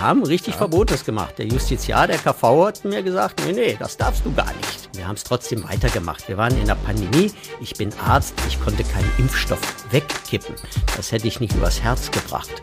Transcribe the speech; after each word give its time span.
Das 0.00 0.06
haben 0.08 0.22
richtig 0.22 0.54
ja. 0.54 0.58
Verbotes 0.60 1.04
gemacht. 1.04 1.36
Der 1.36 1.44
Justiziar, 1.44 2.06
der 2.06 2.16
KV 2.16 2.64
hat 2.64 2.84
mir 2.86 3.02
gesagt, 3.02 3.42
nee, 3.44 3.52
nee, 3.52 3.76
das 3.78 3.98
darfst 3.98 4.24
du 4.24 4.32
gar 4.32 4.46
nicht. 4.46 4.88
Wir 4.96 5.06
haben 5.06 5.16
es 5.16 5.24
trotzdem 5.24 5.62
weitergemacht. 5.68 6.26
Wir 6.26 6.38
waren 6.38 6.58
in 6.58 6.64
der 6.64 6.74
Pandemie. 6.74 7.30
Ich 7.60 7.74
bin 7.74 7.90
Arzt. 8.06 8.32
Ich 8.48 8.58
konnte 8.64 8.82
keinen 8.82 9.12
Impfstoff 9.18 9.60
wegkippen. 9.90 10.54
Das 10.96 11.12
hätte 11.12 11.28
ich 11.28 11.40
nicht 11.40 11.54
übers 11.54 11.82
Herz 11.82 12.10
gebracht. 12.10 12.62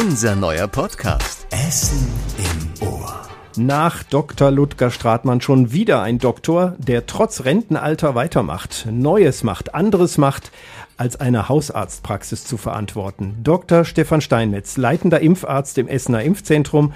Unser 0.00 0.34
neuer 0.34 0.66
Podcast. 0.66 1.46
Essen 1.52 2.12
im 2.38 2.88
Ohr. 2.88 3.28
Nach 3.56 4.02
Dr. 4.02 4.50
Ludger 4.50 4.90
Stratmann 4.90 5.40
schon 5.40 5.72
wieder 5.72 6.02
ein 6.02 6.18
Doktor, 6.18 6.74
der 6.78 7.06
trotz 7.06 7.44
Rentenalter 7.44 8.14
weitermacht, 8.14 8.86
Neues 8.90 9.42
macht, 9.42 9.74
anderes 9.74 10.16
macht, 10.16 10.52
als 10.98 11.18
eine 11.18 11.48
Hausarztpraxis 11.48 12.44
zu 12.44 12.56
verantworten. 12.56 13.36
Dr. 13.42 13.84
Stefan 13.84 14.20
Steinmetz, 14.20 14.76
leitender 14.76 15.20
Impfarzt 15.20 15.78
im 15.78 15.88
Essener 15.88 16.22
Impfzentrum. 16.22 16.92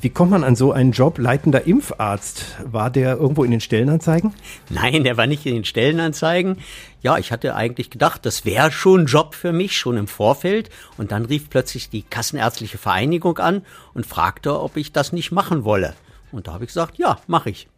Wie 0.00 0.08
kommt 0.08 0.30
man 0.30 0.44
an 0.44 0.56
so 0.56 0.72
einen 0.72 0.92
Job, 0.92 1.18
leitender 1.18 1.66
Impfarzt? 1.66 2.56
War 2.64 2.90
der 2.90 3.18
irgendwo 3.18 3.44
in 3.44 3.50
den 3.50 3.60
Stellenanzeigen? 3.60 4.32
Nein, 4.70 5.04
der 5.04 5.18
war 5.18 5.26
nicht 5.26 5.44
in 5.44 5.52
den 5.52 5.66
Stellenanzeigen. 5.66 6.56
Ja, 7.02 7.18
ich 7.18 7.32
hatte 7.32 7.54
eigentlich 7.54 7.90
gedacht, 7.90 8.24
das 8.24 8.46
wäre 8.46 8.72
schon 8.72 9.00
ein 9.00 9.06
Job 9.06 9.34
für 9.34 9.52
mich, 9.52 9.76
schon 9.76 9.98
im 9.98 10.06
Vorfeld. 10.06 10.70
Und 10.96 11.12
dann 11.12 11.26
rief 11.26 11.50
plötzlich 11.50 11.90
die 11.90 12.02
Kassenärztliche 12.02 12.78
Vereinigung 12.78 13.36
an 13.36 13.60
und 13.92 14.06
fragte, 14.06 14.58
ob 14.58 14.78
ich 14.78 14.92
das 14.92 15.12
nicht 15.12 15.32
machen 15.32 15.64
wolle. 15.64 15.94
Und 16.32 16.48
da 16.48 16.54
habe 16.54 16.64
ich 16.64 16.68
gesagt, 16.68 16.96
ja, 16.96 17.18
mache 17.26 17.50
ich. 17.50 17.68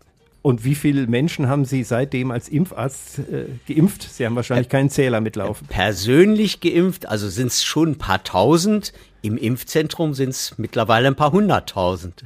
Und 0.42 0.64
wie 0.64 0.74
viele 0.74 1.06
Menschen 1.06 1.48
haben 1.48 1.64
Sie 1.64 1.84
seitdem 1.84 2.32
als 2.32 2.48
Impfarzt 2.48 3.20
äh, 3.20 3.46
geimpft? 3.72 4.02
Sie 4.02 4.26
haben 4.26 4.34
wahrscheinlich 4.34 4.68
keinen 4.68 4.90
Zähler 4.90 5.20
mitlaufen. 5.20 5.68
Persönlich 5.68 6.60
geimpft, 6.60 7.06
also 7.06 7.28
sind 7.28 7.46
es 7.46 7.62
schon 7.62 7.90
ein 7.90 7.98
paar 7.98 8.24
tausend. 8.24 8.92
Im 9.22 9.38
Impfzentrum 9.38 10.14
sind 10.14 10.30
es 10.30 10.58
mittlerweile 10.58 11.06
ein 11.06 11.14
paar 11.14 11.30
hunderttausend. 11.30 12.24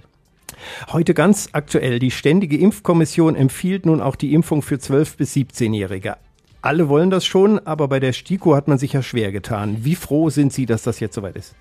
Heute 0.91 1.13
ganz 1.13 1.51
aktuell. 1.53 1.99
Die 1.99 2.11
Ständige 2.11 2.57
Impfkommission 2.57 3.37
empfiehlt 3.37 3.85
nun 3.85 4.01
auch 4.01 4.17
die 4.17 4.33
Impfung 4.33 4.63
für 4.63 4.77
12- 4.77 5.19
bis 5.19 5.35
17-Jährige. 5.35 6.17
Alle 6.63 6.89
wollen 6.89 7.11
das 7.11 7.27
schon, 7.27 7.59
aber 7.67 7.87
bei 7.87 8.01
der 8.01 8.15
STIKO 8.15 8.57
hat 8.57 8.67
man 8.67 8.79
sich 8.79 8.95
ja 8.95 9.03
schwer 9.03 9.31
getan. 9.31 9.85
Wie 9.85 9.95
froh 9.95 10.31
sind 10.31 10.55
Sie, 10.55 10.65
dass 10.65 10.83
das 10.83 11.01
jetzt 11.01 11.15
soweit 11.15 11.37
ist? 11.37 11.55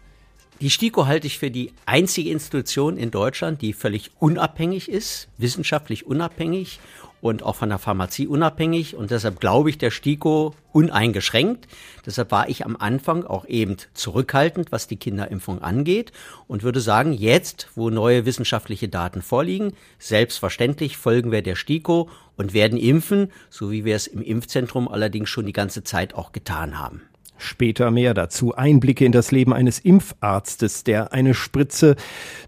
Die 0.62 0.70
STIKO 0.70 1.06
halte 1.06 1.28
ich 1.28 1.38
für 1.38 1.52
die 1.52 1.74
einzige 1.86 2.30
Institution 2.30 2.96
in 2.96 3.12
Deutschland, 3.12 3.62
die 3.62 3.74
völlig 3.74 4.12
unabhängig 4.20 4.90
ist, 4.90 5.28
wissenschaftlich 5.38 6.08
unabhängig 6.08 6.80
und 7.20 7.44
auch 7.44 7.56
von 7.56 7.68
der 7.68 7.78
Pharmazie 7.78 8.28
unabhängig. 8.28 8.96
Und 8.96 9.12
deshalb 9.12 9.42
glaube 9.42 9.70
ich 9.70 9.78
der 9.78 9.92
STIKO 9.92 10.54
uneingeschränkt. 10.72 11.68
Deshalb 12.06 12.32
war 12.32 12.48
ich 12.48 12.66
am 12.66 12.78
Anfang 12.78 13.26
auch 13.26 13.46
eben 13.48 13.76
zurückhaltend, 13.94 14.72
was 14.72 14.88
die 14.88 14.96
Kinderimpfung 14.96 15.62
angeht 15.62 16.14
und 16.48 16.64
würde 16.64 16.80
sagen, 16.80 17.12
jetzt, 17.12 17.68
wo 17.76 17.90
neue 17.90 18.26
wissenschaftliche 18.26 18.88
Daten 18.88 19.22
vorliegen, 19.22 19.74
selbstverständlich 20.00 20.96
folgen 20.96 21.34
wir 21.34 21.42
der 21.42 21.56
STIKO 21.56 22.10
und 22.38 22.54
werden 22.54 22.78
impfen, 22.78 23.30
so 23.50 23.72
wie 23.72 23.84
wir 23.84 23.98
es 23.98 24.08
im 24.08 24.22
Impfzentrum 24.22 24.88
allerdings 24.88 25.28
schon 25.30 25.46
die 25.46 25.54
ganze 25.54 25.84
Zeit 25.84 26.14
auch 26.14 26.32
getan 26.32 26.80
haben. 26.80 27.02
Später 27.38 27.92
mehr 27.92 28.14
dazu. 28.14 28.56
Einblicke 28.56 29.06
in 29.06 29.12
das 29.12 29.32
Leben 29.32 29.54
eines 29.54 29.80
Impfarztes, 29.80 30.84
der 30.84 31.14
eine 31.14 31.34
Spritze 31.34 31.96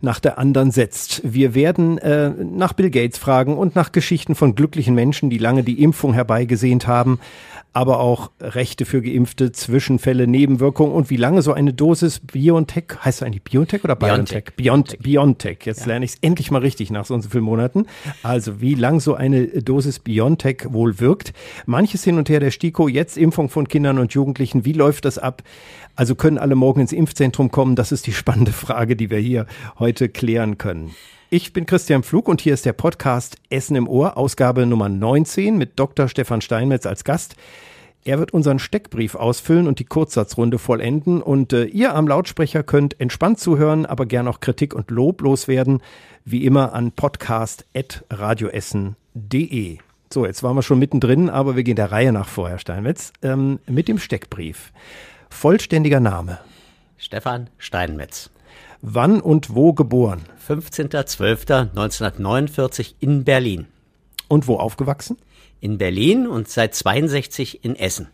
nach 0.01 0.19
der 0.19 0.37
anderen 0.37 0.71
setzt. 0.71 1.21
Wir 1.23 1.55
werden 1.55 1.97
äh, 1.97 2.29
nach 2.29 2.73
Bill 2.73 2.89
Gates 2.89 3.17
fragen 3.17 3.57
und 3.57 3.75
nach 3.75 3.91
Geschichten 3.91 4.35
von 4.35 4.55
glücklichen 4.55 4.95
Menschen, 4.95 5.29
die 5.29 5.37
lange 5.37 5.63
die 5.63 5.83
Impfung 5.83 6.13
herbeigesehnt 6.13 6.87
haben 6.87 7.19
aber 7.77 7.99
auch 7.99 8.31
Rechte 8.41 8.85
für 8.85 9.03
Geimpfte, 9.03 9.51
Zwischenfälle, 9.51 10.25
Nebenwirkungen 10.25 10.93
und 10.93 11.11
wie 11.11 11.15
lange 11.15 11.43
so 11.43 11.53
eine 11.53 11.73
Dosis 11.73 12.19
BioNTech, 12.19 12.85
heißt 13.05 13.21
es 13.21 13.23
eigentlich 13.23 13.43
BioNTech 13.43 13.83
oder 13.83 13.95
BioNTech? 13.95 14.55
BioNTech. 14.55 14.99
BioNTech. 14.99 15.59
Jetzt 15.63 15.81
ja. 15.81 15.89
lerne 15.89 16.05
ich 16.05 16.13
es 16.13 16.17
endlich 16.21 16.49
mal 16.49 16.61
richtig 16.61 16.89
nach 16.89 17.05
so 17.05 17.13
und 17.13 17.21
so 17.21 17.29
vielen 17.29 17.43
Monaten. 17.43 17.85
Also 18.23 18.61
wie 18.61 18.73
lang 18.73 18.99
so 18.99 19.13
eine 19.13 19.45
Dosis 19.45 19.99
BioNTech 19.99 20.69
wohl 20.69 20.99
wirkt. 20.99 21.33
Manches 21.67 22.03
hin 22.03 22.17
und 22.17 22.29
her 22.29 22.39
der 22.39 22.49
STIKO, 22.49 22.87
jetzt 22.87 23.15
Impfung 23.15 23.47
von 23.47 23.67
Kindern 23.67 23.99
und 23.99 24.11
Jugendlichen. 24.11 24.65
Wie 24.65 24.73
läuft 24.77 25.05
das 25.05 25.17
ab? 25.17 25.43
Also 25.95 26.15
können 26.15 26.37
alle 26.37 26.55
morgen 26.55 26.79
ins 26.79 26.93
Impfzentrum 26.93 27.51
kommen? 27.51 27.75
Das 27.75 27.91
ist 27.91 28.07
die 28.07 28.13
spannende 28.13 28.53
Frage, 28.53 28.95
die 28.95 29.09
wir 29.09 29.19
hier 29.19 29.47
heute 29.79 30.07
klären 30.07 30.57
können. 30.57 30.95
Ich 31.29 31.51
bin 31.51 31.65
Christian 31.65 32.03
Pflug 32.03 32.29
und 32.29 32.39
hier 32.39 32.53
ist 32.53 32.65
der 32.65 32.71
Podcast 32.71 33.35
Essen 33.49 33.75
im 33.75 33.89
Ohr, 33.89 34.15
Ausgabe 34.15 34.65
Nummer 34.65 34.87
19 34.87 35.57
mit 35.57 35.77
Dr. 35.77 36.07
Stefan 36.07 36.39
Steinmetz 36.39 36.85
als 36.85 37.03
Gast. 37.03 37.35
Er 38.05 38.19
wird 38.19 38.33
unseren 38.33 38.59
Steckbrief 38.59 39.15
ausfüllen 39.15 39.67
und 39.67 39.79
die 39.79 39.85
Kurzsatzrunde 39.85 40.59
vollenden. 40.59 41.21
Und 41.21 41.51
äh, 41.51 41.65
ihr 41.65 41.93
am 41.93 42.07
Lautsprecher 42.07 42.63
könnt 42.63 42.97
entspannt 43.01 43.41
zuhören, 43.41 43.85
aber 43.85 44.05
gern 44.05 44.29
auch 44.29 44.39
Kritik 44.39 44.73
und 44.73 44.89
Lob 44.91 45.21
loswerden. 45.21 45.81
Wie 46.23 46.45
immer 46.45 46.71
an 46.71 46.93
podcast.radioessen.de. 46.93 49.79
So, 50.11 50.25
jetzt 50.25 50.41
waren 50.41 50.55
wir 50.55 50.63
schon 50.63 50.79
mittendrin, 50.79 51.29
aber 51.29 51.57
wir 51.57 51.63
gehen 51.63 51.75
der 51.75 51.91
Reihe 51.91 52.13
nach 52.13 52.29
vor, 52.29 52.49
Herr 52.49 52.59
Steinmetz, 52.59 53.11
ähm, 53.21 53.59
mit 53.67 53.89
dem 53.89 53.99
Steckbrief. 53.99 54.71
Vollständiger 55.29 55.99
Name. 55.99 56.39
Stefan 56.97 57.49
Steinmetz. 57.57 58.29
Wann 58.81 59.19
und 59.19 59.53
wo 59.53 59.73
geboren? 59.73 60.21
15.12.1949 60.47 62.93
in 62.99 63.25
Berlin. 63.25 63.67
Und 64.29 64.47
wo 64.47 64.55
aufgewachsen? 64.57 65.17
In 65.59 65.77
Berlin 65.77 66.25
und 66.27 66.47
seit 66.47 66.73
62 66.73 67.65
in 67.65 67.75
Essen. 67.75 68.07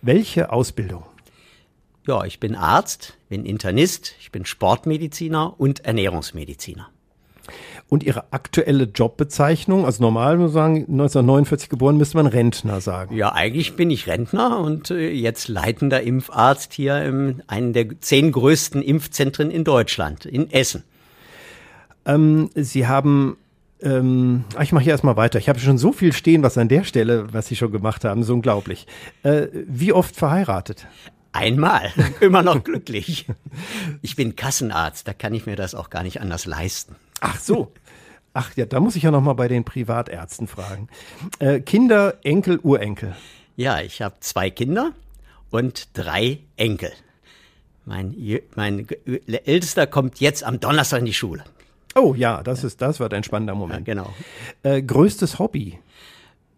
Welche 0.00 0.50
Ausbildung? 0.50 1.04
Ja, 2.06 2.24
ich 2.24 2.40
bin 2.40 2.54
Arzt, 2.54 3.18
bin 3.28 3.44
Internist, 3.44 4.14
ich 4.20 4.30
bin 4.30 4.46
Sportmediziner 4.46 5.58
und 5.58 5.84
Ernährungsmediziner. 5.84 6.88
Und 7.88 8.02
Ihre 8.02 8.32
aktuelle 8.32 8.84
Jobbezeichnung, 8.84 9.84
also 9.84 10.02
normal 10.02 10.38
muss 10.38 10.52
man 10.52 10.74
sagen, 10.74 10.74
1949 10.88 11.68
geboren, 11.68 11.96
müsste 11.96 12.16
man 12.16 12.26
Rentner 12.26 12.80
sagen. 12.80 13.14
Ja, 13.14 13.32
eigentlich 13.32 13.76
bin 13.76 13.90
ich 13.90 14.08
Rentner 14.08 14.58
und 14.58 14.90
äh, 14.90 15.10
jetzt 15.10 15.46
leitender 15.46 16.02
Impfarzt 16.02 16.72
hier 16.72 17.00
in 17.04 17.42
einem 17.46 17.72
der 17.72 18.00
zehn 18.00 18.32
größten 18.32 18.82
Impfzentren 18.82 19.52
in 19.52 19.62
Deutschland, 19.62 20.26
in 20.26 20.50
Essen. 20.50 20.82
Ähm, 22.04 22.50
Sie 22.56 22.88
haben 22.88 23.36
ähm, 23.82 24.44
ich 24.60 24.72
mache 24.72 24.84
hier 24.84 24.92
erstmal 24.92 25.16
weiter. 25.16 25.38
Ich 25.38 25.48
habe 25.48 25.58
schon 25.58 25.78
so 25.78 25.92
viel 25.92 26.12
stehen, 26.12 26.42
was 26.42 26.58
an 26.58 26.68
der 26.68 26.84
Stelle, 26.84 27.32
was 27.32 27.46
Sie 27.46 27.56
schon 27.56 27.72
gemacht 27.72 28.04
haben, 28.04 28.22
so 28.22 28.34
unglaublich. 28.34 28.86
Äh, 29.22 29.48
wie 29.52 29.92
oft 29.92 30.16
verheiratet? 30.16 30.86
Einmal, 31.32 31.92
immer 32.20 32.42
noch 32.42 32.64
glücklich. 32.64 33.26
Ich 34.02 34.16
bin 34.16 34.36
Kassenarzt, 34.36 35.06
da 35.06 35.12
kann 35.12 35.34
ich 35.34 35.46
mir 35.46 35.56
das 35.56 35.74
auch 35.74 35.90
gar 35.90 36.02
nicht 36.02 36.20
anders 36.20 36.46
leisten. 36.46 36.96
Ach 37.20 37.38
so. 37.38 37.72
Ach 38.34 38.54
ja, 38.56 38.66
da 38.66 38.80
muss 38.80 38.96
ich 38.96 39.02
ja 39.02 39.10
noch 39.10 39.22
mal 39.22 39.32
bei 39.32 39.48
den 39.48 39.64
Privatärzten 39.64 40.46
fragen. 40.46 40.88
Äh, 41.38 41.60
Kinder, 41.60 42.18
Enkel, 42.22 42.58
Urenkel. 42.58 43.16
Ja, 43.56 43.80
ich 43.80 44.02
habe 44.02 44.16
zwei 44.20 44.50
Kinder 44.50 44.92
und 45.50 45.88
drei 45.94 46.40
Enkel. 46.56 46.92
Mein, 47.86 48.14
mein 48.54 48.86
ältester 49.44 49.86
kommt 49.86 50.20
jetzt 50.20 50.44
am 50.44 50.60
Donnerstag 50.60 50.98
in 50.98 51.06
die 51.06 51.14
Schule. 51.14 51.44
Oh 51.94 52.14
ja, 52.14 52.42
das 52.42 52.62
ist, 52.62 52.82
das 52.82 53.00
wird 53.00 53.14
ein 53.14 53.24
spannender 53.24 53.54
Moment. 53.54 53.88
Ja, 53.88 53.94
genau. 53.94 54.14
Äh, 54.62 54.82
größtes 54.82 55.38
Hobby? 55.38 55.78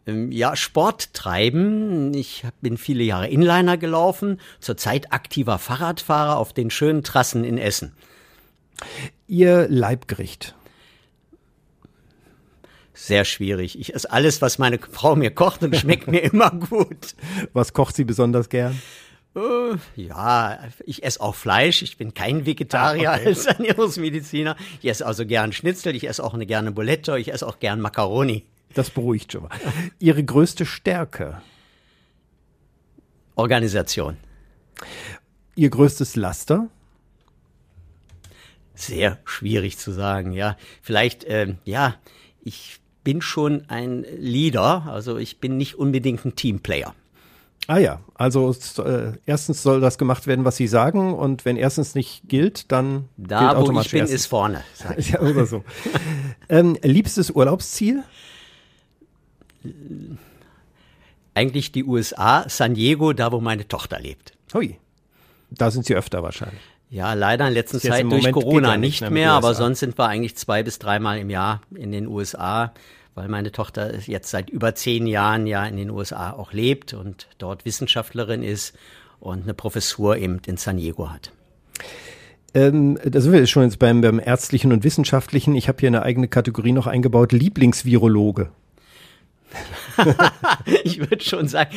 Ähm, 0.07 0.33
ja, 0.33 0.57
Sport 0.57 1.15
treiben. 1.15 2.13
Ich 2.15 2.45
bin 2.61 2.77
viele 2.77 3.05
Jahre 3.05 3.29
Inliner 3.29 3.77
gelaufen, 3.77 4.41
zurzeit 4.59 5.13
aktiver 5.13 5.59
Fahrradfahrer 5.59 6.39
auf 6.39 6.53
den 6.53 6.71
schönen 6.71 7.05
Trassen 7.05 7.45
in 7.45 7.59
Essen. 7.59 7.93
Ihr 9.29 9.69
Leibgericht? 9.69 10.55
Sehr 12.95 13.25
schwierig. 13.25 13.79
Ich 13.79 13.95
esse 13.95 14.11
alles, 14.11 14.43
was 14.43 14.59
meine 14.59 14.79
Frau 14.79 15.15
mir 15.15 15.31
kocht 15.31 15.63
und 15.63 15.77
schmeckt 15.77 16.09
mir 16.09 16.21
immer 16.21 16.51
gut. 16.51 17.15
Was 17.53 17.73
kocht 17.73 17.95
sie 17.95 18.03
besonders 18.05 18.49
gern? 18.49 18.81
Äh, 19.37 19.77
ja, 19.95 20.59
ich 20.85 21.05
esse 21.05 21.21
auch 21.21 21.37
Fleisch. 21.37 21.83
Ich 21.83 21.97
bin 21.97 22.13
kein 22.13 22.45
Vegetarier 22.45 23.13
ah, 23.13 23.17
okay. 23.17 23.27
als 23.27 23.47
Ernährungsmediziner. 23.47 24.57
Ich 24.81 24.91
esse 24.91 25.07
also 25.07 25.25
gern 25.27 25.53
Schnitzel, 25.53 25.95
ich 25.95 26.09
esse 26.09 26.25
auch 26.25 26.35
eine 26.35 26.45
gerne 26.45 26.73
Bulette, 26.73 27.19
ich 27.19 27.33
esse 27.33 27.47
auch 27.47 27.61
gern 27.61 27.81
Macaroni. 27.81 28.47
Das 28.75 28.91
beruhigt 28.91 29.33
schon 29.33 29.45
mal. 29.45 29.51
Ihre 30.01 30.25
größte 30.25 30.67
Stärke? 30.67 31.41
Organisation. 33.37 34.17
Ihr 35.55 35.71
größtes 35.71 36.17
Laster? 36.17 36.69
Sehr 38.79 39.19
schwierig 39.25 39.77
zu 39.77 39.91
sagen, 39.91 40.31
ja. 40.33 40.57
Vielleicht, 40.83 41.25
äh, 41.25 41.55
ja, 41.65 41.97
ich 42.41 42.79
bin 43.03 43.21
schon 43.21 43.69
ein 43.69 44.07
Leader, 44.19 44.87
also 44.87 45.17
ich 45.17 45.41
bin 45.41 45.57
nicht 45.57 45.75
unbedingt 45.75 46.25
ein 46.25 46.37
Teamplayer. 46.37 46.95
Ah 47.67 47.79
ja, 47.79 48.01
also 48.15 48.55
äh, 48.85 49.13
erstens 49.27 49.65
soll 49.65 49.81
das 49.81 49.99
gemacht 49.99 50.29
werden, 50.29 50.45
was 50.45 50.57
Sie 50.57 50.69
sagen, 50.69 51.13
und 51.13 51.45
wenn 51.45 51.57
erstens 51.57 51.97
nicht 51.97 52.23
gilt, 52.29 52.71
dann 52.71 53.09
da, 53.17 53.41
gilt 53.41 53.51
automatisch 53.57 53.75
wo 53.75 53.81
ich 53.81 53.91
bin, 53.91 54.01
erstens. 54.01 54.21
ist 54.21 54.27
vorne. 54.27 54.63
ja, 54.97 55.21
oder 55.21 55.45
so. 55.45 55.65
ähm, 56.49 56.79
liebstes 56.83 57.31
Urlaubsziel? 57.31 58.05
Eigentlich 61.35 61.73
die 61.73 61.83
USA, 61.83 62.49
San 62.49 62.75
Diego, 62.75 63.13
da 63.13 63.33
wo 63.33 63.41
meine 63.41 63.67
Tochter 63.67 63.99
lebt. 63.99 64.35
Hui, 64.55 64.79
da 65.51 65.73
sind 65.73 65.85
Sie 65.85 65.97
öfter 65.97 66.23
wahrscheinlich. 66.23 66.63
Ja, 66.91 67.13
leider 67.13 67.47
in 67.49 67.55
letzter 67.55 67.81
Zeit 67.81 68.05
durch 68.05 68.25
Moment 68.25 68.33
Corona 68.33 68.77
nicht, 68.77 69.03
nicht 69.03 69.11
mehr, 69.11 69.33
aber 69.33 69.55
sonst 69.55 69.81
sind 69.81 69.99
wir 69.99 70.07
eigentlich 70.07 70.37
zwei 70.37 70.63
bis 70.63 70.79
dreimal 70.79 71.19
im 71.19 71.29
Jahr 71.29 71.61
in 71.75 71.93
den 71.93 72.07
USA, 72.07 72.73
weil 73.15 73.29
meine 73.29 73.53
Tochter 73.53 73.99
jetzt 74.07 74.31
seit 74.31 74.49
über 74.49 74.75
zehn 74.75 75.07
Jahren 75.07 75.47
ja 75.47 75.67
in 75.67 75.77
den 75.77 75.91
USA 75.91 76.33
auch 76.33 76.53
lebt 76.53 76.95
und 76.95 77.29
dort 77.37 77.67
Wissenschaftlerin 77.67 78.43
ist 78.43 78.75
und 79.21 79.43
eine 79.43 79.55
Professur 79.55 80.17
eben 80.17 80.41
in 80.47 80.57
San 80.57 80.79
Diego 80.79 81.11
hat. 81.11 81.31
Ähm, 82.55 82.99
da 83.05 83.21
sind 83.21 83.33
wir 83.33 83.47
schon 83.47 83.65
jetzt 83.65 83.79
beim, 83.79 84.01
beim 84.01 84.19
ärztlichen 84.19 84.73
und 84.73 84.83
wissenschaftlichen. 84.83 85.55
Ich 85.55 85.69
habe 85.69 85.79
hier 85.81 85.89
eine 85.89 86.03
eigene 86.03 86.29
Kategorie 86.29 86.73
noch 86.73 86.87
eingebaut, 86.87 87.33
Lieblingsvirologe. 87.33 88.51
ich 90.85 90.99
würde 90.99 91.23
schon 91.23 91.49
sagen, 91.49 91.71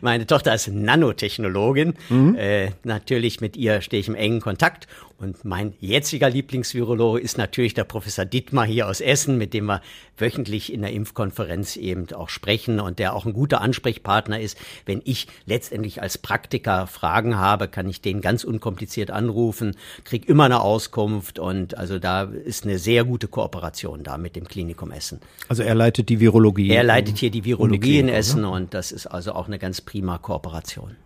meine 0.00 0.26
Tochter 0.26 0.54
ist 0.54 0.68
Nanotechnologin. 0.68 1.94
Mhm. 2.08 2.36
Äh, 2.36 2.70
natürlich 2.84 3.40
mit 3.40 3.56
ihr 3.56 3.80
stehe 3.80 4.00
ich 4.00 4.08
im 4.08 4.14
engen 4.14 4.40
Kontakt. 4.40 4.86
Und 5.18 5.44
mein 5.44 5.74
jetziger 5.80 6.28
Lieblingsvirologe 6.28 7.20
ist 7.20 7.38
natürlich 7.38 7.72
der 7.72 7.84
Professor 7.84 8.24
Dittmar 8.24 8.66
hier 8.66 8.88
aus 8.88 9.00
Essen, 9.00 9.38
mit 9.38 9.54
dem 9.54 9.66
wir 9.66 9.80
wöchentlich 10.18 10.72
in 10.72 10.82
der 10.82 10.92
Impfkonferenz 10.92 11.76
eben 11.76 12.12
auch 12.12 12.28
sprechen 12.28 12.80
und 12.80 12.98
der 12.98 13.14
auch 13.14 13.24
ein 13.24 13.32
guter 13.32 13.60
Ansprechpartner 13.60 14.40
ist. 14.40 14.58
Wenn 14.86 15.00
ich 15.04 15.28
letztendlich 15.46 16.02
als 16.02 16.18
Praktiker 16.18 16.86
Fragen 16.86 17.38
habe, 17.38 17.68
kann 17.68 17.88
ich 17.88 18.00
den 18.00 18.20
ganz 18.20 18.44
unkompliziert 18.44 19.10
anrufen, 19.10 19.76
kriege 20.02 20.26
immer 20.26 20.44
eine 20.44 20.60
Auskunft 20.60 21.38
und 21.38 21.78
also 21.78 21.98
da 21.98 22.24
ist 22.24 22.64
eine 22.64 22.78
sehr 22.78 23.04
gute 23.04 23.28
Kooperation 23.28 24.02
da 24.02 24.18
mit 24.18 24.34
dem 24.34 24.48
Klinikum 24.48 24.90
Essen. 24.90 25.20
Also 25.48 25.62
er 25.62 25.74
leitet 25.76 26.08
die 26.08 26.18
Virologie. 26.18 26.70
Er 26.70 26.82
leitet 26.82 27.18
hier 27.18 27.30
die 27.30 27.44
Virologie 27.44 27.76
um 27.76 27.80
die 27.80 27.98
in 27.98 28.08
Essen 28.08 28.42
ne? 28.42 28.50
und 28.50 28.74
das 28.74 28.90
ist 28.90 29.06
also 29.06 29.32
auch 29.32 29.46
eine 29.46 29.60
ganz 29.60 29.80
prima 29.80 30.18
Kooperation. 30.18 30.96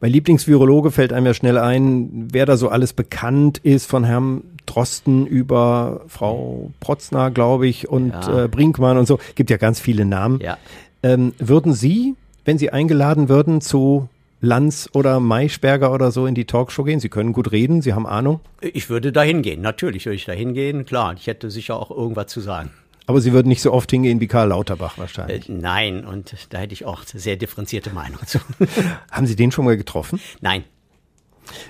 Mein 0.00 0.12
Lieblingsvirologe 0.12 0.90
fällt 0.90 1.12
einem 1.12 1.26
ja 1.26 1.34
schnell 1.34 1.58
ein, 1.58 2.28
wer 2.32 2.46
da 2.46 2.56
so 2.56 2.70
alles 2.70 2.94
bekannt 2.94 3.58
ist, 3.58 3.86
von 3.86 4.04
Herrn 4.04 4.42
Drosten 4.64 5.26
über 5.26 6.02
Frau 6.08 6.70
Protzner, 6.80 7.30
glaube 7.30 7.66
ich, 7.66 7.88
und 7.88 8.12
ja. 8.12 8.44
äh, 8.44 8.48
Brinkmann 8.48 8.96
und 8.96 9.06
so. 9.06 9.18
Gibt 9.34 9.50
ja 9.50 9.58
ganz 9.58 9.78
viele 9.78 10.06
Namen. 10.06 10.40
Ja. 10.40 10.56
Ähm, 11.02 11.34
würden 11.38 11.74
Sie, 11.74 12.14
wenn 12.46 12.56
Sie 12.56 12.70
eingeladen 12.70 13.28
würden 13.28 13.60
zu 13.60 14.08
Lanz 14.40 14.88
oder 14.94 15.20
Maischberger 15.20 15.92
oder 15.92 16.12
so 16.12 16.24
in 16.24 16.34
die 16.34 16.46
Talkshow 16.46 16.84
gehen? 16.84 17.00
Sie 17.00 17.10
können 17.10 17.34
gut 17.34 17.52
reden, 17.52 17.82
Sie 17.82 17.92
haben 17.92 18.06
Ahnung. 18.06 18.40
Ich 18.60 18.88
würde 18.88 19.12
dahin 19.12 19.42
gehen, 19.42 19.60
natürlich 19.60 20.06
würde 20.06 20.16
ich 20.16 20.24
dahin 20.24 20.54
gehen, 20.54 20.86
klar. 20.86 21.14
Ich 21.14 21.26
hätte 21.26 21.50
sicher 21.50 21.76
auch 21.76 21.90
irgendwas 21.90 22.28
zu 22.28 22.40
sagen. 22.40 22.70
Aber 23.10 23.20
Sie 23.20 23.32
würden 23.32 23.48
nicht 23.48 23.60
so 23.60 23.72
oft 23.72 23.90
hingehen 23.90 24.20
wie 24.20 24.28
Karl 24.28 24.50
Lauterbach 24.50 24.96
wahrscheinlich. 24.96 25.48
Äh, 25.48 25.52
nein, 25.52 26.04
und 26.04 26.32
da 26.50 26.58
hätte 26.58 26.74
ich 26.74 26.84
auch 26.84 27.02
sehr 27.02 27.34
differenzierte 27.34 27.90
Meinung 27.90 28.20
zu. 28.24 28.38
Haben 29.10 29.26
Sie 29.26 29.34
den 29.34 29.50
schon 29.50 29.64
mal 29.64 29.76
getroffen? 29.76 30.20
Nein. 30.40 30.62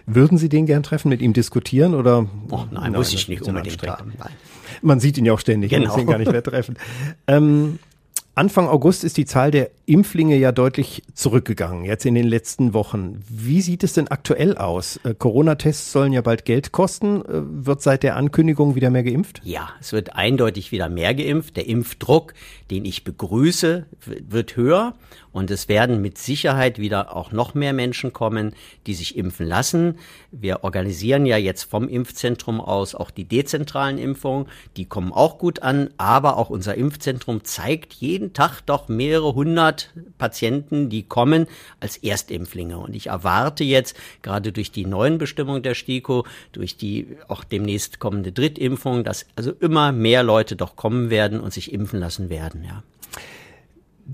Würden 0.04 0.36
Sie 0.36 0.50
den 0.50 0.66
gern 0.66 0.82
treffen, 0.82 1.08
mit 1.08 1.22
ihm 1.22 1.32
diskutieren 1.32 1.94
oder? 1.94 2.26
Oh, 2.50 2.56
nein, 2.56 2.68
nein, 2.72 2.92
muss 2.92 3.14
ich 3.14 3.26
nicht 3.26 3.40
unbedingt 3.40 3.82
haben. 3.88 4.12
Nein. 4.18 4.32
Man 4.82 5.00
sieht 5.00 5.16
ihn 5.16 5.24
ja 5.24 5.32
auch 5.32 5.40
ständig, 5.40 5.70
genau. 5.70 5.84
man 5.84 5.92
muss 5.92 6.00
ihn 6.02 6.06
gar 6.08 6.18
nicht 6.18 6.30
mehr 6.30 6.42
treffen. 6.42 6.76
ähm, 7.26 7.78
Anfang 8.40 8.68
August 8.68 9.04
ist 9.04 9.18
die 9.18 9.26
Zahl 9.26 9.50
der 9.50 9.70
Impflinge 9.84 10.34
ja 10.36 10.50
deutlich 10.50 11.02
zurückgegangen, 11.12 11.84
jetzt 11.84 12.06
in 12.06 12.14
den 12.14 12.26
letzten 12.26 12.72
Wochen. 12.72 13.22
Wie 13.28 13.60
sieht 13.60 13.84
es 13.84 13.92
denn 13.92 14.08
aktuell 14.08 14.56
aus? 14.56 14.98
Äh, 15.04 15.14
Corona-Tests 15.14 15.92
sollen 15.92 16.14
ja 16.14 16.22
bald 16.22 16.46
Geld 16.46 16.72
kosten. 16.72 17.20
Äh, 17.22 17.66
wird 17.66 17.82
seit 17.82 18.02
der 18.02 18.16
Ankündigung 18.16 18.76
wieder 18.76 18.88
mehr 18.88 19.02
geimpft? 19.02 19.42
Ja, 19.44 19.68
es 19.78 19.92
wird 19.92 20.16
eindeutig 20.16 20.72
wieder 20.72 20.88
mehr 20.88 21.14
geimpft. 21.14 21.58
Der 21.58 21.66
Impfdruck, 21.66 22.32
den 22.70 22.86
ich 22.86 23.04
begrüße, 23.04 23.84
wird 24.06 24.56
höher. 24.56 24.94
Und 25.32 25.50
es 25.50 25.68
werden 25.68 26.00
mit 26.00 26.18
Sicherheit 26.18 26.78
wieder 26.78 27.14
auch 27.14 27.30
noch 27.30 27.54
mehr 27.54 27.72
Menschen 27.72 28.12
kommen, 28.12 28.54
die 28.86 28.94
sich 28.94 29.16
impfen 29.16 29.46
lassen. 29.46 29.98
Wir 30.32 30.64
organisieren 30.64 31.24
ja 31.24 31.36
jetzt 31.36 31.64
vom 31.64 31.88
Impfzentrum 31.88 32.60
aus 32.60 32.94
auch 32.94 33.10
die 33.10 33.24
dezentralen 33.24 33.98
Impfungen. 33.98 34.46
Die 34.76 34.86
kommen 34.86 35.12
auch 35.12 35.38
gut 35.38 35.62
an. 35.62 35.90
Aber 35.98 36.36
auch 36.36 36.50
unser 36.50 36.74
Impfzentrum 36.74 37.44
zeigt 37.44 37.92
jeden 37.94 38.29
Tag 38.32 38.60
doch 38.62 38.88
mehrere 38.88 39.34
hundert 39.34 39.92
Patienten, 40.18 40.88
die 40.88 41.02
kommen 41.02 41.46
als 41.80 41.96
Erstimpflinge. 41.96 42.78
Und 42.78 42.94
ich 42.94 43.08
erwarte 43.08 43.64
jetzt 43.64 43.96
gerade 44.22 44.52
durch 44.52 44.70
die 44.72 44.86
neuen 44.86 45.18
Bestimmungen 45.18 45.62
der 45.62 45.74
STIKO, 45.74 46.24
durch 46.52 46.76
die 46.76 47.16
auch 47.28 47.44
demnächst 47.44 47.98
kommende 47.98 48.32
Drittimpfung, 48.32 49.04
dass 49.04 49.26
also 49.36 49.52
immer 49.52 49.92
mehr 49.92 50.22
Leute 50.22 50.56
doch 50.56 50.76
kommen 50.76 51.10
werden 51.10 51.40
und 51.40 51.52
sich 51.52 51.72
impfen 51.72 52.00
lassen 52.00 52.28
werden, 52.30 52.64
ja 52.64 52.82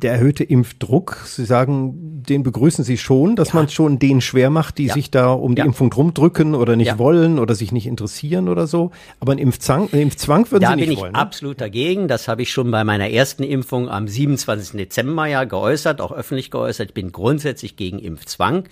der 0.03 0.13
erhöhte 0.13 0.45
Impfdruck, 0.45 1.23
Sie 1.25 1.45
sagen, 1.45 2.23
den 2.23 2.43
begrüßen 2.43 2.85
Sie 2.85 2.99
schon, 2.99 3.35
dass 3.35 3.49
ja. 3.49 3.55
man 3.55 3.69
schon 3.69 3.99
denen 3.99 4.21
schwer 4.21 4.51
macht, 4.51 4.79
die 4.79 4.87
ja. 4.87 4.95
sich 4.95 5.11
da 5.11 5.33
um 5.33 5.55
die 5.55 5.61
ja. 5.61 5.65
Impfung 5.65 5.91
drum 5.91 6.13
drücken 6.13 6.55
oder 6.55 6.77
nicht 6.77 6.99
wollen 6.99 7.39
oder 7.39 7.55
sich 7.55 7.73
nicht 7.73 7.87
interessieren 7.87 8.49
oder 8.49 8.67
so. 8.67 8.91
Aber 9.21 9.33
ein 9.33 9.39
Impfzwang, 9.39 9.89
ein 9.93 10.01
Impfzwang 10.01 10.51
würden 10.51 10.65
da 10.65 10.71
Sie 10.71 10.77
nicht 10.77 10.89
wollen. 10.89 10.99
Da 10.99 11.05
bin 11.05 11.15
ich 11.15 11.17
absolut 11.17 11.61
dagegen. 11.61 12.09
Das 12.09 12.29
habe 12.29 12.43
ich 12.43 12.53
schon 12.53 12.71
bei 12.71 12.85
meiner 12.85 13.09
ersten 13.09 13.43
Impfung 13.43 13.89
am 13.89 14.07
27. 14.07 14.77
Dezember 14.77 15.27
ja 15.27 15.45
geäußert, 15.45 16.01
auch 16.01 16.13
öffentlich 16.13 16.51
geäußert. 16.51 16.89
Ich 16.89 16.95
bin 16.95 17.13
grundsätzlich 17.13 17.77
gegen 17.77 17.99
Impfzwang 17.99 18.65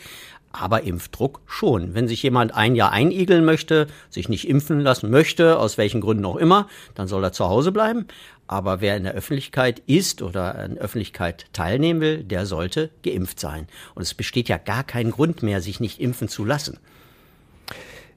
aber 0.55 0.85
Impfdruck 0.85 1.41
schon. 1.47 1.95
Wenn 1.95 2.09
sich 2.09 2.23
jemand 2.23 2.55
ein 2.55 2.75
Jahr 2.75 2.93
einigeln 2.93 3.45
möchte, 3.45 3.89
sich 4.11 4.29
nicht 4.29 4.49
impfen 4.49 4.81
lassen 4.81 5.11
möchte, 5.11 5.59
aus 5.59 5.79
welchen 5.79 6.01
Gründen 6.01 6.25
auch 6.25 6.37
immer, 6.37 6.69
dann 6.95 7.09
soll 7.09 7.25
er 7.25 7.33
zu 7.33 7.47
Hause 7.47 7.73
bleiben. 7.73 8.07
Aber 8.47 8.81
wer 8.81 8.97
in 8.97 9.05
der 9.05 9.15
Öffentlichkeit 9.15 9.83
ist 9.87 10.23
oder 10.23 10.55
an 10.57 10.79
Öffentlichkeit 10.79 11.47
teilnehmen 11.53 12.01
will, 12.01 12.25
der 12.25 12.47
sollte 12.47 12.91
geimpft 13.03 13.41
sein. 13.41 13.67
Und 13.95 14.03
es 14.03 14.15
besteht 14.15 14.49
ja 14.49 14.59
gar 14.59 14.85
kein 14.85 15.11
Grund 15.11 15.43
mehr, 15.43 15.61
sich 15.61 15.81
nicht 15.81 16.01
impfen 16.01 16.29
zu 16.29 16.45
lassen. 16.45 16.79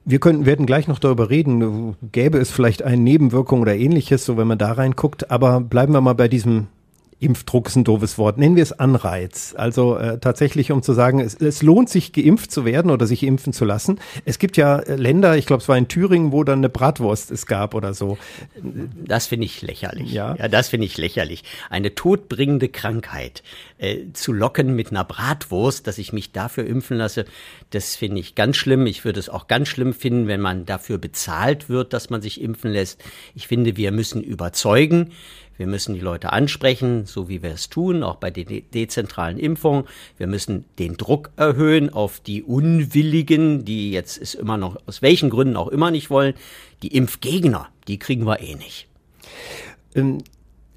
Wir 0.04 0.20
können, 0.20 0.46
werden 0.46 0.64
gleich 0.64 0.88
noch 0.88 0.98
darüber 0.98 1.28
reden. 1.28 1.96
Gäbe 2.12 2.38
es 2.38 2.50
vielleicht 2.50 2.82
eine 2.82 2.96
Nebenwirkung 2.96 3.60
oder 3.60 3.74
ähnliches, 3.74 4.24
so 4.24 4.36
wenn 4.36 4.46
man 4.46 4.58
da 4.58 4.72
reinguckt. 4.72 5.30
Aber 5.30 5.60
bleiben 5.60 5.92
wir 5.92 6.00
mal 6.00 6.14
bei 6.14 6.28
diesem 6.28 6.68
Impfdruck 7.20 7.66
ist 7.66 7.76
ein 7.76 7.84
doofes 7.84 8.16
Wort. 8.16 8.38
Nennen 8.38 8.54
wir 8.54 8.62
es 8.62 8.72
Anreiz. 8.72 9.54
Also 9.56 9.96
äh, 9.96 10.18
tatsächlich, 10.18 10.70
um 10.70 10.82
zu 10.82 10.92
sagen, 10.92 11.20
es, 11.20 11.34
es 11.34 11.62
lohnt 11.62 11.88
sich, 11.88 12.12
geimpft 12.12 12.52
zu 12.52 12.64
werden 12.64 12.90
oder 12.90 13.06
sich 13.06 13.24
impfen 13.24 13.52
zu 13.52 13.64
lassen. 13.64 13.98
Es 14.24 14.38
gibt 14.38 14.56
ja 14.56 14.78
äh, 14.78 14.94
Länder, 14.94 15.36
ich 15.36 15.46
glaube, 15.46 15.62
es 15.62 15.68
war 15.68 15.76
in 15.76 15.88
Thüringen, 15.88 16.30
wo 16.30 16.44
dann 16.44 16.60
eine 16.60 16.68
Bratwurst 16.68 17.32
es 17.32 17.46
gab 17.46 17.74
oder 17.74 17.92
so. 17.92 18.18
Das 19.04 19.26
finde 19.26 19.46
ich 19.46 19.62
lächerlich. 19.62 20.12
Ja, 20.12 20.36
ja 20.36 20.46
das 20.46 20.68
finde 20.68 20.86
ich 20.86 20.96
lächerlich. 20.96 21.42
Eine 21.70 21.94
todbringende 21.94 22.68
Krankheit 22.68 23.42
äh, 23.78 24.12
zu 24.12 24.32
locken 24.32 24.76
mit 24.76 24.90
einer 24.90 25.04
Bratwurst, 25.04 25.88
dass 25.88 25.98
ich 25.98 26.12
mich 26.12 26.30
dafür 26.30 26.66
impfen 26.66 26.98
lasse, 26.98 27.24
das 27.70 27.96
finde 27.96 28.20
ich 28.20 28.36
ganz 28.36 28.56
schlimm. 28.56 28.86
Ich 28.86 29.04
würde 29.04 29.18
es 29.18 29.28
auch 29.28 29.48
ganz 29.48 29.68
schlimm 29.68 29.92
finden, 29.92 30.28
wenn 30.28 30.40
man 30.40 30.66
dafür 30.66 30.98
bezahlt 30.98 31.68
wird, 31.68 31.92
dass 31.92 32.10
man 32.10 32.22
sich 32.22 32.40
impfen 32.40 32.70
lässt. 32.70 33.02
Ich 33.34 33.48
finde, 33.48 33.76
wir 33.76 33.90
müssen 33.90 34.22
überzeugen. 34.22 35.10
Wir 35.58 35.66
müssen 35.66 35.94
die 35.94 36.00
Leute 36.00 36.32
ansprechen, 36.32 37.04
so 37.04 37.28
wie 37.28 37.42
wir 37.42 37.50
es 37.50 37.68
tun, 37.68 38.02
auch 38.02 38.16
bei 38.16 38.30
den 38.30 38.46
de 38.46 38.62
dezentralen 38.62 39.38
Impfungen. 39.38 39.84
Wir 40.16 40.28
müssen 40.28 40.64
den 40.78 40.96
Druck 40.96 41.30
erhöhen 41.36 41.92
auf 41.92 42.20
die 42.20 42.42
Unwilligen, 42.42 43.64
die 43.66 43.90
jetzt 43.90 44.22
es 44.22 44.34
immer 44.34 44.56
noch, 44.56 44.78
aus 44.86 45.02
welchen 45.02 45.28
Gründen 45.28 45.56
auch 45.56 45.68
immer 45.68 45.90
nicht 45.90 46.08
wollen. 46.08 46.34
Die 46.82 46.96
Impfgegner, 46.96 47.68
die 47.88 47.98
kriegen 47.98 48.24
wir 48.24 48.40
eh 48.40 48.54
nicht. 48.54 48.86
Ähm 49.94 50.18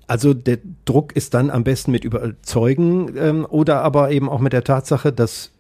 also 0.08 0.34
der 0.34 0.58
Druck 0.84 1.16
ist 1.16 1.34
dann 1.34 1.50
am 1.50 1.64
besten 1.64 1.92
mit 1.92 2.04
Überzeugen 2.04 3.16
ähm, 3.16 3.48
oder 3.50 3.82
aber 3.82 4.12
eben 4.12 4.28
auch 4.28 4.42
mit 4.42 4.52
der 4.52 4.66
Tatsache, 4.66 5.14
dass 5.14 5.52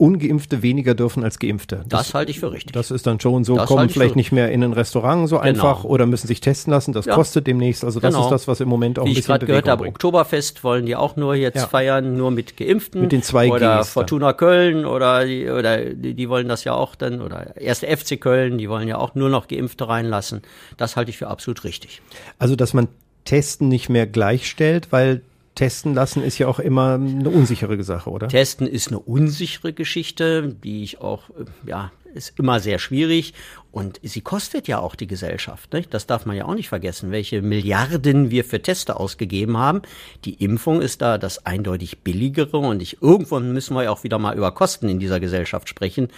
Ungeimpfte 0.00 0.62
weniger 0.62 0.94
dürfen 0.94 1.22
als 1.24 1.38
Geimpfte. 1.38 1.84
Das, 1.86 2.06
das 2.06 2.14
halte 2.14 2.30
ich 2.30 2.40
für 2.40 2.50
richtig. 2.50 2.72
Das 2.72 2.90
ist 2.90 3.06
dann 3.06 3.20
schon 3.20 3.44
so, 3.44 3.56
das 3.56 3.68
kommen 3.68 3.90
vielleicht 3.90 4.16
nicht 4.16 4.32
mehr 4.32 4.50
in 4.50 4.64
ein 4.64 4.72
Restaurant 4.72 5.28
so 5.28 5.36
genau. 5.36 5.46
einfach 5.46 5.84
oder 5.84 6.06
müssen 6.06 6.26
sich 6.26 6.40
testen 6.40 6.72
lassen. 6.72 6.94
Das 6.94 7.04
ja. 7.04 7.14
kostet 7.14 7.46
demnächst. 7.46 7.84
Also 7.84 8.00
das 8.00 8.14
genau. 8.14 8.24
ist 8.24 8.30
das, 8.30 8.48
was 8.48 8.60
im 8.60 8.68
Moment 8.68 8.98
auch 8.98 9.04
Wie 9.04 9.10
ein 9.10 9.14
bisschen 9.14 9.20
ich 9.20 9.26
gerade 9.26 9.46
gehört 9.46 9.68
habe, 9.68 9.86
Oktoberfest 9.86 10.64
wollen 10.64 10.86
die 10.86 10.96
auch 10.96 11.16
nur 11.16 11.34
jetzt 11.34 11.56
ja. 11.56 11.66
feiern, 11.66 12.16
nur 12.16 12.30
mit 12.30 12.56
Geimpften. 12.56 13.02
Mit 13.02 13.12
den 13.12 13.22
zwei 13.22 13.50
Oder 13.50 13.80
Gs 13.80 13.90
Fortuna 13.90 14.32
Köln 14.32 14.86
oder 14.86 15.26
die, 15.26 15.46
oder 15.50 15.84
die, 15.84 16.14
die 16.14 16.28
wollen 16.30 16.48
das 16.48 16.64
ja 16.64 16.72
auch 16.72 16.94
dann 16.94 17.20
oder 17.20 17.58
erste 17.58 17.86
FC 17.86 18.18
Köln, 18.18 18.56
die 18.56 18.70
wollen 18.70 18.88
ja 18.88 18.96
auch 18.96 19.14
nur 19.14 19.28
noch 19.28 19.48
Geimpfte 19.48 19.86
reinlassen. 19.86 20.40
Das 20.78 20.96
halte 20.96 21.10
ich 21.10 21.18
für 21.18 21.28
absolut 21.28 21.62
richtig. 21.64 22.00
Also 22.38 22.56
dass 22.56 22.72
man 22.72 22.88
Testen 23.26 23.68
nicht 23.68 23.90
mehr 23.90 24.06
gleichstellt, 24.06 24.88
weil 24.92 25.20
testen 25.54 25.94
lassen 25.94 26.22
ist 26.22 26.38
ja 26.38 26.48
auch 26.48 26.58
immer 26.58 26.94
eine 26.94 27.28
unsichere 27.28 27.82
Sache, 27.82 28.10
oder? 28.10 28.28
Testen 28.28 28.66
ist 28.66 28.88
eine 28.88 28.98
unsichere 28.98 29.72
Geschichte, 29.72 30.54
die 30.62 30.82
ich 30.82 31.00
auch, 31.00 31.24
ja, 31.66 31.90
ist 32.14 32.38
immer 32.38 32.60
sehr 32.60 32.78
schwierig 32.78 33.34
und 33.70 34.00
sie 34.02 34.20
kostet 34.20 34.68
ja 34.68 34.78
auch 34.78 34.94
die 34.94 35.06
Gesellschaft. 35.06 35.72
Nicht? 35.72 35.94
Das 35.94 36.06
darf 36.06 36.26
man 36.26 36.36
ja 36.36 36.44
auch 36.44 36.54
nicht 36.54 36.68
vergessen, 36.68 37.10
welche 37.10 37.42
Milliarden 37.42 38.30
wir 38.30 38.44
für 38.44 38.60
Teste 38.60 38.98
ausgegeben 38.98 39.56
haben. 39.56 39.82
Die 40.24 40.34
Impfung 40.34 40.80
ist 40.80 41.02
da 41.02 41.18
das 41.18 41.46
eindeutig 41.46 42.00
billigere 42.00 42.58
und 42.58 42.82
ich, 42.82 43.00
irgendwann 43.02 43.52
müssen 43.52 43.74
wir 43.74 43.84
ja 43.84 43.90
auch 43.90 44.02
wieder 44.02 44.18
mal 44.18 44.36
über 44.36 44.52
Kosten 44.52 44.88
in 44.88 44.98
dieser 44.98 45.20
Gesellschaft 45.20 45.68
sprechen. 45.68 46.08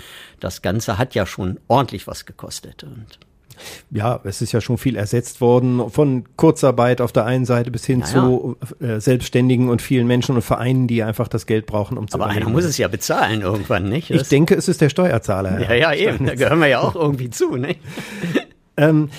Das 0.41 0.63
Ganze 0.63 0.99
hat 0.99 1.15
ja 1.15 1.27
schon 1.27 1.61
ordentlich 1.69 2.07
was 2.07 2.27
gekostet 2.27 2.85
und 2.85 3.19
Ja, 3.91 4.21
es 4.25 4.43
ist 4.43 4.53
ja 4.53 4.61
schon 4.61 4.79
viel 4.79 4.97
ersetzt 4.97 5.41
worden, 5.41 5.91
von 5.91 6.25
Kurzarbeit 6.37 7.01
auf 7.01 7.13
der 7.13 7.25
einen 7.25 7.45
Seite 7.45 7.71
bis 7.71 7.85
hin 7.85 8.01
ja, 8.01 8.07
zu 8.07 8.57
äh, 8.81 9.01
Selbstständigen 9.01 9.69
und 9.69 9.83
vielen 9.83 10.07
Menschen 10.07 10.35
und 10.35 10.43
Vereinen, 10.43 10.87
die 10.87 11.03
einfach 11.03 11.29
das 11.29 11.47
Geld 11.47 11.67
brauchen, 11.67 11.99
um 11.99 12.09
zu 12.09 12.17
Aber 12.17 12.27
einer 12.27 12.49
muss 12.49 12.65
es 12.65 12.79
ja 12.79 12.89
bezahlen 12.89 13.43
irgendwann, 13.43 13.89
nicht? 13.89 14.11
Das 14.11 14.23
ich 14.23 14.29
denke, 14.29 14.55
es 14.55 14.69
ist 14.69 14.81
der 14.81 14.89
Steuerzahler. 14.89 15.61
Ja, 15.61 15.75
ja, 15.75 15.95
eben, 15.95 16.27
da 16.27 16.35
gehören 16.35 16.61
wir 16.61 16.69
ja 16.69 16.81
auch 16.81 16.95
irgendwie 16.95 17.31
zu, 17.31 17.57
nicht? 17.57 17.81
ähm, 18.77 19.11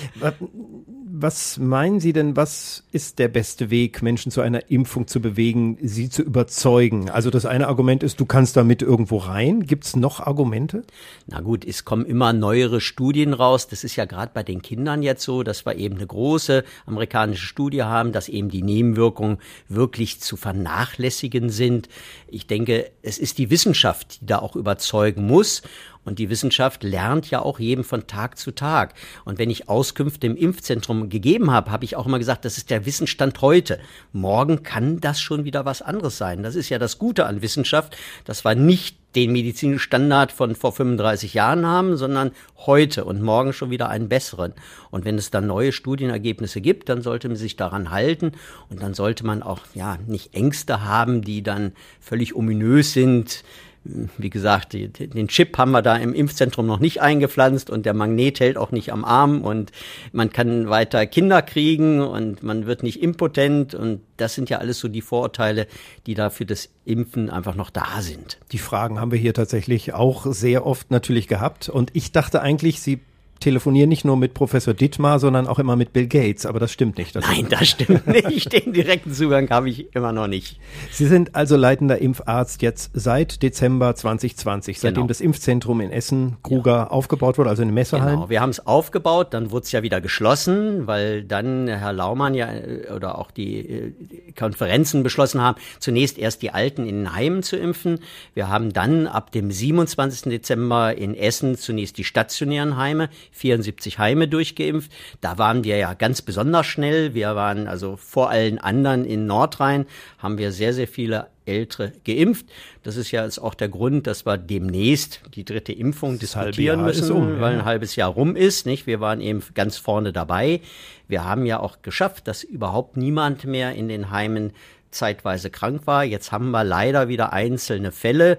was 1.16 1.58
meinen 1.58 2.00
Sie 2.00 2.12
denn, 2.12 2.34
was 2.34 2.82
ist 2.90 3.20
der 3.20 3.28
beste 3.28 3.70
Weg, 3.70 4.02
Menschen 4.02 4.32
zu 4.32 4.40
einer 4.40 4.68
Impfung 4.70 5.06
zu 5.06 5.20
bewegen, 5.20 5.78
sie 5.80 6.08
zu 6.08 6.22
überzeugen? 6.22 7.08
Also 7.08 7.30
das 7.30 7.46
eine 7.46 7.68
Argument 7.68 8.02
ist, 8.02 8.18
du 8.18 8.26
kannst 8.26 8.56
damit 8.56 8.82
irgendwo 8.82 9.18
rein. 9.18 9.64
Gibt 9.64 9.84
es 9.84 9.94
noch 9.94 10.18
Argumente? 10.18 10.82
Na 11.26 11.40
gut, 11.40 11.64
es 11.64 11.84
kommen 11.84 12.04
immer 12.04 12.32
neuere 12.32 12.80
Studien 12.80 13.32
raus. 13.32 13.68
Das 13.68 13.84
ist 13.84 13.94
ja 13.94 14.06
gerade 14.06 14.32
bei 14.34 14.42
den 14.42 14.60
Kindern 14.60 15.04
jetzt 15.04 15.22
so, 15.22 15.44
dass 15.44 15.64
wir 15.64 15.76
eben 15.76 15.96
eine 15.96 16.06
große 16.06 16.64
amerikanische 16.84 17.46
Studie 17.46 17.84
haben, 17.84 18.10
dass 18.10 18.28
eben 18.28 18.48
die 18.48 18.62
Nebenwirkungen 18.62 19.38
wirklich 19.68 20.20
zu 20.20 20.36
vernachlässigen 20.36 21.48
sind. 21.48 21.88
Ich 22.26 22.48
denke, 22.48 22.90
es 23.02 23.18
ist 23.18 23.38
die 23.38 23.50
Wissenschaft, 23.50 24.20
die 24.20 24.26
da 24.26 24.40
auch 24.40 24.56
überzeugen 24.56 25.26
muss. 25.26 25.62
Und 26.04 26.18
die 26.18 26.30
Wissenschaft 26.30 26.82
lernt 26.82 27.30
ja 27.30 27.40
auch 27.40 27.58
jedem 27.58 27.84
von 27.84 28.06
Tag 28.06 28.38
zu 28.38 28.52
Tag. 28.52 28.94
Und 29.24 29.38
wenn 29.38 29.50
ich 29.50 29.68
Auskünfte 29.68 30.26
im 30.26 30.36
Impfzentrum 30.36 31.08
gegeben 31.08 31.50
habe, 31.50 31.70
habe 31.70 31.84
ich 31.84 31.96
auch 31.96 32.06
immer 32.06 32.18
gesagt, 32.18 32.44
das 32.44 32.58
ist 32.58 32.70
der 32.70 32.86
Wissensstand 32.86 33.40
heute. 33.40 33.78
Morgen 34.12 34.62
kann 34.62 35.00
das 35.00 35.20
schon 35.20 35.44
wieder 35.44 35.64
was 35.64 35.82
anderes 35.82 36.18
sein. 36.18 36.42
Das 36.42 36.54
ist 36.54 36.68
ja 36.68 36.78
das 36.78 36.98
Gute 36.98 37.26
an 37.26 37.42
Wissenschaft, 37.42 37.96
dass 38.24 38.44
wir 38.44 38.54
nicht 38.54 38.96
den 39.14 39.32
medizinischen 39.32 39.78
Standard 39.78 40.32
von 40.32 40.54
vor 40.54 40.72
35 40.72 41.34
Jahren 41.34 41.66
haben, 41.66 41.96
sondern 41.96 42.32
heute 42.66 43.04
und 43.04 43.22
morgen 43.22 43.52
schon 43.52 43.70
wieder 43.70 43.88
einen 43.88 44.08
besseren. 44.08 44.54
Und 44.90 45.04
wenn 45.04 45.18
es 45.18 45.30
dann 45.30 45.46
neue 45.46 45.72
Studienergebnisse 45.72 46.60
gibt, 46.60 46.88
dann 46.88 47.02
sollte 47.02 47.28
man 47.28 47.36
sich 47.36 47.56
daran 47.56 47.90
halten 47.90 48.32
und 48.68 48.82
dann 48.82 48.94
sollte 48.94 49.24
man 49.24 49.42
auch 49.42 49.60
ja 49.74 49.98
nicht 50.06 50.34
Ängste 50.34 50.82
haben, 50.82 51.22
die 51.22 51.42
dann 51.42 51.72
völlig 52.00 52.34
ominös 52.34 52.92
sind 52.92 53.44
wie 53.84 54.30
gesagt, 54.30 54.72
die, 54.72 54.88
den 54.88 55.28
Chip 55.28 55.58
haben 55.58 55.72
wir 55.72 55.82
da 55.82 55.96
im 55.96 56.14
Impfzentrum 56.14 56.66
noch 56.66 56.80
nicht 56.80 57.02
eingepflanzt 57.02 57.68
und 57.68 57.84
der 57.84 57.94
Magnet 57.94 58.40
hält 58.40 58.56
auch 58.56 58.70
nicht 58.70 58.92
am 58.92 59.04
Arm 59.04 59.42
und 59.42 59.72
man 60.12 60.30
kann 60.30 60.70
weiter 60.70 61.06
Kinder 61.06 61.42
kriegen 61.42 62.00
und 62.00 62.42
man 62.42 62.66
wird 62.66 62.82
nicht 62.82 63.02
impotent 63.02 63.74
und 63.74 64.00
das 64.16 64.34
sind 64.34 64.48
ja 64.48 64.58
alles 64.58 64.78
so 64.78 64.88
die 64.88 65.02
Vorurteile, 65.02 65.66
die 66.06 66.14
da 66.14 66.30
für 66.30 66.46
das 66.46 66.70
Impfen 66.84 67.28
einfach 67.28 67.54
noch 67.54 67.70
da 67.70 68.00
sind. 68.00 68.38
Die 68.52 68.58
Fragen 68.58 68.98
haben 68.98 69.12
wir 69.12 69.18
hier 69.18 69.34
tatsächlich 69.34 69.92
auch 69.92 70.26
sehr 70.26 70.66
oft 70.66 70.90
natürlich 70.90 71.28
gehabt 71.28 71.68
und 71.68 71.90
ich 71.92 72.12
dachte 72.12 72.40
eigentlich, 72.40 72.80
Sie 72.80 73.00
telefoniere 73.44 73.86
nicht 73.86 74.04
nur 74.04 74.16
mit 74.16 74.34
Professor 74.34 74.74
Dittmar, 74.74 75.18
sondern 75.18 75.46
auch 75.46 75.58
immer 75.58 75.76
mit 75.76 75.92
Bill 75.92 76.06
Gates, 76.06 76.46
aber 76.46 76.58
das 76.58 76.72
stimmt 76.72 76.98
nicht. 76.98 77.14
Das 77.14 77.24
Nein, 77.26 77.46
das 77.50 77.68
stimmt 77.68 78.06
nicht. 78.06 78.52
Den 78.52 78.72
direkten 78.72 79.12
Zugang 79.12 79.50
habe 79.50 79.68
ich 79.68 79.94
immer 79.94 80.12
noch 80.12 80.26
nicht. 80.26 80.58
Sie 80.90 81.06
sind 81.06 81.34
also 81.34 81.56
leitender 81.56 81.98
Impfarzt 81.98 82.62
jetzt 82.62 82.90
seit 82.94 83.42
Dezember 83.42 83.94
2020, 83.94 84.80
seitdem 84.80 84.94
genau. 84.94 85.06
das 85.08 85.20
Impfzentrum 85.20 85.82
in 85.82 85.90
Essen, 85.90 86.38
Kruger, 86.42 86.72
ja. 86.72 86.86
aufgebaut 86.88 87.36
wurde, 87.36 87.50
also 87.50 87.62
in 87.62 87.74
Messehallen. 87.74 88.16
Genau, 88.16 88.30
wir 88.30 88.40
haben 88.40 88.50
es 88.50 88.66
aufgebaut, 88.66 89.34
dann 89.34 89.50
wurde 89.50 89.64
es 89.64 89.72
ja 89.72 89.82
wieder 89.82 90.00
geschlossen, 90.00 90.86
weil 90.86 91.22
dann 91.22 91.68
Herr 91.68 91.92
Laumann 91.92 92.34
ja 92.34 92.48
oder 92.94 93.18
auch 93.18 93.30
die 93.30 93.58
äh, 93.58 93.92
Konferenzen 94.38 95.02
beschlossen 95.02 95.42
haben, 95.42 95.60
zunächst 95.80 96.18
erst 96.18 96.40
die 96.40 96.50
Alten 96.50 96.86
in 96.86 96.96
den 96.96 97.14
Heimen 97.14 97.42
zu 97.42 97.56
impfen. 97.56 98.00
Wir 98.32 98.48
haben 98.48 98.72
dann 98.72 99.06
ab 99.06 99.32
dem 99.32 99.50
27. 99.50 100.30
Dezember 100.30 100.96
in 100.96 101.14
Essen 101.14 101.56
zunächst 101.56 101.98
die 101.98 102.04
stationären 102.04 102.78
Heime 102.78 103.10
74 103.34 103.98
Heime 103.98 104.28
durchgeimpft. 104.28 104.90
Da 105.20 105.38
waren 105.38 105.64
wir 105.64 105.76
ja 105.76 105.92
ganz 105.94 106.22
besonders 106.22 106.66
schnell. 106.66 107.14
Wir 107.14 107.34
waren 107.34 107.68
also 107.68 107.96
vor 107.96 108.30
allen 108.30 108.58
anderen 108.58 109.04
in 109.04 109.26
Nordrhein, 109.26 109.86
haben 110.18 110.38
wir 110.38 110.52
sehr, 110.52 110.72
sehr 110.72 110.88
viele 110.88 111.26
Ältere 111.46 111.92
geimpft. 112.04 112.46
Das 112.82 112.96
ist 112.96 113.10
ja 113.10 113.24
jetzt 113.24 113.38
auch 113.38 113.54
der 113.54 113.68
Grund, 113.68 114.06
dass 114.06 114.24
wir 114.24 114.38
demnächst 114.38 115.20
die 115.34 115.44
dritte 115.44 115.72
Impfung 115.72 116.18
das 116.18 116.32
diskutieren 116.32 116.84
müssen, 116.84 117.12
um, 117.12 117.40
weil 117.40 117.54
ein 117.54 117.64
halbes 117.64 117.96
Jahr 117.96 118.10
rum 118.10 118.36
ist. 118.36 118.66
Nicht? 118.66 118.86
Wir 118.86 119.00
waren 119.00 119.20
eben 119.20 119.42
ganz 119.54 119.76
vorne 119.76 120.12
dabei. 120.12 120.60
Wir 121.08 121.24
haben 121.24 121.44
ja 121.44 121.60
auch 121.60 121.82
geschafft, 121.82 122.28
dass 122.28 122.44
überhaupt 122.44 122.96
niemand 122.96 123.44
mehr 123.44 123.74
in 123.74 123.88
den 123.88 124.10
Heimen 124.10 124.52
zeitweise 124.90 125.50
krank 125.50 125.82
war. 125.86 126.04
Jetzt 126.04 126.32
haben 126.32 126.50
wir 126.50 126.64
leider 126.64 127.08
wieder 127.08 127.32
einzelne 127.32 127.92
Fälle 127.92 128.38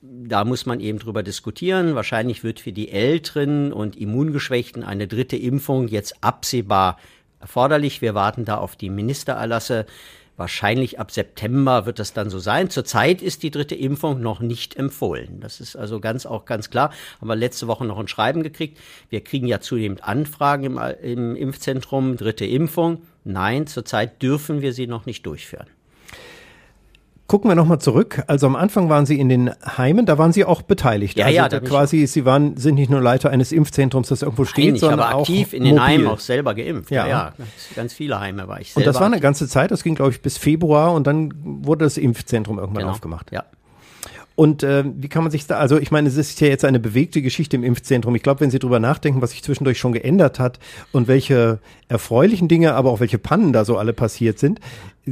da 0.00 0.44
muss 0.44 0.64
man 0.66 0.80
eben 0.80 0.98
drüber 0.98 1.22
diskutieren. 1.22 1.94
Wahrscheinlich 1.94 2.44
wird 2.44 2.60
für 2.60 2.72
die 2.72 2.90
Älteren 2.90 3.72
und 3.72 3.96
Immungeschwächten 3.96 4.84
eine 4.84 5.08
dritte 5.08 5.36
Impfung 5.36 5.88
jetzt 5.88 6.22
absehbar 6.22 6.98
erforderlich. 7.40 8.00
Wir 8.00 8.14
warten 8.14 8.44
da 8.44 8.58
auf 8.58 8.76
die 8.76 8.90
Ministererlasse. 8.90 9.86
Wahrscheinlich 10.36 11.00
ab 11.00 11.10
September 11.10 11.84
wird 11.84 11.98
das 11.98 12.12
dann 12.12 12.30
so 12.30 12.38
sein. 12.38 12.70
Zurzeit 12.70 13.22
ist 13.22 13.42
die 13.42 13.50
dritte 13.50 13.74
Impfung 13.74 14.20
noch 14.20 14.38
nicht 14.38 14.76
empfohlen. 14.76 15.40
Das 15.40 15.60
ist 15.60 15.74
also 15.74 15.98
ganz 15.98 16.26
auch 16.26 16.44
ganz 16.44 16.70
klar. 16.70 16.92
Haben 17.20 17.28
wir 17.28 17.34
letzte 17.34 17.66
Woche 17.66 17.84
noch 17.84 17.98
ein 17.98 18.06
Schreiben 18.06 18.44
gekriegt. 18.44 18.78
Wir 19.10 19.24
kriegen 19.24 19.48
ja 19.48 19.58
zunehmend 19.60 20.04
Anfragen 20.04 20.62
im, 20.62 20.78
im 21.02 21.34
Impfzentrum, 21.34 22.16
dritte 22.16 22.46
Impfung. 22.46 23.02
Nein, 23.24 23.66
zurzeit 23.66 24.22
dürfen 24.22 24.62
wir 24.62 24.72
sie 24.72 24.86
noch 24.86 25.06
nicht 25.06 25.26
durchführen. 25.26 25.66
Gucken 27.28 27.50
wir 27.50 27.54
nochmal 27.54 27.78
zurück. 27.78 28.22
Also 28.26 28.46
am 28.46 28.56
Anfang 28.56 28.88
waren 28.88 29.04
Sie 29.04 29.20
in 29.20 29.28
den 29.28 29.50
Heimen, 29.76 30.06
da 30.06 30.16
waren 30.16 30.32
Sie 30.32 30.46
auch 30.46 30.62
beteiligt. 30.62 31.18
Ja, 31.18 31.26
also 31.26 31.36
ja, 31.36 31.48
da 31.50 31.60
quasi, 31.60 32.06
Sie 32.06 32.24
waren, 32.24 32.56
sind 32.56 32.76
nicht 32.76 32.88
nur 32.88 33.02
Leiter 33.02 33.28
eines 33.28 33.52
Impfzentrums, 33.52 34.08
das 34.08 34.22
irgendwo 34.22 34.46
steht, 34.46 34.64
Nein, 34.64 34.74
ich 34.76 34.80
sondern 34.80 35.00
habe 35.00 35.14
auch 35.14 35.20
aktiv 35.20 35.52
in 35.52 35.64
den 35.64 35.78
Heimen 35.78 36.06
auch 36.06 36.20
selber 36.20 36.54
geimpft. 36.54 36.90
Ja, 36.90 37.06
ja, 37.06 37.32
ja. 37.36 37.44
ganz 37.76 37.92
viele 37.92 38.18
Heime 38.18 38.48
war 38.48 38.62
ich 38.62 38.72
selber. 38.72 38.88
Und 38.88 38.94
das 38.94 38.98
war 38.98 39.06
eine 39.06 39.20
ganze 39.20 39.46
Zeit, 39.46 39.70
das 39.70 39.82
ging 39.82 39.94
glaube 39.94 40.12
ich 40.12 40.22
bis 40.22 40.38
Februar 40.38 40.94
und 40.94 41.06
dann 41.06 41.34
wurde 41.44 41.84
das 41.84 41.98
Impfzentrum 41.98 42.58
irgendwann 42.58 42.84
genau. 42.84 42.92
aufgemacht. 42.92 43.30
Ja. 43.30 43.44
Und 44.38 44.62
äh, 44.62 44.84
wie 44.86 45.08
kann 45.08 45.24
man 45.24 45.32
sich 45.32 45.48
da, 45.48 45.58
also 45.58 45.78
ich 45.78 45.90
meine, 45.90 46.08
es 46.08 46.16
ist 46.16 46.40
ja 46.40 46.46
jetzt 46.46 46.64
eine 46.64 46.78
bewegte 46.78 47.22
Geschichte 47.22 47.56
im 47.56 47.64
Impfzentrum. 47.64 48.14
Ich 48.14 48.22
glaube, 48.22 48.38
wenn 48.38 48.52
Sie 48.52 48.60
drüber 48.60 48.78
nachdenken, 48.78 49.20
was 49.20 49.32
sich 49.32 49.42
zwischendurch 49.42 49.80
schon 49.80 49.92
geändert 49.92 50.38
hat 50.38 50.60
und 50.92 51.08
welche 51.08 51.58
erfreulichen 51.88 52.46
Dinge, 52.46 52.74
aber 52.74 52.90
auch 52.90 53.00
welche 53.00 53.18
Pannen 53.18 53.52
da 53.52 53.64
so 53.64 53.76
alle 53.76 53.92
passiert 53.92 54.38
sind, 54.38 54.60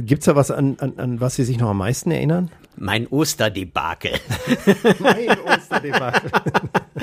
gibt's 0.05 0.25
da 0.25 0.35
was, 0.35 0.51
an, 0.51 0.77
an, 0.79 0.93
an 0.97 1.21
was 1.21 1.35
Sie 1.35 1.43
sich 1.43 1.57
noch 1.57 1.69
am 1.69 1.77
meisten 1.77 2.11
erinnern? 2.11 2.51
Mein 2.79 3.07
Osterdebakel. 3.07 4.11
mein 4.99 5.39
Osterdebakel. 5.39 6.31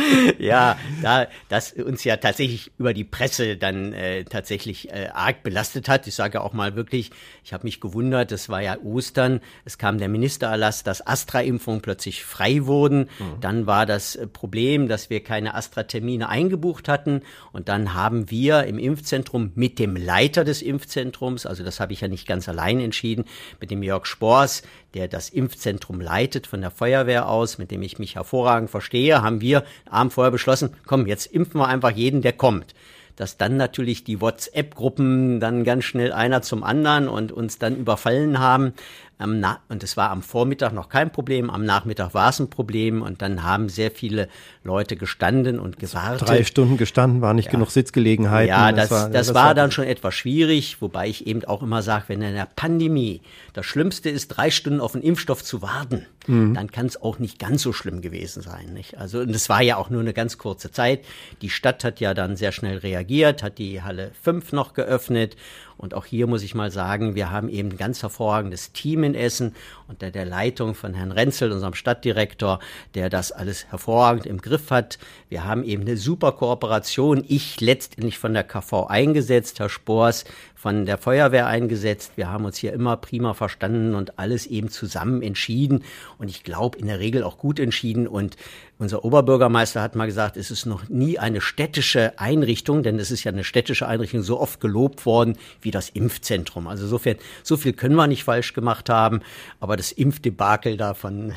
ja, 0.39 0.77
da 1.03 1.27
das 1.49 1.73
uns 1.73 2.05
ja 2.05 2.17
tatsächlich 2.17 2.71
über 2.79 2.95
die 2.95 3.05
Presse 3.05 3.57
dann 3.57 3.93
äh, 3.93 4.25
tatsächlich 4.25 4.91
äh, 4.91 5.09
arg 5.13 5.43
belastet 5.43 5.89
hat. 5.89 6.07
Ich 6.07 6.15
sage 6.15 6.41
auch 6.43 6.53
mal 6.53 6.77
wirklich, 6.77 7.11
ich 7.45 7.53
habe 7.53 7.65
mich 7.65 7.81
gewundert, 7.81 8.33
es 8.33 8.49
war 8.49 8.63
ja 8.63 8.79
Ostern, 8.83 9.41
es 9.65 9.79
kam 9.79 9.99
der 9.99 10.09
Ministererlass, 10.09 10.85
dass 10.85 11.07
Astra-Impfungen 11.07 11.81
plötzlich 11.81 12.25
frei 12.25 12.67
wurden. 12.67 13.09
Mhm. 13.19 13.41
Dann 13.41 13.67
war 13.67 13.87
das 13.87 14.17
äh, 14.17 14.27
Problem, 14.27 14.89
dass 14.89 15.11
wir 15.11 15.23
keine 15.23 15.55
Astra-Termine 15.55 16.29
eingebucht 16.29 16.89
hatten. 16.89 17.23
Und 17.53 17.69
dann 17.69 17.95
haben 17.95 18.31
wir 18.31 18.65
im 18.65 18.79
Impfzentrum 18.79 19.53
mit 19.55 19.79
dem 19.79 19.97
Leiter 19.97 20.45
des 20.45 20.63
Impfzentrums, 20.63 21.47
also 21.47 21.65
das 21.65 21.81
habe 21.81 21.93
ich 21.93 22.01
ja 22.01 22.09
nicht 22.09 22.27
ganz 22.27 22.49
allein 22.49 22.81
entschieden, 22.85 23.25
mit 23.61 23.71
dem 23.71 23.83
Jörg 23.83 24.07
Spors, 24.07 24.63
der 24.95 25.09
das 25.09 25.29
Impfzentrum 25.29 26.01
leitet 26.01 26.47
von 26.47 26.61
der 26.61 26.71
Feuerwehr 26.71 27.29
aus, 27.29 27.59
mit 27.59 27.71
dem 27.71 27.83
ich 27.83 27.99
mich 27.99 28.15
hervorragend 28.15 28.71
verstehe, 28.71 29.23
haben 29.23 29.41
wir 29.41 29.65
Abend 29.89 30.13
vorher 30.13 30.31
beschlossen, 30.31 30.71
komm, 30.87 31.07
jetzt 31.07 31.27
impfen 31.27 31.61
wir 31.61 31.69
einfach 31.69 31.91
jeden, 31.91 32.23
der 32.23 32.33
kommt. 32.33 32.75
Dass 33.17 33.37
dann 33.37 33.57
natürlich 33.57 34.03
die 34.03 34.21
WhatsApp-Gruppen 34.21 35.39
dann 35.39 35.63
ganz 35.63 35.85
schnell 35.85 36.13
einer 36.13 36.43
zum 36.43 36.65
anderen 36.65 37.09
und 37.09 37.31
uns 37.31 37.59
dann 37.59 37.77
überfallen 37.77 38.41
haben 38.41 38.73
und 39.19 39.83
es 39.83 39.97
war 39.97 40.11
am 40.11 40.23
Vormittag 40.23 40.73
noch 40.73 40.89
kein 40.89 41.13
Problem, 41.13 41.49
am 41.49 41.65
Nachmittag 41.65 42.15
war 42.15 42.31
es 42.31 42.41
ein 42.41 42.51
Problem 42.51 43.03
und 43.03 43.23
dann 43.23 43.43
haben 43.43 43.69
sehr 43.69 43.91
viele 43.91 44.29
Leute 44.65 44.97
gestanden 44.97 45.61
und 45.61 45.79
gewartet. 45.79 46.29
Drei 46.29 46.43
Stunden 46.43 46.77
gestanden, 46.77 47.21
war 47.21 47.33
nicht 47.33 47.47
ja. 47.47 47.53
genug 47.53 47.71
Sitzgelegenheit. 47.71 48.49
Ja, 48.49 48.73
das, 48.73 48.89
das 48.89 48.91
war, 48.91 49.11
das 49.11 49.27
das 49.27 49.35
war, 49.35 49.47
war 49.47 49.55
dann 49.55 49.71
schon 49.71 49.85
etwas 49.85 50.15
schwierig, 50.15 50.81
wobei 50.81 51.09
ich 51.09 51.27
eben 51.27 51.45
auch 51.45 51.63
immer 51.63 51.83
sage, 51.83 52.05
wenn 52.09 52.23
in 52.23 52.35
der 52.35 52.49
Pandemie 52.57 53.21
das 53.53 53.67
Schlimmste 53.67 54.11
ist, 54.11 54.29
drei 54.29 54.51
Stunden 54.51 54.81
auf 54.81 54.95
einen 54.95 55.05
Impfstoff 55.05 55.45
zu 55.45 55.63
warten, 55.63 56.07
mhm. 56.27 56.55
dann 56.55 56.71
kann 56.71 56.87
es 56.87 57.01
auch 57.01 57.19
nicht 57.19 57.39
ganz 57.39 57.63
so 57.63 57.73
schlimm 57.73 58.01
gewesen 58.01 58.43
sein. 58.43 58.73
Nicht? 58.73 58.99
Also, 58.99 59.21
und 59.21 59.31
es 59.31 59.49
war 59.49 59.63
ja 59.63 59.77
auch 59.77 59.91
nur 59.91 60.01
eine 60.01 60.13
ganz 60.13 60.39
kurze 60.39 60.73
Zeit. 60.73 61.05
Die 61.41 61.51
Stadt 61.51 61.85
hat 61.85 62.01
ja 62.01 62.15
dann 62.15 62.37
sehr 62.37 62.53
schnell 62.53 62.79
reagiert, 62.79 63.43
hat 63.43 63.59
die 63.59 63.83
Halle 63.83 64.11
5 64.23 64.53
noch 64.53 64.75
geöffnet 64.75 65.37
und 65.77 65.95
auch 65.95 66.05
hier 66.05 66.27
muss 66.27 66.43
ich 66.43 66.55
mal 66.55 66.71
sagen, 66.71 67.15
wir 67.15 67.31
haben 67.31 67.49
eben 67.49 67.71
ein 67.71 67.77
ganz 67.77 68.03
hervorragendes 68.03 68.73
Team 68.73 69.05
in 69.05 69.15
Essen 69.15 69.55
unter 69.89 70.11
der 70.11 70.25
Leitung 70.25 70.75
von 70.75 70.95
Herrn 70.95 71.13
Renzel, 71.13 71.53
unserem 71.53 71.75
Stadtdirektor, 71.75 72.61
der 72.95 73.11
das 73.11 73.33
alles 73.33 73.67
hervorragend 73.67 74.27
im 74.27 74.41
Griff 74.41 74.71
hat. 74.71 74.99
Wir 75.29 75.45
haben 75.45 75.65
eben 75.65 75.83
eine 75.83 75.97
super 75.97 76.33
Kooperation. 76.33 77.25
Ich 77.27 77.61
letztendlich 77.61 78.19
von 78.19 78.35
der 78.35 78.45
KV 78.45 78.87
eingesetzt, 78.87 79.59
Herr 79.61 79.69
Spors 79.69 80.25
von 80.65 80.87
der 80.87 80.97
Feuerwehr 80.97 81.47
eingesetzt. 81.47 82.13
Wir 82.17 82.31
haben 82.31 82.47
uns 82.47 82.57
hier 82.57 82.73
immer 82.73 82.97
prima 82.97 83.35
verstanden 83.35 83.95
und 83.95 84.19
alles 84.19 84.47
eben 84.47 84.71
zusammen 84.71 85.21
entschieden. 85.21 85.85
Und 86.17 86.31
ich 86.31 86.43
glaube, 86.43 86.79
in 86.79 86.87
der 86.87 87.01
Regel 87.01 87.23
auch 87.23 87.37
gut 87.37 87.61
entschieden. 87.61 88.09
Und 88.09 88.37
unser 88.79 89.05
Oberbürgermeister 89.05 89.81
hat 89.81 89.95
mal 89.95 90.07
gesagt, 90.07 90.37
es 90.37 90.51
ist 90.51 90.67
noch 90.67 90.89
nie 90.89 91.19
eine 91.19 91.41
städtische 91.41 92.19
Einrichtung, 92.19 92.83
denn 92.83 92.99
es 92.99 93.11
ist 93.11 93.25
ja 93.25 93.33
eine 93.33 93.45
städtische 93.45 93.87
Einrichtung 93.87 94.23
so 94.23 94.41
oft 94.41 94.61
gelobt 94.61 95.07
worden 95.07 95.37
wie 95.61 95.71
das 95.71 95.91
Impfzentrum. 95.91 96.67
Also 96.67 96.85
insofern, 96.85 97.17
so 97.43 97.57
viel 97.57 97.73
können 97.73 97.95
wir 97.95 98.07
nicht 98.07 98.25
falsch 98.25 98.53
gemacht 98.53 98.91
haben, 98.91 99.21
aber 99.61 99.77
das 99.77 99.93
Impfdebakel 99.93 100.77
da 100.77 100.95
von, 100.95 101.33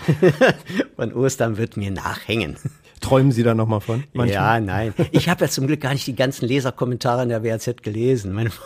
von 0.95 1.13
Ostern 1.13 1.57
wird 1.57 1.77
mir 1.77 1.91
nachhängen. 1.91 2.57
Träumen 3.01 3.31
Sie 3.31 3.43
da 3.43 3.53
nochmal 3.53 3.81
von? 3.81 4.03
Manchmal? 4.13 4.29
Ja, 4.29 4.59
nein. 4.59 4.93
Ich 5.11 5.29
habe 5.29 5.45
ja 5.45 5.51
zum 5.51 5.67
Glück 5.67 5.81
gar 5.81 5.93
nicht 5.93 6.07
die 6.07 6.15
ganzen 6.15 6.47
Leserkommentare 6.47 7.23
in 7.23 7.29
der 7.29 7.43
WRZ 7.43 7.83
gelesen. 7.83 8.49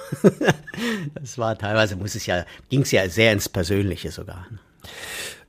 Das 1.13 1.37
war 1.37 1.57
teilweise, 1.57 1.95
muss 1.95 2.15
es 2.15 2.25
ja, 2.25 2.45
ging 2.69 2.81
es 2.81 2.91
ja 2.91 3.07
sehr 3.09 3.33
ins 3.33 3.49
Persönliche 3.49 4.09
sogar. 4.09 4.47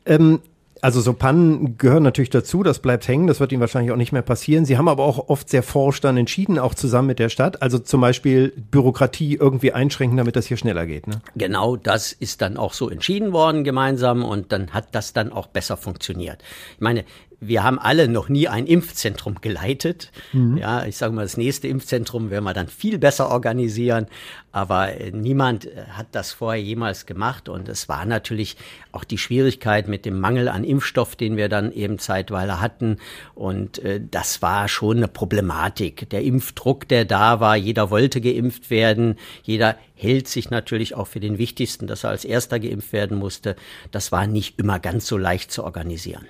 Ähm, 0.05 0.41
also 0.83 1.01
so 1.01 1.13
Pannen 1.13 1.79
gehören 1.79 2.03
natürlich 2.03 2.29
dazu, 2.29 2.65
das 2.65 2.81
bleibt 2.81 3.07
hängen, 3.07 3.29
das 3.29 3.39
wird 3.39 3.53
Ihnen 3.53 3.61
wahrscheinlich 3.61 3.93
auch 3.93 3.97
nicht 3.97 4.11
mehr 4.11 4.23
passieren. 4.23 4.65
Sie 4.65 4.77
haben 4.77 4.89
aber 4.89 5.05
auch 5.05 5.29
oft 5.29 5.49
sehr 5.49 5.63
forsch 5.63 6.01
dann 6.01 6.17
entschieden, 6.17 6.59
auch 6.59 6.75
zusammen 6.75 7.07
mit 7.07 7.21
der 7.21 7.29
Stadt, 7.29 7.63
also 7.63 7.79
zum 7.79 8.01
Beispiel 8.01 8.53
Bürokratie 8.71 9.37
irgendwie 9.37 9.73
einschränken, 9.73 10.17
damit 10.17 10.35
das 10.35 10.47
hier 10.47 10.57
schneller 10.57 10.85
geht. 10.85 11.07
Ne? 11.07 11.23
Genau, 11.37 11.77
das 11.77 12.11
ist 12.11 12.43
dann 12.43 12.57
auch 12.57 12.73
so 12.73 12.91
entschieden 12.91 13.33
worden 13.33 13.63
gemeinsam 13.63 14.25
und 14.25 14.51
dann 14.51 14.71
hat 14.71 14.89
das 14.93 15.13
dann 15.13 15.33
auch 15.33 15.47
besser 15.47 15.77
funktioniert. 15.77 16.43
Ich 16.75 16.81
meine, 16.81 17.05
wir 17.43 17.65
haben 17.65 17.79
alle 17.79 18.09
noch 18.09 18.29
nie 18.29 18.47
ein 18.47 18.67
Impfzentrum 18.67 19.41
geleitet. 19.41 20.13
Mhm. 20.33 20.59
Ja, 20.59 20.85
ich 20.87 20.97
sage 20.97 21.13
mal, 21.13 21.23
das 21.23 21.37
nächste 21.37 21.67
Impfzentrum 21.67 22.31
werden 22.31 22.45
wir 22.45 22.55
dann 22.55 22.69
viel 22.69 22.99
besser 22.99 23.31
organisieren. 23.31 24.07
Aber 24.53 25.01
äh, 25.01 25.11
niemand 25.11 25.65
äh, 25.65 25.85
hat 25.91 26.09
das 26.13 26.33
vorher 26.33 26.63
jemals 26.63 27.07
gemacht. 27.07 27.49
Und 27.49 27.69
es 27.69 27.89
war 27.89 28.05
natürlich 28.05 28.57
auch 28.93 29.05
die 29.05 29.19
Schwierigkeit 29.19 29.89
mit 29.89 30.05
dem 30.05 30.21
Mangel 30.21 30.49
an 30.49 30.63
Impfstoff, 30.63 31.17
den 31.17 31.37
wir 31.37 31.49
dann 31.49 31.73
eben 31.73 31.99
zeitweise 31.99 32.61
hatten. 32.61 32.99
Und 33.35 33.79
äh, 33.79 34.01
das 34.11 34.43
war 34.43 34.69
schon 34.69 34.99
eine 34.99 35.09
Problematik. 35.09 36.09
Der 36.11 36.23
Impfdruck, 36.23 36.87
der 36.87 37.07
da 37.07 37.41
war, 37.41 37.57
jeder 37.57 37.91
wollte 37.91 38.21
geimpft 38.21 38.71
werden. 38.71 39.17
Jeder 39.43 39.77
hält 39.95 40.29
sich 40.29 40.51
natürlich 40.51 40.95
auch 40.95 41.07
für 41.07 41.21
den 41.21 41.39
wichtigsten, 41.39 41.87
dass 41.87 42.05
er 42.05 42.11
als 42.11 42.25
erster 42.25 42.61
geimpft 42.61 42.93
werden 42.93 43.19
musste. 43.19 43.57
Das 43.91 44.13
war 44.13 44.27
nicht 44.27 44.59
immer 44.59 44.79
ganz 44.79 45.07
so 45.07 45.17
leicht 45.17 45.51
zu 45.51 45.65
organisieren. 45.65 46.27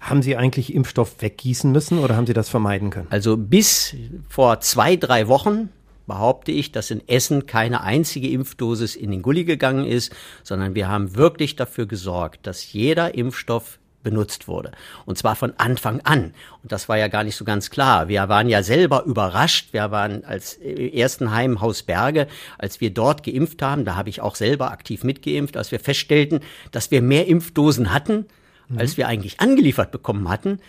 Haben 0.00 0.22
Sie 0.22 0.36
eigentlich 0.36 0.74
Impfstoff 0.74 1.20
weggießen 1.20 1.70
müssen 1.70 1.98
oder 1.98 2.16
haben 2.16 2.26
Sie 2.26 2.32
das 2.32 2.48
vermeiden 2.48 2.90
können? 2.90 3.08
Also 3.10 3.36
bis 3.36 3.94
vor 4.28 4.60
zwei, 4.60 4.96
drei 4.96 5.28
Wochen 5.28 5.68
behaupte 6.06 6.52
ich, 6.52 6.72
dass 6.72 6.90
in 6.90 7.06
Essen 7.08 7.46
keine 7.46 7.82
einzige 7.82 8.28
Impfdosis 8.30 8.96
in 8.96 9.10
den 9.10 9.22
Gully 9.22 9.44
gegangen 9.44 9.86
ist, 9.86 10.14
sondern 10.42 10.74
wir 10.74 10.88
haben 10.88 11.16
wirklich 11.16 11.56
dafür 11.56 11.86
gesorgt, 11.86 12.46
dass 12.46 12.72
jeder 12.72 13.14
Impfstoff 13.14 13.78
benutzt 14.06 14.46
wurde. 14.46 14.70
Und 15.04 15.18
zwar 15.18 15.34
von 15.34 15.54
Anfang 15.58 16.00
an. 16.02 16.32
Und 16.62 16.70
das 16.70 16.88
war 16.88 16.96
ja 16.96 17.08
gar 17.08 17.24
nicht 17.24 17.34
so 17.34 17.44
ganz 17.44 17.70
klar. 17.70 18.06
Wir 18.06 18.28
waren 18.28 18.48
ja 18.48 18.62
selber 18.62 19.02
überrascht. 19.04 19.72
Wir 19.72 19.90
waren 19.90 20.24
als 20.24 20.54
ersten 20.58 21.32
Heim 21.32 21.60
Haus 21.60 21.82
Berge, 21.82 22.28
als 22.56 22.80
wir 22.80 22.90
dort 22.94 23.24
geimpft 23.24 23.62
haben, 23.62 23.84
da 23.84 23.96
habe 23.96 24.08
ich 24.08 24.20
auch 24.20 24.36
selber 24.36 24.70
aktiv 24.70 25.02
mitgeimpft, 25.02 25.56
als 25.56 25.72
wir 25.72 25.80
feststellten, 25.80 26.38
dass 26.70 26.92
wir 26.92 27.02
mehr 27.02 27.26
Impfdosen 27.26 27.92
hatten, 27.92 28.26
mhm. 28.68 28.78
als 28.78 28.96
wir 28.96 29.08
eigentlich 29.08 29.40
angeliefert 29.40 29.90
bekommen 29.90 30.28
hatten, 30.28 30.60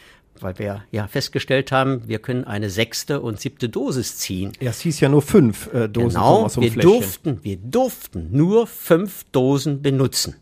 weil 0.42 0.58
wir 0.60 0.84
ja 0.92 1.08
festgestellt 1.08 1.72
haben, 1.72 2.08
wir 2.08 2.20
können 2.20 2.44
eine 2.44 2.70
sechste 2.70 3.22
und 3.22 3.40
siebte 3.40 3.70
Dosis 3.70 4.18
ziehen. 4.18 4.54
Ja, 4.60 4.72
es 4.72 4.82
hieß 4.82 5.00
ja 5.00 5.10
nur 5.10 5.22
fünf 5.22 5.74
äh, 5.74 5.88
Dosen. 5.88 6.10
Genau, 6.10 6.46
aus 6.46 6.54
so 6.54 6.62
wir 6.62 6.72
Fläschchen. 6.72 6.92
durften, 6.92 7.40
wir 7.44 7.58
durften 7.58 8.30
nur 8.32 8.68
fünf 8.68 9.26
Dosen 9.32 9.82
benutzen 9.82 10.36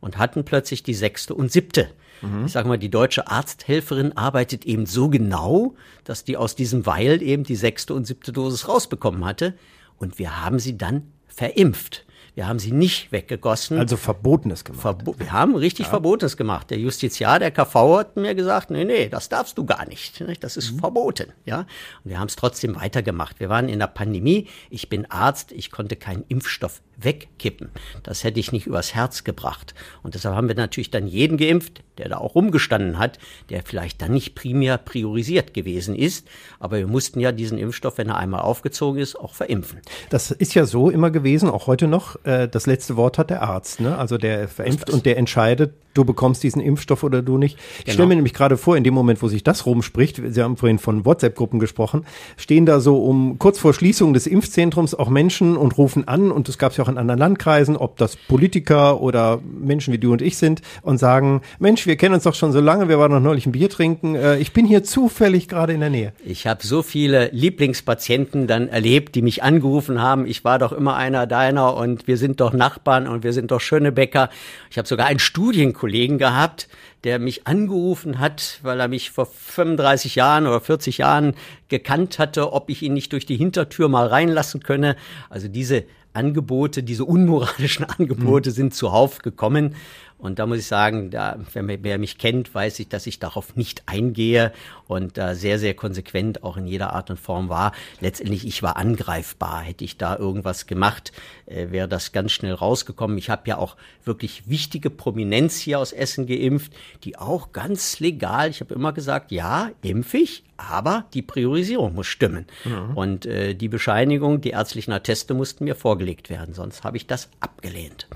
und 0.00 0.18
hatten 0.18 0.44
plötzlich 0.44 0.82
die 0.82 0.94
sechste 0.94 1.34
und 1.34 1.52
siebte. 1.52 1.88
Mhm. 2.22 2.46
Ich 2.46 2.52
sage 2.52 2.68
mal, 2.68 2.78
die 2.78 2.90
deutsche 2.90 3.28
Arzthelferin 3.28 4.16
arbeitet 4.16 4.64
eben 4.64 4.86
so 4.86 5.08
genau, 5.08 5.74
dass 6.04 6.24
die 6.24 6.36
aus 6.36 6.54
diesem 6.54 6.86
Weil 6.86 7.22
eben 7.22 7.44
die 7.44 7.56
sechste 7.56 7.94
und 7.94 8.06
siebte 8.06 8.32
Dosis 8.32 8.68
rausbekommen 8.68 9.24
hatte. 9.24 9.54
Und 9.98 10.18
wir 10.18 10.44
haben 10.44 10.58
sie 10.58 10.76
dann 10.76 11.12
verimpft. 11.26 12.04
Wir 12.34 12.48
haben 12.48 12.58
sie 12.58 12.72
nicht 12.72 13.12
weggegossen. 13.12 13.78
Also 13.78 13.98
Verbotenes 13.98 14.64
gemacht. 14.64 14.82
Verbo 14.82 15.14
wir 15.18 15.32
haben 15.32 15.54
richtig 15.54 15.86
ja. 15.86 15.90
Verbotenes 15.90 16.38
gemacht. 16.38 16.70
Der 16.70 16.78
Justiziar, 16.78 17.38
der 17.38 17.50
KV 17.50 17.98
hat 17.98 18.16
mir 18.16 18.34
gesagt, 18.34 18.70
nee, 18.70 18.84
nee, 18.84 19.08
das 19.08 19.28
darfst 19.28 19.58
du 19.58 19.66
gar 19.66 19.86
nicht. 19.86 20.24
Das 20.40 20.56
ist 20.56 20.72
mhm. 20.72 20.78
verboten. 20.78 21.32
Ja. 21.44 21.60
Und 22.04 22.10
wir 22.10 22.18
haben 22.18 22.28
es 22.28 22.36
trotzdem 22.36 22.74
weitergemacht. 22.76 23.38
Wir 23.38 23.50
waren 23.50 23.68
in 23.68 23.80
der 23.80 23.86
Pandemie. 23.86 24.48
Ich 24.70 24.88
bin 24.88 25.10
Arzt. 25.10 25.52
Ich 25.52 25.70
konnte 25.70 25.96
keinen 25.96 26.24
Impfstoff 26.28 26.80
wegkippen. 26.96 27.70
Das 28.02 28.24
hätte 28.24 28.40
ich 28.40 28.52
nicht 28.52 28.66
übers 28.66 28.94
Herz 28.94 29.24
gebracht. 29.24 29.74
Und 30.02 30.14
deshalb 30.14 30.34
haben 30.34 30.48
wir 30.48 30.54
natürlich 30.54 30.90
dann 30.90 31.06
jeden 31.06 31.36
geimpft, 31.36 31.82
der 31.98 32.08
da 32.08 32.18
auch 32.18 32.34
rumgestanden 32.34 32.98
hat, 32.98 33.18
der 33.50 33.62
vielleicht 33.62 34.00
dann 34.00 34.12
nicht 34.12 34.34
primär 34.34 34.78
priorisiert 34.78 35.54
gewesen 35.54 35.94
ist. 35.94 36.26
Aber 36.58 36.78
wir 36.78 36.86
mussten 36.86 37.20
ja 37.20 37.32
diesen 37.32 37.58
Impfstoff, 37.58 37.98
wenn 37.98 38.08
er 38.08 38.16
einmal 38.16 38.40
aufgezogen 38.40 39.00
ist, 39.00 39.16
auch 39.16 39.34
verimpfen. 39.34 39.80
Das 40.10 40.30
ist 40.30 40.54
ja 40.54 40.64
so 40.64 40.90
immer 40.90 41.10
gewesen, 41.10 41.50
auch 41.50 41.66
heute 41.66 41.88
noch 41.88 42.16
äh, 42.24 42.48
das 42.48 42.66
letzte 42.66 42.96
Wort 42.96 43.18
hat 43.18 43.30
der 43.30 43.42
Arzt, 43.42 43.80
ne? 43.80 43.96
Also 43.96 44.18
der 44.18 44.48
verimpft 44.48 44.90
und 44.90 45.06
der 45.06 45.16
entscheidet, 45.16 45.72
du 45.94 46.04
bekommst 46.04 46.42
diesen 46.42 46.60
Impfstoff 46.60 47.02
oder 47.02 47.22
du 47.22 47.38
nicht. 47.38 47.58
Ich 47.78 47.84
genau. 47.84 47.94
stelle 47.94 48.08
mir 48.08 48.16
nämlich 48.16 48.34
gerade 48.34 48.56
vor, 48.56 48.76
in 48.76 48.84
dem 48.84 48.94
Moment, 48.94 49.22
wo 49.22 49.28
sich 49.28 49.44
das 49.44 49.66
rumspricht, 49.66 50.20
Sie 50.26 50.42
haben 50.42 50.56
vorhin 50.56 50.78
von 50.78 51.04
WhatsApp-Gruppen 51.04 51.58
gesprochen, 51.58 52.04
stehen 52.36 52.66
da 52.66 52.80
so 52.80 53.02
um 53.02 53.38
kurz 53.38 53.58
vor 53.58 53.74
Schließung 53.74 54.14
des 54.14 54.26
Impfzentrums 54.26 54.94
auch 54.94 55.08
Menschen 55.08 55.56
und 55.56 55.76
rufen 55.78 56.08
an, 56.08 56.30
und 56.30 56.48
das 56.48 56.58
gab 56.58 56.72
es 56.72 56.78
ja 56.78 56.84
auch 56.84 56.88
in 56.88 56.98
anderen 56.98 57.18
Landkreisen, 57.18 57.76
ob 57.76 57.96
das 57.96 58.16
Politiker 58.16 59.00
oder 59.00 59.40
Menschen 59.42 59.92
wie 59.92 59.98
du 59.98 60.12
und 60.12 60.22
ich 60.22 60.36
sind, 60.36 60.62
und 60.82 60.98
sagen, 60.98 61.42
Mensch, 61.58 61.86
wir 61.86 61.96
kennen 61.96 62.14
uns 62.14 62.24
doch 62.24 62.34
schon 62.34 62.52
so 62.52 62.60
lange, 62.60 62.88
wir 62.88 62.98
waren 62.98 63.12
noch 63.12 63.20
neulich 63.20 63.46
ein 63.46 63.52
Bier 63.52 63.68
trinken, 63.68 64.14
äh, 64.14 64.38
ich 64.38 64.52
bin 64.52 64.66
hier 64.66 64.84
zufällig 64.84 65.48
gerade 65.48 65.72
in 65.72 65.80
der 65.80 65.90
Nähe. 65.90 66.12
Ich 66.24 66.46
habe 66.46 66.66
so 66.66 66.82
viele 66.82 67.30
Lieblingspatienten 67.32 68.46
dann 68.46 68.68
erlebt, 68.68 69.14
die 69.14 69.22
mich 69.22 69.42
angerufen 69.42 70.00
haben, 70.00 70.26
ich 70.26 70.44
war 70.44 70.58
doch 70.58 70.72
immer 70.72 70.96
einer 70.96 71.26
deiner 71.26 71.76
und 71.76 72.06
wir 72.06 72.11
sind 72.16 72.40
doch 72.40 72.54
Nachbarn 72.54 73.06
und 73.06 73.24
wir 73.24 73.34
sind 73.34 73.50
doch 73.50 73.60
schöne 73.60 73.92
Bäcker. 73.92 74.30
Ich 74.70 74.78
habe 74.78 74.88
sogar 74.88 75.06
einen 75.06 75.18
Studienkurs 75.18 75.82
Kollegen 75.82 76.16
gehabt, 76.16 76.68
der 77.02 77.18
mich 77.18 77.48
angerufen 77.48 78.20
hat, 78.20 78.60
weil 78.62 78.78
er 78.78 78.86
mich 78.86 79.10
vor 79.10 79.26
35 79.26 80.14
Jahren 80.14 80.46
oder 80.46 80.60
40 80.60 80.98
Jahren 80.98 81.34
gekannt 81.68 82.20
hatte, 82.20 82.52
ob 82.52 82.70
ich 82.70 82.82
ihn 82.82 82.94
nicht 82.94 83.12
durch 83.12 83.26
die 83.26 83.36
Hintertür 83.36 83.88
mal 83.88 84.06
reinlassen 84.06 84.62
könne. 84.62 84.94
Also 85.28 85.48
diese 85.48 85.82
Angebote, 86.12 86.84
diese 86.84 87.04
unmoralischen 87.04 87.84
Angebote 87.98 88.50
mhm. 88.50 88.54
sind 88.54 88.74
zuhauf 88.74 89.18
gekommen. 89.18 89.74
Und 90.22 90.38
da 90.38 90.46
muss 90.46 90.58
ich 90.58 90.66
sagen, 90.68 91.10
da, 91.10 91.36
wer, 91.52 91.98
mich 91.98 92.16
kennt, 92.16 92.54
weiß 92.54 92.78
ich, 92.78 92.88
dass 92.88 93.08
ich 93.08 93.18
darauf 93.18 93.56
nicht 93.56 93.82
eingehe 93.86 94.52
und 94.86 95.18
da 95.18 95.34
sehr, 95.34 95.58
sehr 95.58 95.74
konsequent 95.74 96.44
auch 96.44 96.56
in 96.56 96.68
jeder 96.68 96.92
Art 96.92 97.10
und 97.10 97.18
Form 97.18 97.48
war. 97.48 97.72
Letztendlich, 98.00 98.46
ich 98.46 98.62
war 98.62 98.76
angreifbar. 98.76 99.62
Hätte 99.62 99.84
ich 99.84 99.96
da 99.98 100.16
irgendwas 100.16 100.68
gemacht, 100.68 101.10
äh, 101.46 101.72
wäre 101.72 101.88
das 101.88 102.12
ganz 102.12 102.30
schnell 102.30 102.54
rausgekommen. 102.54 103.18
Ich 103.18 103.30
habe 103.30 103.48
ja 103.48 103.58
auch 103.58 103.76
wirklich 104.04 104.48
wichtige 104.48 104.90
Prominenz 104.90 105.58
hier 105.58 105.80
aus 105.80 105.92
Essen 105.92 106.28
geimpft, 106.28 106.72
die 107.02 107.18
auch 107.18 107.50
ganz 107.50 107.98
legal, 107.98 108.48
ich 108.48 108.60
habe 108.60 108.74
immer 108.74 108.92
gesagt, 108.92 109.32
ja, 109.32 109.70
impf 109.82 110.14
ich, 110.14 110.44
aber 110.56 111.06
die 111.14 111.22
Priorisierung 111.22 111.96
muss 111.96 112.06
stimmen. 112.06 112.46
Mhm. 112.64 112.96
Und 112.96 113.26
äh, 113.26 113.54
die 113.54 113.68
Bescheinigung, 113.68 114.40
die 114.40 114.50
ärztlichen 114.50 114.92
Atteste 114.92 115.34
mussten 115.34 115.64
mir 115.64 115.74
vorgelegt 115.74 116.30
werden, 116.30 116.54
sonst 116.54 116.84
habe 116.84 116.96
ich 116.96 117.08
das 117.08 117.28
abgelehnt. 117.40 118.06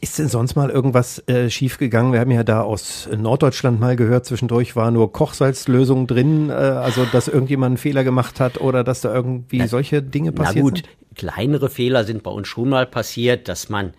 Ist 0.00 0.18
denn 0.18 0.28
sonst 0.28 0.56
mal 0.56 0.70
irgendwas 0.70 1.22
äh, 1.28 1.48
schiefgegangen? 1.48 2.12
Wir 2.12 2.20
haben 2.20 2.30
ja 2.30 2.42
da 2.42 2.62
aus 2.62 3.08
Norddeutschland 3.16 3.78
mal 3.78 3.96
gehört, 3.96 4.26
zwischendurch 4.26 4.74
war 4.74 4.90
nur 4.90 5.12
Kochsalzlösung 5.12 6.06
drin, 6.06 6.50
äh, 6.50 6.52
also 6.52 7.04
dass 7.04 7.28
irgendjemand 7.28 7.72
einen 7.72 7.76
Fehler 7.76 8.02
gemacht 8.02 8.40
hat 8.40 8.60
oder 8.60 8.84
dass 8.84 9.00
da 9.00 9.14
irgendwie 9.14 9.66
solche 9.66 10.02
Dinge 10.02 10.32
passiert 10.32 10.54
sind? 10.54 10.64
Na 10.64 10.70
gut, 10.70 10.76
sind? 10.78 11.16
kleinere 11.16 11.70
Fehler 11.70 12.04
sind 12.04 12.22
bei 12.22 12.30
uns 12.30 12.48
schon 12.48 12.68
mal 12.68 12.86
passiert, 12.86 13.48
dass 13.48 13.68
man 13.68 13.92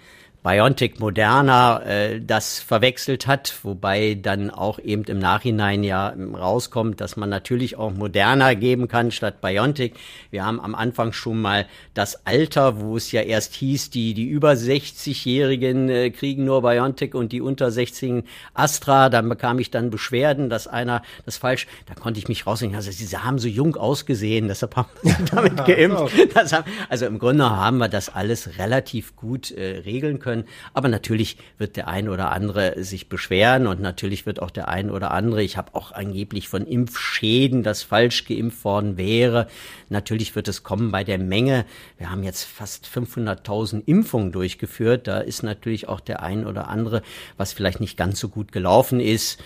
BioNTech 0.43 0.99
Moderna 0.99 1.81
äh, 1.83 2.19
das 2.19 2.59
verwechselt 2.59 3.27
hat, 3.27 3.55
wobei 3.63 4.15
dann 4.21 4.49
auch 4.49 4.77
eben 4.77 5.05
im 5.05 5.17
Nachhinein 5.17 5.85
ja 5.85 6.13
rauskommt, 6.33 6.99
dass 6.99 7.15
man 7.15 7.29
natürlich 7.29 7.77
auch 7.77 7.93
Moderna 7.93 8.53
geben 8.53 8.89
kann 8.89 9.11
statt 9.11 9.39
BioNTech. 9.39 9.93
Wir 10.31 10.45
haben 10.45 10.59
am 10.59 10.75
Anfang 10.75 11.13
schon 11.13 11.41
mal 11.41 11.65
das 11.93 12.25
Alter, 12.25 12.81
wo 12.81 12.97
es 12.97 13.13
ja 13.13 13.21
erst 13.21 13.55
hieß, 13.55 13.89
die 13.89 14.13
die 14.13 14.25
über 14.25 14.51
60-Jährigen 14.51 15.89
äh, 15.89 16.09
kriegen 16.09 16.43
nur 16.43 16.61
BioNTech 16.61 17.15
und 17.15 17.31
die 17.31 17.39
unter 17.39 17.71
16 17.71 18.23
Astra. 18.53 19.07
Dann 19.07 19.29
bekam 19.29 19.59
ich 19.59 19.71
dann 19.71 19.91
Beschwerden, 19.91 20.49
dass 20.49 20.67
einer 20.67 21.03
das 21.25 21.37
falsch. 21.37 21.67
Da 21.85 21.95
konnte 21.95 22.19
ich 22.19 22.27
mich 22.27 22.45
rausnehmen. 22.45 22.75
Also 22.75 22.91
sie 22.91 23.17
haben 23.17 23.39
so 23.39 23.47
jung 23.47 23.77
ausgesehen, 23.77 24.49
deshalb 24.49 24.75
haben 24.75 24.89
sie 25.03 25.15
damit 25.31 25.65
geimpft. 25.65 26.13
Haben, 26.35 26.65
also 26.89 27.05
im 27.05 27.17
Grunde 27.17 27.49
haben 27.49 27.77
wir 27.77 27.87
das 27.87 28.09
alles 28.09 28.57
relativ 28.57 29.15
gut 29.15 29.49
äh, 29.49 29.77
regeln 29.85 30.19
können 30.19 30.32
können. 30.33 30.47
Aber 30.73 30.89
natürlich 30.89 31.37
wird 31.57 31.77
der 31.77 31.87
ein 31.87 32.09
oder 32.09 32.31
andere 32.31 32.83
sich 32.83 33.09
beschweren 33.09 33.67
und 33.67 33.81
natürlich 33.81 34.25
wird 34.25 34.41
auch 34.41 34.51
der 34.51 34.67
ein 34.67 34.89
oder 34.89 35.11
andere, 35.11 35.43
ich 35.43 35.57
habe 35.57 35.75
auch 35.75 35.91
angeblich 35.91 36.47
von 36.49 36.65
Impfschäden, 36.65 37.63
dass 37.63 37.83
falsch 37.83 38.25
geimpft 38.25 38.63
worden 38.63 38.97
wäre. 38.97 39.47
Natürlich 39.89 40.35
wird 40.35 40.47
es 40.47 40.63
kommen 40.63 40.91
bei 40.91 41.03
der 41.03 41.19
Menge. 41.19 41.65
Wir 41.97 42.09
haben 42.09 42.23
jetzt 42.23 42.43
fast 42.43 42.87
500.000 42.87 43.83
Impfungen 43.85 44.31
durchgeführt. 44.31 45.07
Da 45.07 45.19
ist 45.19 45.43
natürlich 45.43 45.87
auch 45.87 45.99
der 45.99 46.23
ein 46.23 46.45
oder 46.45 46.67
andere, 46.67 47.01
was 47.37 47.53
vielleicht 47.53 47.79
nicht 47.79 47.97
ganz 47.97 48.19
so 48.19 48.29
gut 48.29 48.51
gelaufen 48.51 48.99
ist 48.99 49.41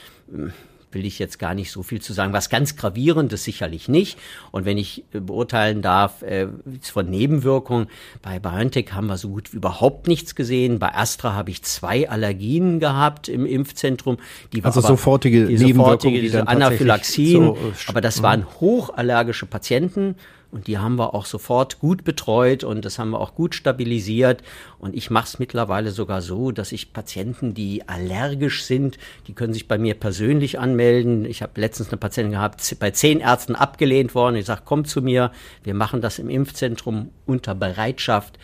will 0.97 1.05
ich 1.05 1.19
jetzt 1.19 1.37
gar 1.37 1.53
nicht 1.53 1.71
so 1.71 1.83
viel 1.83 2.01
zu 2.01 2.11
sagen. 2.11 2.33
Was 2.33 2.49
ganz 2.49 2.75
gravierend 2.75 3.31
ist 3.31 3.43
sicherlich 3.43 3.87
nicht. 3.87 4.17
Und 4.51 4.65
wenn 4.65 4.77
ich 4.77 5.05
äh, 5.13 5.19
beurteilen 5.19 5.81
darf 5.81 6.23
äh, 6.23 6.47
von 6.81 7.09
Nebenwirkungen, 7.09 7.87
bei 8.21 8.39
BioNTech 8.39 8.91
haben 8.91 9.07
wir 9.07 9.17
so 9.17 9.29
gut 9.29 9.53
wie 9.53 9.57
überhaupt 9.57 10.07
nichts 10.07 10.35
gesehen. 10.35 10.79
Bei 10.79 10.93
Astra 10.95 11.33
habe 11.33 11.51
ich 11.51 11.61
zwei 11.63 12.09
Allergien 12.09 12.79
gehabt 12.79 13.29
im 13.29 13.45
Impfzentrum. 13.45 14.17
Die 14.51 14.63
also 14.63 14.79
aber, 14.79 14.87
sofortige 14.89 15.45
die 15.45 15.57
Nebenwirkungen, 15.57 16.19
diese 16.19 16.47
Anaphylaxien. 16.47 17.43
So, 17.43 17.53
äh, 17.53 17.73
aber 17.87 18.01
das 18.01 18.23
waren 18.23 18.45
hochallergische 18.59 19.45
Patienten. 19.45 20.15
Und 20.49 20.67
die 20.67 20.77
haben 20.77 20.95
wir 20.95 21.13
auch 21.13 21.25
sofort 21.25 21.79
gut 21.79 22.03
betreut 22.05 22.63
und 22.63 22.85
das 22.85 22.99
haben 22.99 23.09
wir 23.09 23.19
auch 23.19 23.35
gut 23.35 23.53
stabilisiert. 23.53 24.43
Und 24.79 24.95
ich 24.95 25.09
mache 25.09 25.27
es 25.27 25.39
mittlerweile 25.39 25.91
sogar 25.91 26.21
so, 26.21 26.51
dass 26.51 26.71
ich 26.71 26.93
Patienten, 26.93 27.53
die 27.53 27.87
allergisch 27.87 28.63
sind, 28.63 28.97
die 29.27 29.33
können 29.33 29.53
sich 29.53 29.67
bei 29.67 29.77
mir 29.77 29.93
persönlich 29.95 30.57
anmelden. 30.57 31.25
Ich 31.25 31.41
habe 31.41 31.59
letztens 31.59 31.89
eine 31.89 31.97
Patientin 31.97 32.31
gehabt, 32.31 32.77
bei 32.79 32.91
zehn 32.91 33.19
Ärzten 33.19 33.55
abgelehnt 33.55 34.15
worden. 34.15 34.37
Ich 34.37 34.45
sage, 34.45 34.61
komm 34.63 34.85
zu 34.85 35.01
mir, 35.01 35.31
wir 35.63 35.73
machen 35.73 36.01
das 36.01 36.17
im 36.17 36.29
Impfzentrum 36.29 37.09
unter 37.25 37.53
Bereitschaft. 37.53 38.39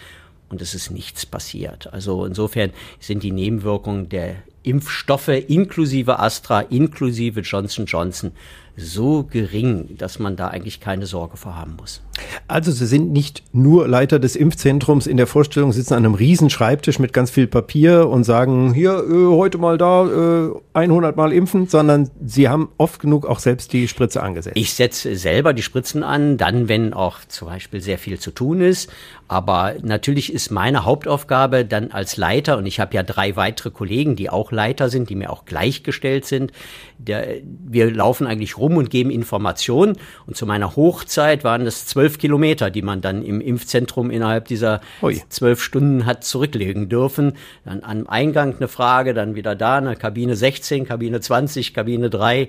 Und 0.50 0.62
es 0.62 0.76
ist 0.76 0.92
nichts 0.92 1.26
passiert. 1.26 1.92
Also 1.94 2.26
insofern 2.26 2.72
sind 3.00 3.24
die 3.24 3.32
Nebenwirkungen 3.32 4.10
der 4.10 4.36
Impfstoffe 4.64 5.28
inklusive 5.28 6.20
Astra, 6.20 6.62
inklusive 6.62 7.42
Johnson 7.42 7.86
Johnson 7.86 8.32
so 8.76 9.24
gering, 9.24 9.98
dass 9.98 10.20
man 10.20 10.36
da 10.36 10.48
eigentlich 10.48 10.80
keine 10.80 11.06
Sorge 11.06 11.38
vor 11.38 11.56
haben 11.56 11.76
muss. 11.76 12.02
Also 12.48 12.72
Sie 12.72 12.86
sind 12.86 13.12
nicht 13.12 13.44
nur 13.54 13.88
Leiter 13.88 14.20
des 14.20 14.36
Impfzentrums 14.36 15.08
in 15.08 15.18
der 15.18 15.28
Vorstellung, 15.28 15.72
sitzen 15.72 15.94
an 15.94 16.06
einem 16.06 16.16
riesen 16.16 16.50
Schreibtisch 16.50 17.00
mit 17.00 17.14
ganz 17.14 17.32
viel 17.32 17.48
Papier 17.48 18.10
und 18.10 18.24
sagen, 18.24 18.74
hier, 18.74 19.04
äh, 19.10 19.28
heute 19.36 19.58
mal 19.58 19.78
da, 19.78 20.06
äh, 20.06 20.52
100 20.74 21.16
Mal 21.16 21.34
impfen, 21.34 21.68
sondern 21.68 22.10
Sie 22.26 22.50
haben 22.50 22.70
oft 22.78 23.00
genug 23.00 23.26
auch 23.26 23.40
selbst 23.40 23.74
die 23.74 23.88
Spritze 23.88 24.24
angesetzt. 24.24 24.58
Ich 24.58 24.74
setze 24.74 25.16
selber 25.16 25.54
die 25.54 25.62
Spritzen 25.62 26.04
an, 26.04 26.38
dann, 26.38 26.68
wenn 26.68 26.94
auch 26.94 27.20
zum 27.28 27.48
Beispiel 27.48 27.82
sehr 27.82 27.98
viel 27.98 28.20
zu 28.20 28.32
tun 28.32 28.62
ist. 28.62 28.90
Aber 29.28 29.74
natürlich 29.82 30.32
ist 30.34 30.52
meine 30.52 30.86
Hauptaufgabe 30.86 31.66
dann 31.66 31.92
als 31.92 32.18
Leiter, 32.18 32.58
und 32.58 32.66
ich 32.66 32.80
habe 32.80 32.94
ja 32.96 33.04
drei 33.04 33.36
weitere 33.36 33.72
Kollegen, 33.72 34.16
die 34.16 34.30
auch 34.30 34.52
Leiter 34.52 34.90
sind, 34.90 35.10
die 35.10 35.16
mir 35.16 35.32
auch 35.32 35.46
gleichgestellt 35.46 36.26
sind, 36.26 36.52
der, 36.98 37.38
wir 37.44 37.92
laufen 37.92 38.28
eigentlich 38.28 38.58
rum 38.58 38.78
und 38.78 38.90
geben 38.90 39.10
Informationen. 39.10 39.98
Und 40.28 40.38
zu 40.38 40.46
meiner 40.46 40.76
Hochzeit 40.76 41.44
waren 41.44 41.66
das 41.66 41.86
zwölf 41.86 42.18
Kilometer, 42.24 42.70
die 42.70 42.82
man 42.82 43.02
dann 43.02 43.22
im 43.22 43.42
Impfzentrum 43.42 44.10
innerhalb 44.10 44.48
dieser 44.48 44.80
zwölf 45.28 45.62
Stunden 45.62 46.06
hat 46.06 46.24
zurücklegen 46.24 46.88
dürfen. 46.88 47.34
Dann 47.66 47.84
am 47.84 48.08
Eingang 48.08 48.56
eine 48.56 48.70
Frage, 48.70 49.14
dann 49.14 49.36
wieder 49.36 49.58
da, 49.58 49.76
eine 49.76 49.98
Kabine 49.98 50.38
16, 50.38 50.86
Kabine 50.86 51.20
20, 51.20 51.74
Kabine 51.74 52.10
3 52.10 52.48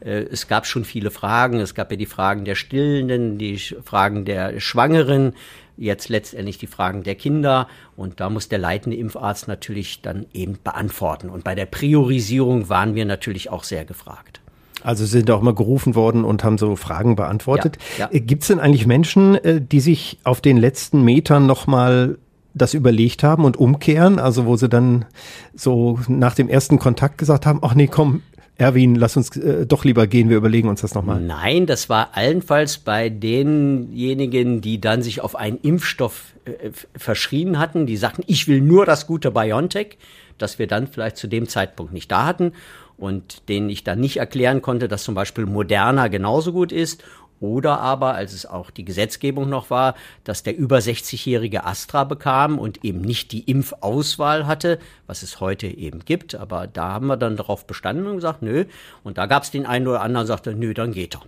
äh, 0.00 0.24
es 0.24 0.48
gab 0.48 0.66
schon 0.66 0.84
viele 0.84 1.12
Fragen. 1.12 1.60
Es 1.60 1.76
gab 1.76 1.92
ja 1.92 1.96
die 1.96 2.06
Fragen 2.06 2.44
der 2.44 2.56
Stillenden, 2.56 3.38
die 3.38 3.58
Fragen 3.58 4.24
der 4.24 4.58
Schwangeren, 4.58 5.34
jetzt 5.76 6.08
letztendlich 6.08 6.58
die 6.58 6.66
Fragen 6.66 7.04
der 7.04 7.14
Kinder. 7.14 7.68
Und 7.94 8.18
da 8.18 8.28
muss 8.28 8.48
der 8.48 8.58
leitende 8.58 8.96
Impfarzt 8.96 9.46
natürlich 9.46 10.02
dann 10.02 10.26
eben 10.32 10.58
beantworten. 10.64 11.30
Und 11.30 11.44
bei 11.44 11.54
der 11.54 11.66
Priorisierung 11.66 12.68
waren 12.68 12.96
wir 12.96 13.04
natürlich 13.04 13.50
auch 13.50 13.62
sehr 13.62 13.84
gefragt. 13.84 14.41
Also 14.84 15.06
sind 15.06 15.30
auch 15.30 15.42
mal 15.42 15.54
gerufen 15.54 15.94
worden 15.94 16.24
und 16.24 16.44
haben 16.44 16.58
so 16.58 16.76
Fragen 16.76 17.16
beantwortet. 17.16 17.78
Ja, 17.98 18.06
ja. 18.06 18.16
Äh, 18.16 18.20
Gibt 18.20 18.42
es 18.42 18.48
denn 18.48 18.60
eigentlich 18.60 18.86
Menschen, 18.86 19.34
äh, 19.36 19.60
die 19.60 19.80
sich 19.80 20.18
auf 20.24 20.40
den 20.40 20.56
letzten 20.56 21.02
Metern 21.02 21.46
nochmal 21.46 22.18
das 22.54 22.74
überlegt 22.74 23.22
haben 23.22 23.44
und 23.44 23.56
umkehren? 23.56 24.18
Also 24.18 24.46
wo 24.46 24.56
sie 24.56 24.68
dann 24.68 25.04
so 25.54 25.98
nach 26.08 26.34
dem 26.34 26.48
ersten 26.48 26.78
Kontakt 26.78 27.18
gesagt 27.18 27.46
haben, 27.46 27.60
ach 27.62 27.74
nee, 27.74 27.86
komm, 27.86 28.22
Erwin, 28.58 28.94
lass 28.94 29.16
uns 29.16 29.34
äh, 29.36 29.66
doch 29.66 29.84
lieber 29.84 30.06
gehen, 30.06 30.28
wir 30.28 30.36
überlegen 30.36 30.68
uns 30.68 30.82
das 30.82 30.94
nochmal. 30.94 31.20
Nein, 31.20 31.66
das 31.66 31.88
war 31.88 32.10
allenfalls 32.12 32.78
bei 32.78 33.08
denjenigen, 33.08 34.60
die 34.60 34.80
dann 34.80 35.02
sich 35.02 35.20
auf 35.20 35.36
einen 35.36 35.58
Impfstoff 35.58 36.34
äh, 36.44 36.70
verschrien 36.94 37.58
hatten, 37.58 37.86
die 37.86 37.96
sagten, 37.96 38.22
ich 38.26 38.48
will 38.48 38.60
nur 38.60 38.84
das 38.84 39.06
gute 39.06 39.30
BioNTech, 39.30 39.96
dass 40.38 40.58
wir 40.58 40.66
dann 40.66 40.86
vielleicht 40.86 41.16
zu 41.16 41.28
dem 41.28 41.48
Zeitpunkt 41.48 41.92
nicht 41.92 42.12
da 42.12 42.26
hatten 42.26 42.52
und 43.02 43.48
denen 43.48 43.68
ich 43.68 43.82
dann 43.82 43.98
nicht 43.98 44.18
erklären 44.18 44.62
konnte, 44.62 44.86
dass 44.86 45.02
zum 45.02 45.16
Beispiel 45.16 45.44
Moderna 45.44 46.06
genauso 46.06 46.52
gut 46.52 46.70
ist 46.70 47.02
oder 47.40 47.80
aber, 47.80 48.14
als 48.14 48.32
es 48.32 48.46
auch 48.46 48.70
die 48.70 48.84
Gesetzgebung 48.84 49.48
noch 49.48 49.70
war, 49.70 49.96
dass 50.22 50.44
der 50.44 50.56
über 50.56 50.78
60-jährige 50.78 51.66
Astra 51.66 52.04
bekam 52.04 52.60
und 52.60 52.84
eben 52.84 53.00
nicht 53.00 53.32
die 53.32 53.40
Impfauswahl 53.50 54.46
hatte, 54.46 54.78
was 55.08 55.24
es 55.24 55.40
heute 55.40 55.66
eben 55.66 56.04
gibt. 56.04 56.36
Aber 56.36 56.68
da 56.68 56.92
haben 56.92 57.08
wir 57.08 57.16
dann 57.16 57.36
darauf 57.36 57.66
bestanden 57.66 58.06
und 58.06 58.14
gesagt, 58.14 58.42
nö. 58.42 58.66
Und 59.02 59.18
da 59.18 59.26
gab 59.26 59.42
es 59.42 59.50
den 59.50 59.66
einen 59.66 59.88
oder 59.88 60.02
anderen, 60.02 60.28
sagte, 60.28 60.54
nö, 60.54 60.72
dann 60.72 60.92
geht 60.92 61.16
er. 61.16 61.22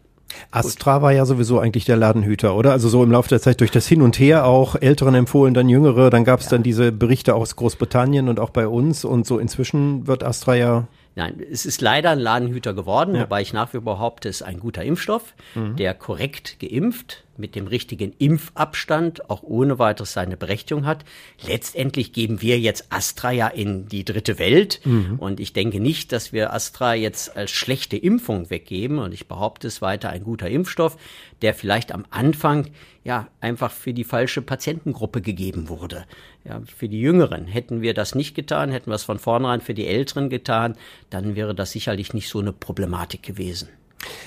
Astra 0.52 1.02
war 1.02 1.12
ja 1.12 1.26
sowieso 1.26 1.58
eigentlich 1.58 1.84
der 1.84 1.96
Ladenhüter, 1.96 2.54
oder? 2.54 2.70
Also 2.70 2.88
so 2.88 3.02
im 3.02 3.10
Laufe 3.10 3.28
der 3.28 3.40
Zeit 3.40 3.60
durch 3.60 3.72
das 3.72 3.88
Hin 3.88 4.00
und 4.00 4.18
Her 4.20 4.46
auch 4.46 4.76
Älteren 4.76 5.16
empfohlen, 5.16 5.54
dann 5.54 5.68
Jüngere, 5.68 6.10
dann 6.10 6.24
gab 6.24 6.38
es 6.38 6.46
ja. 6.46 6.52
dann 6.52 6.62
diese 6.62 6.92
Berichte 6.92 7.34
aus 7.34 7.56
Großbritannien 7.56 8.28
und 8.28 8.38
auch 8.38 8.50
bei 8.50 8.68
uns 8.68 9.04
und 9.04 9.26
so 9.26 9.40
inzwischen 9.40 10.06
wird 10.06 10.22
Astra 10.22 10.54
ja 10.54 10.88
Nein, 11.16 11.40
es 11.50 11.64
ist 11.64 11.80
leider 11.80 12.10
ein 12.10 12.18
Ladenhüter 12.18 12.74
geworden, 12.74 13.14
ja. 13.14 13.22
wobei 13.22 13.40
ich 13.42 13.52
nach 13.52 13.68
wie 13.68 13.78
vor 13.80 13.96
behaupte, 13.96 14.28
es 14.28 14.40
ist 14.40 14.46
ein 14.46 14.58
guter 14.58 14.82
Impfstoff, 14.82 15.34
mhm. 15.54 15.76
der 15.76 15.94
korrekt 15.94 16.58
geimpft 16.60 17.23
mit 17.38 17.54
dem 17.54 17.66
richtigen 17.66 18.12
Impfabstand 18.18 19.30
auch 19.30 19.42
ohne 19.42 19.78
weiteres 19.78 20.12
seine 20.12 20.36
Berechtigung 20.36 20.86
hat. 20.86 21.04
Letztendlich 21.46 22.12
geben 22.12 22.42
wir 22.42 22.58
jetzt 22.58 22.86
Astra 22.90 23.30
ja 23.32 23.48
in 23.48 23.88
die 23.88 24.04
dritte 24.04 24.38
Welt 24.38 24.80
mhm. 24.84 25.18
und 25.18 25.40
ich 25.40 25.52
denke 25.52 25.80
nicht, 25.80 26.12
dass 26.12 26.32
wir 26.32 26.52
Astra 26.52 26.94
jetzt 26.94 27.36
als 27.36 27.50
schlechte 27.50 27.96
Impfung 27.96 28.50
weggeben 28.50 28.98
und 28.98 29.12
ich 29.12 29.28
behaupte 29.28 29.66
es 29.66 29.82
weiter 29.82 30.10
ein 30.10 30.24
guter 30.24 30.48
Impfstoff, 30.48 30.96
der 31.42 31.54
vielleicht 31.54 31.92
am 31.92 32.04
Anfang 32.10 32.70
ja 33.04 33.28
einfach 33.40 33.70
für 33.70 33.92
die 33.92 34.04
falsche 34.04 34.42
Patientengruppe 34.42 35.20
gegeben 35.20 35.68
wurde. 35.68 36.06
Ja, 36.44 36.60
für 36.64 36.88
die 36.88 37.00
Jüngeren 37.00 37.46
hätten 37.46 37.82
wir 37.82 37.94
das 37.94 38.14
nicht 38.14 38.34
getan, 38.34 38.70
hätten 38.70 38.90
wir 38.90 38.94
es 38.94 39.04
von 39.04 39.18
vornherein 39.18 39.60
für 39.60 39.74
die 39.74 39.86
Älteren 39.86 40.30
getan, 40.30 40.76
dann 41.10 41.36
wäre 41.36 41.54
das 41.54 41.72
sicherlich 41.72 42.14
nicht 42.14 42.28
so 42.28 42.40
eine 42.40 42.52
Problematik 42.52 43.22
gewesen. 43.22 43.68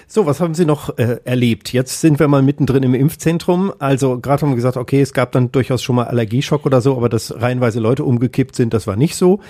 So, 0.07 0.25
was 0.25 0.39
haben 0.39 0.53
Sie 0.53 0.65
noch 0.65 0.97
äh, 0.97 1.19
erlebt? 1.25 1.73
Jetzt 1.73 2.01
sind 2.01 2.19
wir 2.19 2.27
mal 2.27 2.41
mittendrin 2.41 2.83
im 2.83 2.93
Impfzentrum. 2.93 3.73
Also 3.79 4.19
gerade 4.19 4.41
haben 4.41 4.51
wir 4.51 4.55
gesagt, 4.55 4.77
okay, 4.77 5.01
es 5.01 5.13
gab 5.13 5.31
dann 5.31 5.51
durchaus 5.51 5.83
schon 5.83 5.95
mal 5.95 6.05
Allergieschock 6.05 6.65
oder 6.65 6.81
so, 6.81 6.95
aber 6.95 7.09
dass 7.09 7.39
reihenweise 7.41 7.79
Leute 7.79 8.03
umgekippt 8.03 8.55
sind, 8.55 8.73
das 8.73 8.87
war 8.87 8.95
nicht 8.95 9.15
so. 9.15 9.41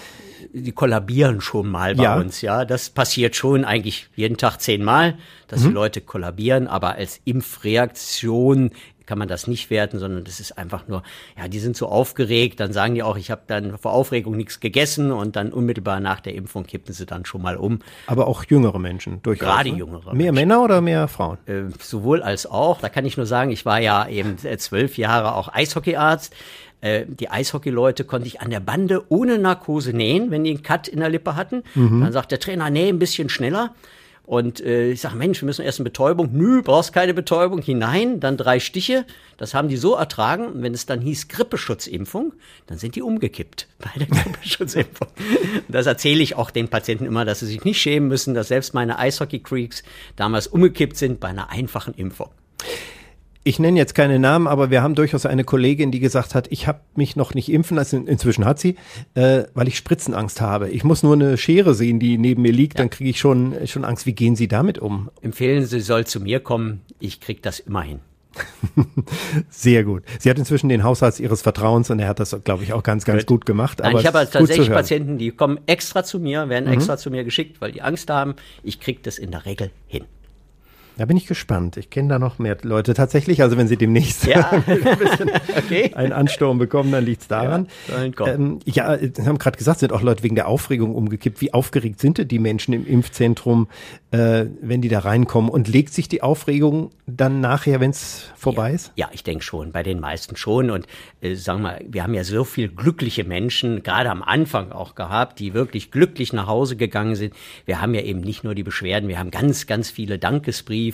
Die 0.53 0.71
kollabieren 0.71 1.41
schon 1.41 1.67
mal 1.67 1.95
bei 1.95 2.03
ja. 2.03 2.17
uns, 2.17 2.41
ja. 2.41 2.65
Das 2.65 2.89
passiert 2.89 3.35
schon 3.35 3.65
eigentlich 3.65 4.07
jeden 4.15 4.37
Tag 4.37 4.57
zehnmal, 4.59 5.17
dass 5.47 5.61
mhm. 5.61 5.67
die 5.67 5.73
Leute 5.73 6.01
kollabieren, 6.01 6.67
aber 6.67 6.95
als 6.95 7.19
Impfreaktion 7.25 8.71
kann 9.07 9.17
man 9.17 9.27
das 9.27 9.47
nicht 9.47 9.69
werten, 9.71 9.97
sondern 9.97 10.23
das 10.23 10.39
ist 10.39 10.57
einfach 10.57 10.87
nur, 10.87 11.01
ja, 11.37 11.47
die 11.47 11.59
sind 11.59 11.75
so 11.75 11.87
aufgeregt, 11.87 12.59
dann 12.59 12.73
sagen 12.73 12.93
die 12.93 13.01
auch, 13.01 13.17
ich 13.17 13.31
habe 13.31 13.41
dann 13.47 13.77
vor 13.77 13.93
Aufregung 13.93 14.37
nichts 14.37 14.59
gegessen 14.59 15.11
und 15.11 15.35
dann 15.35 15.51
unmittelbar 15.51 15.99
nach 15.99 16.19
der 16.19 16.35
Impfung 16.35 16.65
kippen 16.65 16.93
sie 16.93 17.05
dann 17.05 17.25
schon 17.25 17.41
mal 17.41 17.57
um. 17.57 17.79
Aber 18.05 18.27
auch 18.27 18.43
jüngere 18.43 18.77
Menschen 18.77 19.21
durchaus. 19.23 19.47
Gerade 19.47 19.71
ne? 19.71 19.77
jüngere. 19.77 20.13
Mehr 20.13 20.31
Menschen. 20.31 20.35
Männer 20.35 20.63
oder 20.63 20.81
mehr 20.81 21.07
Frauen? 21.07 21.37
Äh, 21.47 21.63
sowohl 21.81 22.21
als 22.21 22.45
auch. 22.45 22.79
Da 22.81 22.89
kann 22.89 23.05
ich 23.05 23.17
nur 23.17 23.25
sagen, 23.25 23.49
ich 23.49 23.65
war 23.65 23.79
ja 23.79 24.07
eben 24.07 24.35
äh, 24.43 24.57
zwölf 24.57 24.97
Jahre 24.97 25.33
auch 25.35 25.51
Eishockeyarzt 25.51 26.35
äh, 26.81 27.05
die 27.07 27.29
Eishockeyleute 27.29 28.03
konnte 28.03 28.27
ich 28.27 28.39
an 28.41 28.51
der 28.51 28.59
Bande 28.59 29.03
ohne 29.09 29.39
Narkose 29.39 29.93
nähen, 29.93 30.29
wenn 30.29 30.43
die 30.43 30.51
einen 30.51 30.61
Cut 30.61 30.87
in 30.87 30.99
der 30.99 31.09
Lippe 31.09 31.35
hatten. 31.35 31.63
Mhm. 31.73 32.01
Dann 32.01 32.11
sagt 32.11 32.31
der 32.31 32.39
Trainer, 32.39 32.69
nee, 32.69 32.87
ein 32.87 32.99
bisschen 32.99 33.29
schneller. 33.29 33.73
Und 34.27 34.59
äh, 34.59 34.91
ich 34.91 34.99
sage, 34.99 35.15
Mensch, 35.15 35.41
wir 35.41 35.45
müssen 35.45 35.63
erst 35.63 35.79
eine 35.79 35.85
Betäubung. 35.85 36.31
Nö, 36.33 36.61
brauchst 36.61 36.91
keine 36.91 37.13
Betäubung. 37.13 37.61
Hinein, 37.61 38.19
dann 38.19 38.35
drei 38.35 38.59
Stiche. 38.59 39.05
Das 39.37 39.53
haben 39.53 39.69
die 39.69 39.77
so 39.77 39.95
ertragen. 39.95 40.47
Und 40.47 40.63
wenn 40.63 40.73
es 40.73 40.85
dann 40.85 40.99
hieß 40.99 41.29
Grippeschutzimpfung, 41.29 42.33
dann 42.67 42.77
sind 42.77 42.95
die 42.95 43.01
umgekippt 43.01 43.69
bei 43.79 43.89
der 43.97 44.07
Grippeschutzimpfung. 44.07 45.07
Das 45.69 45.85
erzähle 45.85 46.21
ich 46.21 46.35
auch 46.35 46.51
den 46.51 46.67
Patienten 46.67 47.05
immer, 47.05 47.23
dass 47.23 47.39
sie 47.39 47.45
sich 47.45 47.63
nicht 47.63 47.79
schämen 47.79 48.09
müssen, 48.09 48.33
dass 48.33 48.49
selbst 48.49 48.73
meine 48.73 48.99
Eishockey-Creeks 48.99 49.83
damals 50.17 50.47
umgekippt 50.47 50.97
sind 50.97 51.21
bei 51.21 51.29
einer 51.29 51.49
einfachen 51.49 51.93
Impfung. 51.93 52.29
Ich 53.47 53.59
nenne 53.59 53.77
jetzt 53.77 53.95
keine 53.95 54.19
Namen, 54.19 54.45
aber 54.45 54.71
wir 54.71 54.81
haben 54.81 54.93
durchaus 54.93 55.25
eine 55.25 55.45
Kollegin, 55.45 55.89
die 55.89 56.01
gesagt 56.01 56.35
hat, 56.35 56.47
ich 56.49 56.67
habe 56.67 56.81
mich 56.95 57.15
noch 57.15 57.33
nicht 57.33 57.49
impfen 57.49 57.77
lassen, 57.77 58.05
inzwischen 58.05 58.43
hat 58.43 58.59
sie, 58.59 58.75
äh, 59.13 59.43
weil 59.53 59.69
ich 59.69 59.77
Spritzenangst 59.77 60.41
habe. 60.41 60.67
Ich 60.67 60.83
muss 60.83 61.01
nur 61.01 61.13
eine 61.13 61.37
Schere 61.37 61.73
sehen, 61.73 61.97
die 61.97 62.17
neben 62.17 62.41
mir 62.41 62.51
liegt, 62.51 62.77
ja. 62.77 62.83
dann 62.83 62.89
kriege 62.89 63.09
ich 63.09 63.19
schon, 63.21 63.55
schon 63.65 63.85
Angst. 63.85 64.05
Wie 64.05 64.11
gehen 64.11 64.35
Sie 64.35 64.49
damit 64.49 64.79
um? 64.79 65.09
Empfehlen 65.21 65.65
Sie, 65.65 65.79
soll 65.79 66.05
zu 66.05 66.19
mir 66.19 66.41
kommen. 66.41 66.81
Ich 66.99 67.21
kriege 67.21 67.39
das 67.41 67.59
immerhin. 67.59 68.01
Sehr 69.49 69.85
gut. 69.85 70.03
Sie 70.19 70.29
hat 70.29 70.37
inzwischen 70.37 70.67
den 70.67 70.83
Hausarzt 70.83 71.21
ihres 71.21 71.41
Vertrauens 71.41 71.89
und 71.89 71.99
er 71.99 72.09
hat 72.09 72.19
das, 72.19 72.35
glaube 72.43 72.65
ich, 72.65 72.73
auch 72.73 72.83
ganz, 72.83 73.05
ganz 73.05 73.21
gut, 73.21 73.27
gut 73.27 73.45
gemacht. 73.45 73.79
Nein, 73.81 73.95
ich 73.95 74.05
habe 74.05 74.17
also 74.17 74.39
tatsächlich 74.39 74.69
Patienten, 74.69 75.17
die 75.17 75.31
kommen 75.31 75.57
extra 75.67 76.03
zu 76.03 76.19
mir, 76.19 76.49
werden 76.49 76.65
mhm. 76.65 76.73
extra 76.73 76.97
zu 76.97 77.09
mir 77.11 77.23
geschickt, 77.23 77.61
weil 77.61 77.71
die 77.71 77.81
Angst 77.81 78.09
haben. 78.09 78.35
Ich 78.61 78.81
kriege 78.81 78.99
das 79.01 79.17
in 79.17 79.31
der 79.31 79.45
Regel 79.45 79.71
hin. 79.87 80.03
Da 80.97 81.05
bin 81.05 81.15
ich 81.15 81.27
gespannt. 81.27 81.77
Ich 81.77 81.91
kenne 81.91 82.09
da 82.09 82.19
noch 82.19 82.39
mehr 82.39 82.57
Leute 82.63 82.95
tatsächlich. 82.95 83.43
Also 83.43 83.55
wenn 83.55 83.67
Sie 83.67 83.77
demnächst 83.77 84.25
ja. 84.25 84.49
ein 84.67 85.31
okay. 85.55 85.93
einen 85.93 86.11
Ansturm 86.11 86.57
bekommen, 86.57 86.91
dann 86.91 87.05
liegt 87.05 87.21
es 87.21 87.27
daran. 87.27 87.67
Ja, 87.87 88.27
ähm, 88.27 88.59
ja, 88.65 88.97
Sie 88.97 89.25
haben 89.25 89.37
gerade 89.37 89.57
gesagt, 89.57 89.79
sind 89.79 89.93
auch 89.93 90.01
Leute 90.01 90.23
wegen 90.23 90.33
der 90.33 90.47
Aufregung 90.47 90.95
umgekippt. 90.95 91.39
Wie 91.39 91.53
aufgeregt 91.53 91.99
sind 91.99 92.17
denn 92.17 92.27
die 92.27 92.39
Menschen 92.39 92.73
im 92.73 92.85
Impfzentrum, 92.87 93.67
äh, 94.09 94.45
wenn 94.61 94.81
die 94.81 94.89
da 94.89 94.99
reinkommen? 94.99 95.51
Und 95.51 95.67
legt 95.67 95.93
sich 95.93 96.07
die 96.07 96.23
Aufregung 96.23 96.89
dann 97.05 97.41
nachher, 97.41 97.79
wenn 97.79 97.91
es 97.91 98.31
vorbei 98.35 98.69
ja. 98.69 98.75
ist? 98.75 98.91
Ja, 98.95 99.09
ich 99.11 99.23
denke 99.23 99.43
schon, 99.43 99.71
bei 99.71 99.83
den 99.83 99.99
meisten 99.99 100.35
schon. 100.35 100.71
Und 100.71 100.87
äh, 101.21 101.35
sagen 101.35 101.61
wir, 101.61 101.79
wir 101.87 102.03
haben 102.03 102.15
ja 102.15 102.23
so 102.23 102.43
viele 102.43 102.69
glückliche 102.69 103.23
Menschen, 103.23 103.83
gerade 103.83 104.09
am 104.09 104.23
Anfang 104.23 104.71
auch 104.71 104.95
gehabt, 104.95 105.39
die 105.39 105.53
wirklich 105.53 105.91
glücklich 105.91 106.33
nach 106.33 106.47
Hause 106.47 106.75
gegangen 106.75 107.15
sind. 107.15 107.35
Wir 107.65 107.81
haben 107.81 107.93
ja 107.93 108.01
eben 108.01 108.21
nicht 108.21 108.43
nur 108.43 108.55
die 108.55 108.63
Beschwerden, 108.63 109.07
wir 109.09 109.19
haben 109.19 109.29
ganz, 109.29 109.67
ganz 109.67 109.91
viele 109.91 110.17
Dankesbriefe, 110.17 110.86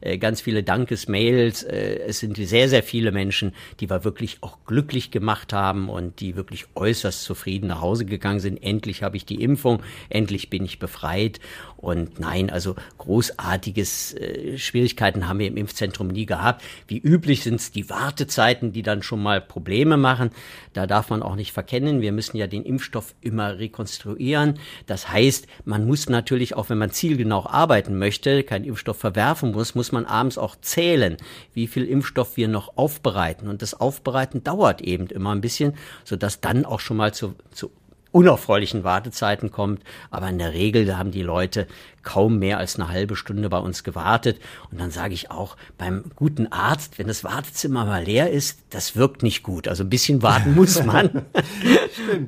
äh, 0.00 0.18
ganz 0.18 0.40
viele 0.40 0.62
Dankesmails. 0.62 1.62
Äh, 1.62 2.00
es 2.06 2.20
sind 2.20 2.36
sehr, 2.36 2.68
sehr 2.68 2.82
viele 2.82 3.12
Menschen, 3.12 3.52
die 3.80 3.90
wir 3.90 4.04
wirklich 4.04 4.38
auch 4.42 4.58
glücklich 4.66 5.10
gemacht 5.10 5.52
haben 5.52 5.88
und 5.88 6.20
die 6.20 6.36
wirklich 6.36 6.66
äußerst 6.74 7.22
zufrieden 7.22 7.68
nach 7.68 7.80
Hause 7.80 8.04
gegangen 8.04 8.40
sind. 8.40 8.62
Endlich 8.62 9.02
habe 9.02 9.16
ich 9.16 9.26
die 9.26 9.42
Impfung, 9.42 9.82
endlich 10.08 10.50
bin 10.50 10.64
ich 10.64 10.78
befreit. 10.78 11.40
Und 11.76 12.18
nein, 12.18 12.50
also 12.50 12.74
großartiges 12.98 14.14
äh, 14.14 14.58
Schwierigkeiten 14.58 15.28
haben 15.28 15.38
wir 15.38 15.46
im 15.46 15.56
Impfzentrum 15.56 16.08
nie 16.08 16.26
gehabt. 16.26 16.64
Wie 16.88 16.98
üblich 16.98 17.42
sind 17.42 17.56
es 17.56 17.70
die 17.70 17.90
Wartezeiten, 17.90 18.72
die 18.72 18.82
dann 18.82 19.02
schon 19.02 19.22
mal 19.22 19.40
Probleme 19.40 19.96
machen. 19.96 20.30
Da 20.72 20.86
darf 20.86 21.10
man 21.10 21.22
auch 21.22 21.36
nicht 21.36 21.52
verkennen. 21.52 22.00
Wir 22.00 22.12
müssen 22.12 22.36
ja 22.36 22.46
den 22.46 22.64
Impfstoff 22.64 23.14
immer 23.20 23.58
rekonstruieren. 23.58 24.58
Das 24.86 25.10
heißt, 25.10 25.46
man 25.64 25.86
muss 25.86 26.08
natürlich 26.08 26.56
auch, 26.56 26.70
wenn 26.70 26.78
man 26.78 26.90
zielgenau 26.90 27.46
arbeiten 27.46 27.98
möchte, 27.98 28.42
keinen 28.42 28.64
Impfstoff 28.64 28.98
verwerfen 28.98 29.25
muss, 29.52 29.74
muss 29.74 29.92
man 29.92 30.06
abends 30.06 30.38
auch 30.38 30.56
zählen, 30.60 31.16
wie 31.52 31.66
viel 31.66 31.84
Impfstoff 31.84 32.36
wir 32.36 32.48
noch 32.48 32.76
aufbereiten. 32.76 33.48
Und 33.48 33.62
das 33.62 33.74
Aufbereiten 33.74 34.44
dauert 34.44 34.80
eben 34.82 35.06
immer 35.08 35.34
ein 35.34 35.40
bisschen, 35.40 35.74
sodass 36.04 36.40
dann 36.40 36.64
auch 36.64 36.80
schon 36.80 36.96
mal 36.96 37.12
zu, 37.12 37.34
zu 37.50 37.70
unerfreulichen 38.16 38.82
Wartezeiten 38.82 39.50
kommt. 39.50 39.82
Aber 40.10 40.28
in 40.30 40.38
der 40.38 40.54
Regel 40.54 40.86
da 40.86 40.96
haben 40.96 41.10
die 41.10 41.22
Leute 41.22 41.66
kaum 42.02 42.38
mehr 42.38 42.56
als 42.56 42.76
eine 42.76 42.88
halbe 42.88 43.14
Stunde 43.14 43.50
bei 43.50 43.58
uns 43.58 43.84
gewartet. 43.84 44.40
Und 44.70 44.80
dann 44.80 44.90
sage 44.90 45.12
ich 45.12 45.30
auch 45.30 45.56
beim 45.76 46.04
guten 46.14 46.50
Arzt, 46.50 46.98
wenn 46.98 47.08
das 47.08 47.24
Wartezimmer 47.24 47.84
mal 47.84 48.04
leer 48.04 48.30
ist, 48.30 48.60
das 48.70 48.96
wirkt 48.96 49.22
nicht 49.22 49.42
gut. 49.42 49.68
Also 49.68 49.84
ein 49.84 49.90
bisschen 49.90 50.22
warten 50.22 50.54
muss 50.54 50.82
man. 50.82 51.26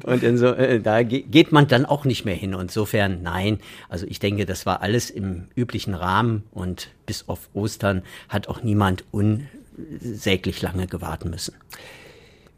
und 0.04 0.22
inso, 0.22 0.48
äh, 0.48 0.80
da 0.80 1.02
geht 1.02 1.52
man 1.52 1.68
dann 1.68 1.86
auch 1.86 2.04
nicht 2.04 2.26
mehr 2.26 2.34
hin. 2.34 2.54
Und 2.54 2.62
insofern 2.62 3.22
nein. 3.22 3.60
Also 3.88 4.04
ich 4.06 4.18
denke, 4.18 4.44
das 4.44 4.66
war 4.66 4.82
alles 4.82 5.08
im 5.08 5.48
üblichen 5.54 5.94
Rahmen 5.94 6.42
und 6.52 6.88
bis 7.06 7.26
auf 7.28 7.48
Ostern 7.54 8.02
hat 8.28 8.48
auch 8.48 8.62
niemand 8.62 9.04
unsäglich 9.10 10.60
lange 10.60 10.86
gewarten 10.86 11.30
müssen. 11.30 11.54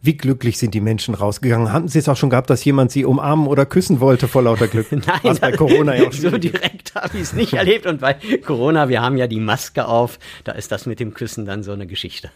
Wie 0.03 0.17
glücklich 0.17 0.57
sind 0.57 0.73
die 0.73 0.81
Menschen 0.81 1.15
rausgegangen? 1.15 1.73
Haben 1.73 1.89
Sie 1.89 1.99
es 1.99 2.09
auch 2.09 2.17
schon 2.17 2.31
gehabt, 2.31 2.49
dass 2.49 2.65
jemand 2.65 2.91
Sie 2.91 3.05
umarmen 3.05 3.47
oder 3.47 3.67
küssen 3.67 4.01
wollte 4.01 4.29
vor 4.29 4.43
lauter 4.43 4.67
Glück? 4.67 4.87
Nein, 4.91 5.21
Was 5.23 5.41
bei 5.41 5.53
Corona 5.53 5.95
ja 5.95 6.09
auch 6.09 6.13
so 6.15 6.39
direkt 6.39 6.95
habe 6.95 7.17
ich 7.17 7.25
es 7.25 7.33
nicht 7.35 7.53
erlebt. 7.53 7.85
Und 7.85 8.01
bei 8.01 8.17
Corona, 8.47 8.89
wir 8.89 9.03
haben 9.03 9.19
ja 9.19 9.27
die 9.27 9.41
Maske 9.41 9.87
auf, 9.87 10.19
da 10.45 10.53
ist 10.53 10.73
das 10.73 10.87
mit 10.87 11.01
dem 11.01 11.13
Küssen 11.13 11.45
dann 11.45 11.63
so 11.63 11.73
eine 11.73 11.87
Geschichte. 11.87 12.31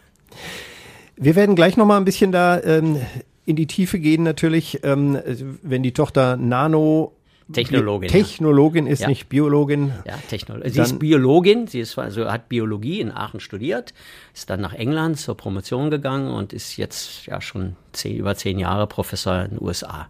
Wir 1.17 1.37
werden 1.37 1.55
gleich 1.55 1.79
noch 1.79 1.87
mal 1.87 1.97
ein 1.97 2.05
bisschen 2.05 2.33
da 2.33 2.61
ähm, 2.63 3.01
in 3.47 3.57
die 3.57 3.67
Tiefe 3.67 3.99
gehen 3.99 4.25
natürlich, 4.25 4.81
ähm, 4.83 5.19
wenn 5.63 5.83
die 5.83 5.93
Tochter 5.93 6.37
Nano 6.37 7.13
Technologin. 7.53 8.09
Technologin 8.09 8.87
ja. 8.87 8.93
ist 8.93 9.01
ja. 9.01 9.09
nicht 9.09 9.29
Biologin. 9.29 9.93
Ja, 10.07 10.17
Technologin. 10.29 10.73
Sie 10.73 10.81
ist 10.81 10.99
Biologin, 10.99 11.67
sie 11.67 11.81
ist, 11.81 11.99
also 11.99 12.31
hat 12.31 12.49
Biologie 12.49 13.01
in 13.01 13.13
Aachen 13.13 13.41
studiert, 13.41 13.93
ist 14.35 14.49
dann 14.49 14.61
nach 14.61 14.73
England 14.73 15.19
zur 15.19 15.37
Promotion 15.37 15.91
gegangen 15.91 16.33
und 16.33 16.53
ist 16.53 16.77
jetzt 16.77 17.27
ja 17.27 17.41
schon 17.41 17.77
zehn, 17.93 18.17
über 18.17 18.35
zehn 18.35 18.59
Jahre 18.59 18.87
Professor 18.87 19.43
in 19.43 19.51
den 19.51 19.63
USA. 19.63 20.09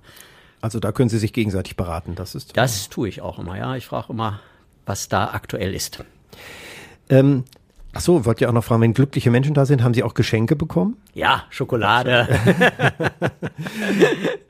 Also 0.61 0.79
da 0.79 0.93
können 0.93 1.09
Sie 1.09 1.19
sich 1.19 1.33
gegenseitig 1.33 1.77
beraten, 1.77 2.15
das 2.15 2.35
ist. 2.35 2.57
Das 2.57 2.89
tue 2.89 3.09
ich 3.09 3.21
auch 3.21 3.39
immer, 3.39 3.59
ja. 3.59 3.75
Ich 3.77 3.87
frage 3.87 4.13
immer, 4.13 4.41
was 4.87 5.09
da 5.09 5.33
aktuell 5.33 5.75
ist. 5.75 6.05
Ähm, 7.11 7.45
Ach 7.97 8.01
so, 8.01 8.25
wollt 8.25 8.41
ihr 8.41 8.49
auch 8.49 8.53
noch 8.53 8.65
fragen, 8.65 8.83
wenn 8.83 8.93
glückliche 8.93 9.31
Menschen 9.31 9.55
da 9.55 9.67
sind, 9.67 9.85
haben 9.85 9.95
sie 9.95 10.03
auch 10.03 10.15
Geschenke 10.15 10.57
bekommen? 10.57 10.97
Ja, 11.15 11.45
Schokolade. 11.51 12.29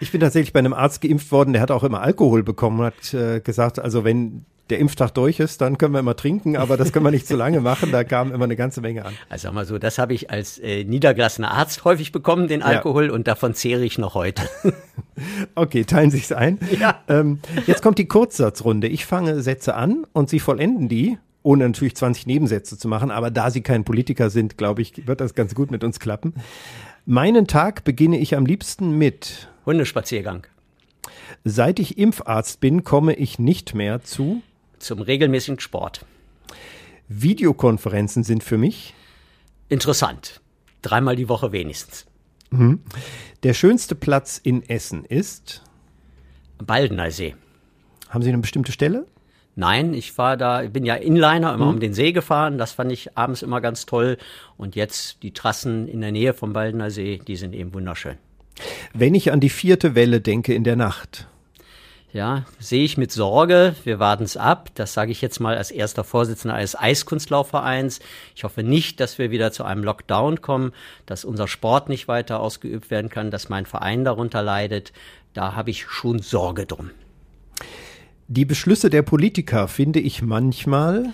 ich 0.01 0.11
bin 0.11 0.21
tatsächlich 0.21 0.55
bei 0.55 0.61
einem 0.61 0.73
Arzt 0.73 1.03
geimpft 1.03 1.31
worden, 1.31 1.53
der 1.53 1.61
hat 1.61 1.71
auch 1.71 1.85
immer 1.85 2.01
Alkohol 2.01 2.43
bekommen 2.43 2.81
und 2.81 2.87
hat 2.87 3.13
äh, 3.13 3.41
gesagt, 3.41 3.79
also 3.79 4.03
wenn 4.03 4.47
der 4.71 4.79
Impftag 4.79 5.11
durch 5.11 5.41
ist, 5.41 5.61
dann 5.61 5.77
können 5.77 5.93
wir 5.93 6.01
immer 6.01 6.17
trinken, 6.17 6.57
aber 6.57 6.79
das 6.79 6.91
können 6.91 7.05
wir 7.05 7.11
nicht 7.11 7.27
zu 7.27 7.37
lange 7.37 7.61
machen. 7.61 7.93
Da 7.93 8.03
kam 8.03 8.33
immer 8.33 8.45
eine 8.45 8.57
ganze 8.57 8.81
Menge 8.81 9.05
an. 9.05 9.13
Also 9.29 9.49
sag 9.49 9.55
mal 9.55 9.67
so, 9.67 9.79
das 9.79 9.99
habe 9.99 10.15
ich 10.15 10.31
als 10.31 10.59
äh, 10.59 10.85
niedergelassener 10.85 11.51
Arzt 11.51 11.85
häufig 11.85 12.13
bekommen, 12.13 12.49
den 12.49 12.63
Alkohol, 12.63 13.09
ja. 13.09 13.13
und 13.13 13.29
davon 13.29 13.53
zehre 13.53 13.85
ich 13.85 13.99
noch 13.99 14.15
heute. 14.15 14.43
okay, 15.55 15.85
teilen 15.85 16.11
Sie 16.11 16.19
es 16.19 16.33
ein. 16.33 16.59
Ja. 16.81 17.03
Ähm, 17.09 17.41
jetzt 17.67 17.83
kommt 17.83 17.99
die 17.99 18.09
Kurzsatzrunde. 18.09 18.89
Ich 18.89 19.05
fange 19.05 19.43
Sätze 19.43 19.75
an 19.75 20.07
und 20.15 20.31
Sie 20.31 20.41
vollenden 20.41 20.89
die 20.89 21.19
ohne 21.45 21.69
natürlich 21.69 21.95
20 21.95 22.27
Nebensätze 22.27 22.77
zu 22.77 22.89
machen. 22.89 23.13
Aber 23.13 23.31
da 23.31 23.51
Sie 23.51 23.61
kein 23.61 23.85
Politiker 23.85 24.31
sind, 24.31 24.59
glaube 24.59 24.83
ich, 24.83 25.07
wird 25.07 25.21
das 25.21 25.35
ganz 25.35 25.55
gut 25.55 25.71
mit 25.71 25.85
uns 25.85 26.01
klappen. 26.01 26.35
Meinen 27.07 27.47
Tag 27.47 27.85
beginne 27.85 28.19
ich 28.19 28.35
am 28.35 28.47
liebsten 28.47 28.99
mit 28.99 29.49
Hundespaziergang. 29.67 30.47
Seit 31.45 31.79
ich 31.79 31.99
Impfarzt 31.99 32.61
bin, 32.61 32.83
komme 32.83 33.15
ich 33.15 33.39
nicht 33.39 33.75
mehr 33.75 34.03
zu 34.03 34.43
zum 34.79 35.01
regelmäßigen 35.01 35.61
Sport. 35.61 36.05
Videokonferenzen 37.09 38.25
sind 38.25 38.43
für 38.43 38.59
mich 38.59 38.95
interessant. 39.69 40.41
Dreimal 40.83 41.17
die 41.17 41.29
Woche 41.29 41.53
wenigstens. 41.53 42.07
Mhm. 42.51 42.81
Der 43.43 43.55
schönste 43.55 43.95
Platz 43.95 44.39
in 44.43 44.63
Essen 44.69 45.05
ist 45.05 45.63
Baldener 46.59 47.11
See. 47.11 47.35
Haben 48.09 48.23
Sie 48.23 48.29
eine 48.29 48.39
bestimmte 48.39 48.73
Stelle? 48.73 49.07
Nein, 49.57 49.95
ich 49.95 50.17
war 50.19 50.37
da, 50.37 50.63
ich 50.63 50.71
bin 50.71 50.85
ja 50.85 50.95
Inliner 50.95 51.55
immer 51.55 51.67
mhm. 51.67 51.75
um 51.75 51.81
den 51.81 51.95
See 51.95 52.13
gefahren. 52.13 52.59
Das 52.59 52.73
fand 52.73 52.91
ich 52.91 53.17
abends 53.17 53.43
immer 53.43 53.61
ganz 53.61 53.87
toll. 53.87 54.19
Und 54.57 54.75
jetzt 54.75 55.23
die 55.23 55.33
Trassen 55.33 55.87
in 55.87 56.01
der 56.01 56.13
Nähe 56.13 56.35
vom 56.35 56.53
Baldener 56.53 56.91
See, 56.91 57.21
die 57.27 57.37
sind 57.37 57.55
eben 57.55 57.73
wunderschön. 57.73 58.17
Wenn 58.93 59.15
ich 59.15 59.33
an 59.33 59.41
die 59.41 59.51
vierte 59.51 59.95
Welle 59.95 60.21
denke 60.21 60.55
in 60.55 60.65
der 60.65 60.77
Nacht. 60.77 61.29
Ja, 62.13 62.45
sehe 62.61 62.85
ich 62.85 62.97
mit 62.97 63.11
Sorge. 63.11 63.75
Wir 63.83 63.99
warten 63.99 64.23
es 64.23 64.37
ab. 64.37 64.71
Das 64.77 64.95
sage 64.95 65.11
ich 65.11 65.21
jetzt 65.21 65.41
mal 65.41 65.57
als 65.57 65.73
erster 65.73 66.05
Vorsitzender 66.05 66.55
eines 66.55 66.79
Eiskunstlaufvereins. 66.79 67.99
Ich 68.37 68.45
hoffe 68.45 68.63
nicht, 68.63 69.01
dass 69.01 69.19
wir 69.19 69.33
wieder 69.33 69.51
zu 69.51 69.65
einem 69.65 69.83
Lockdown 69.83 70.41
kommen, 70.41 70.73
dass 71.07 71.25
unser 71.25 71.49
Sport 71.49 71.89
nicht 71.89 72.07
weiter 72.07 72.39
ausgeübt 72.39 72.93
werden 72.93 73.11
kann, 73.11 73.33
dass 73.33 73.49
mein 73.49 73.67
Verein 73.67 74.05
darunter 74.05 74.43
leidet. 74.43 74.93
Da 75.33 75.57
habe 75.57 75.71
ich 75.71 75.87
schon 75.87 76.21
Sorge 76.21 76.67
drum. 76.67 76.91
Die 78.29 78.45
Beschlüsse 78.45 78.91
der 78.91 79.03
Politiker 79.03 79.69
finde 79.69 80.01
ich 80.01 80.23
manchmal 80.23 81.13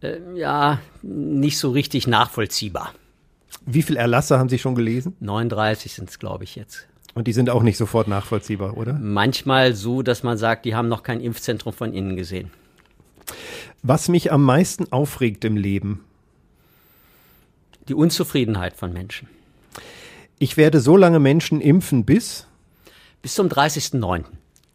äh, 0.00 0.18
ja 0.34 0.80
nicht 1.02 1.58
so 1.58 1.70
richtig 1.70 2.06
nachvollziehbar. 2.06 2.94
Wie 3.66 3.82
viele 3.82 3.98
Erlasse 3.98 4.38
haben 4.38 4.48
Sie 4.48 4.58
schon 4.58 4.74
gelesen? 4.74 5.14
39 5.20 5.92
sind 5.92 6.08
es, 6.08 6.18
glaube 6.18 6.44
ich, 6.44 6.56
jetzt. 6.56 6.86
Und 7.14 7.28
die 7.28 7.32
sind 7.32 7.50
auch 7.50 7.62
nicht 7.62 7.76
sofort 7.76 8.08
nachvollziehbar, 8.08 8.76
oder? 8.76 8.94
Manchmal 8.94 9.74
so, 9.74 10.02
dass 10.02 10.22
man 10.22 10.38
sagt, 10.38 10.64
die 10.64 10.74
haben 10.74 10.88
noch 10.88 11.02
kein 11.02 11.20
Impfzentrum 11.20 11.74
von 11.74 11.92
innen 11.92 12.16
gesehen. 12.16 12.50
Was 13.82 14.08
mich 14.08 14.32
am 14.32 14.42
meisten 14.42 14.90
aufregt 14.90 15.44
im 15.44 15.56
Leben? 15.56 16.04
Die 17.88 17.94
Unzufriedenheit 17.94 18.74
von 18.74 18.92
Menschen. 18.92 19.28
Ich 20.38 20.56
werde 20.56 20.80
so 20.80 20.96
lange 20.96 21.20
Menschen 21.20 21.60
impfen 21.60 22.04
bis? 22.04 22.46
Bis 23.20 23.34
zum 23.34 23.48
30.09. 23.48 24.24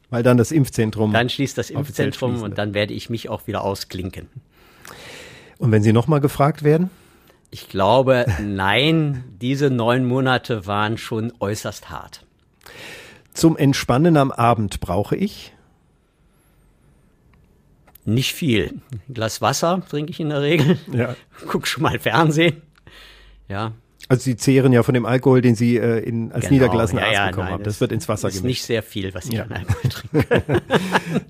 Weil 0.10 0.24
dann 0.24 0.38
das 0.38 0.52
Impfzentrum. 0.52 1.12
Dann 1.12 1.30
schließt 1.30 1.58
das 1.58 1.70
Impfzentrum 1.70 2.42
und 2.42 2.58
dann 2.58 2.74
werde 2.74 2.94
ich 2.94 3.10
mich 3.10 3.30
auch 3.30 3.48
wieder 3.48 3.64
ausklinken. 3.64 4.30
Und 5.58 5.72
wenn 5.72 5.84
Sie 5.84 5.92
nochmal 5.92 6.22
gefragt 6.22 6.64
werden? 6.64 6.90
Ich 7.50 7.70
glaube, 7.70 8.26
nein, 8.42 9.24
diese 9.42 9.70
neun 9.70 10.06
Monate 10.06 10.66
waren 10.66 10.98
schon 10.98 11.34
äußerst 11.40 11.90
hart. 11.90 12.26
Zum 13.34 13.58
Entspannen 13.58 14.18
am 14.18 14.32
Abend 14.32 14.80
brauche 14.80 15.16
ich? 15.16 15.54
Nicht 18.06 18.34
viel. 18.34 18.82
Ein 18.92 19.14
Glas 19.14 19.42
Wasser 19.42 19.82
trinke 19.90 20.12
ich 20.12 20.20
in 20.20 20.30
der 20.30 20.42
Regel. 20.42 20.78
Ja. 20.92 21.16
Guck 21.48 21.68
schon 21.68 21.84
mal 21.84 22.00
Fernsehen. 22.00 22.62
Ja, 23.50 23.74
also 24.10 24.24
Sie 24.24 24.36
zehren 24.38 24.72
ja 24.72 24.84
von 24.84 24.94
dem 24.94 25.06
Alkohol, 25.06 25.42
den 25.42 25.56
Sie 25.56 25.78
äh, 25.78 26.00
in, 26.00 26.32
als 26.32 26.46
genau, 26.46 26.54
niedergelassener 26.54 27.02
ja, 27.02 27.08
Arzt 27.08 27.16
ja, 27.16 27.28
bekommen 27.28 27.46
nein, 27.46 27.54
haben. 27.54 27.64
Das, 27.64 27.74
das, 27.74 27.82
wird 27.82 27.92
ins 27.92 28.08
Wasser 28.08 28.30
gemischt. 28.30 28.38
ist 28.38 28.44
nicht 28.44 28.64
sehr 28.64 28.84
viel, 28.84 29.14
was 29.14 29.26
ich 29.26 29.34
ja. 29.34 29.44
an 29.44 29.52
Alkohol 29.52 29.90
trinke. 29.90 30.62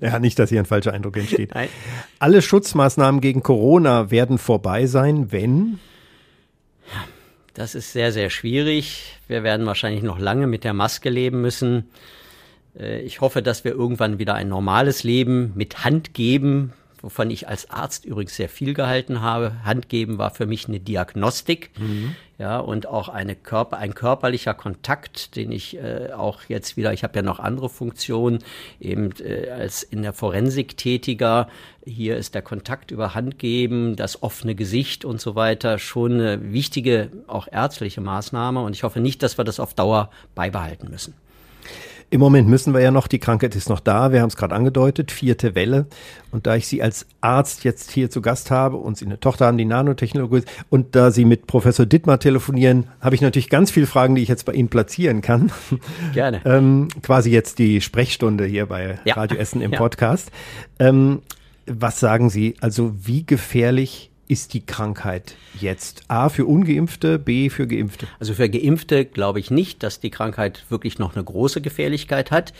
ja, 0.00 0.18
nicht, 0.18 0.38
dass 0.38 0.50
hier 0.50 0.60
ein 0.60 0.66
falscher 0.66 0.92
Eindruck 0.92 1.16
entsteht. 1.16 1.54
Nein. 1.54 1.68
Alle 2.18 2.40
Schutzmaßnahmen 2.40 3.20
gegen 3.20 3.42
Corona 3.42 4.10
werden 4.10 4.38
vorbei 4.38 4.86
sein, 4.86 5.32
wenn? 5.32 5.80
Das 7.54 7.74
ist 7.74 7.92
sehr, 7.92 8.12
sehr 8.12 8.30
schwierig. 8.30 9.18
Wir 9.26 9.42
werden 9.42 9.66
wahrscheinlich 9.66 10.04
noch 10.04 10.20
lange 10.20 10.46
mit 10.46 10.62
der 10.62 10.74
Maske 10.74 11.10
leben 11.10 11.40
müssen. 11.40 11.90
Äh, 12.78 13.00
ich 13.00 13.20
hoffe, 13.20 13.42
dass 13.42 13.64
wir 13.64 13.72
irgendwann 13.72 14.20
wieder 14.20 14.34
ein 14.34 14.48
normales 14.48 15.02
Leben 15.02 15.52
mit 15.56 15.84
Hand 15.84 16.14
geben 16.14 16.72
wovon 17.02 17.30
ich 17.30 17.48
als 17.48 17.70
Arzt 17.70 18.04
übrigens 18.04 18.36
sehr 18.36 18.48
viel 18.48 18.74
gehalten 18.74 19.20
habe. 19.20 19.64
Handgeben 19.64 20.18
war 20.18 20.30
für 20.30 20.46
mich 20.46 20.68
eine 20.68 20.80
Diagnostik. 20.80 21.70
Mhm. 21.78 22.14
Ja, 22.38 22.60
und 22.60 22.86
auch 22.86 23.08
eine 23.08 23.34
Körper, 23.34 23.78
ein 23.78 23.96
körperlicher 23.96 24.54
Kontakt, 24.54 25.34
den 25.34 25.50
ich 25.50 25.76
äh, 25.76 26.12
auch 26.12 26.42
jetzt 26.46 26.76
wieder, 26.76 26.92
ich 26.92 27.02
habe 27.02 27.16
ja 27.16 27.22
noch 27.22 27.40
andere 27.40 27.68
Funktionen, 27.68 28.38
eben 28.78 29.10
äh, 29.18 29.50
als 29.50 29.82
in 29.82 30.02
der 30.02 30.12
Forensik 30.12 30.76
tätiger. 30.76 31.48
Hier 31.84 32.16
ist 32.16 32.36
der 32.36 32.42
Kontakt 32.42 32.92
über 32.92 33.16
Handgeben, 33.16 33.96
das 33.96 34.22
offene 34.22 34.54
Gesicht 34.54 35.04
und 35.04 35.20
so 35.20 35.34
weiter 35.34 35.80
schon 35.80 36.12
eine 36.12 36.52
wichtige, 36.52 37.10
auch 37.26 37.48
ärztliche 37.50 38.00
Maßnahme. 38.00 38.62
Und 38.62 38.76
ich 38.76 38.84
hoffe 38.84 39.00
nicht, 39.00 39.24
dass 39.24 39.36
wir 39.36 39.44
das 39.44 39.58
auf 39.58 39.74
Dauer 39.74 40.08
beibehalten 40.36 40.90
müssen. 40.90 41.14
Im 42.10 42.20
Moment 42.20 42.48
müssen 42.48 42.72
wir 42.72 42.80
ja 42.80 42.90
noch, 42.90 43.06
die 43.06 43.18
Krankheit 43.18 43.54
ist 43.54 43.68
noch 43.68 43.80
da, 43.80 44.12
wir 44.12 44.22
haben 44.22 44.28
es 44.28 44.36
gerade 44.36 44.54
angedeutet, 44.54 45.10
vierte 45.10 45.54
Welle. 45.54 45.86
Und 46.30 46.46
da 46.46 46.56
ich 46.56 46.66
Sie 46.66 46.82
als 46.82 47.06
Arzt 47.20 47.64
jetzt 47.64 47.90
hier 47.90 48.08
zu 48.08 48.22
Gast 48.22 48.50
habe 48.50 48.76
und 48.76 48.96
Sie 48.96 49.04
eine 49.04 49.20
Tochter 49.20 49.46
haben, 49.46 49.58
die 49.58 49.66
Nanotechnologie 49.66 50.42
und 50.70 50.96
da 50.96 51.10
Sie 51.10 51.26
mit 51.26 51.46
Professor 51.46 51.84
Dittmar 51.84 52.18
telefonieren, 52.18 52.86
habe 53.02 53.14
ich 53.14 53.20
natürlich 53.20 53.50
ganz 53.50 53.70
viele 53.70 53.86
Fragen, 53.86 54.14
die 54.14 54.22
ich 54.22 54.28
jetzt 54.28 54.46
bei 54.46 54.54
Ihnen 54.54 54.70
platzieren 54.70 55.20
kann. 55.20 55.52
Gerne. 56.14 56.40
ähm, 56.46 56.88
quasi 57.02 57.30
jetzt 57.30 57.58
die 57.58 57.82
Sprechstunde 57.82 58.46
hier 58.46 58.66
bei 58.66 58.98
ja. 59.04 59.14
Radio 59.14 59.36
Essen 59.36 59.60
im 59.60 59.72
ja. 59.72 59.78
Podcast. 59.78 60.30
Ähm, 60.78 61.20
was 61.66 62.00
sagen 62.00 62.30
Sie? 62.30 62.56
Also 62.60 62.94
wie 62.96 63.26
gefährlich 63.26 64.10
ist 64.28 64.54
die 64.54 64.64
Krankheit 64.64 65.36
jetzt? 65.58 66.02
A 66.08 66.28
für 66.28 66.44
ungeimpfte, 66.44 67.18
B 67.18 67.48
für 67.48 67.66
geimpfte? 67.66 68.06
Also 68.20 68.34
für 68.34 68.48
geimpfte 68.48 69.04
glaube 69.04 69.40
ich 69.40 69.50
nicht, 69.50 69.82
dass 69.82 70.00
die 70.00 70.10
Krankheit 70.10 70.64
wirklich 70.68 70.98
noch 70.98 71.16
eine 71.16 71.24
große 71.24 71.60
Gefährlichkeit 71.60 72.30
hat. 72.30 72.52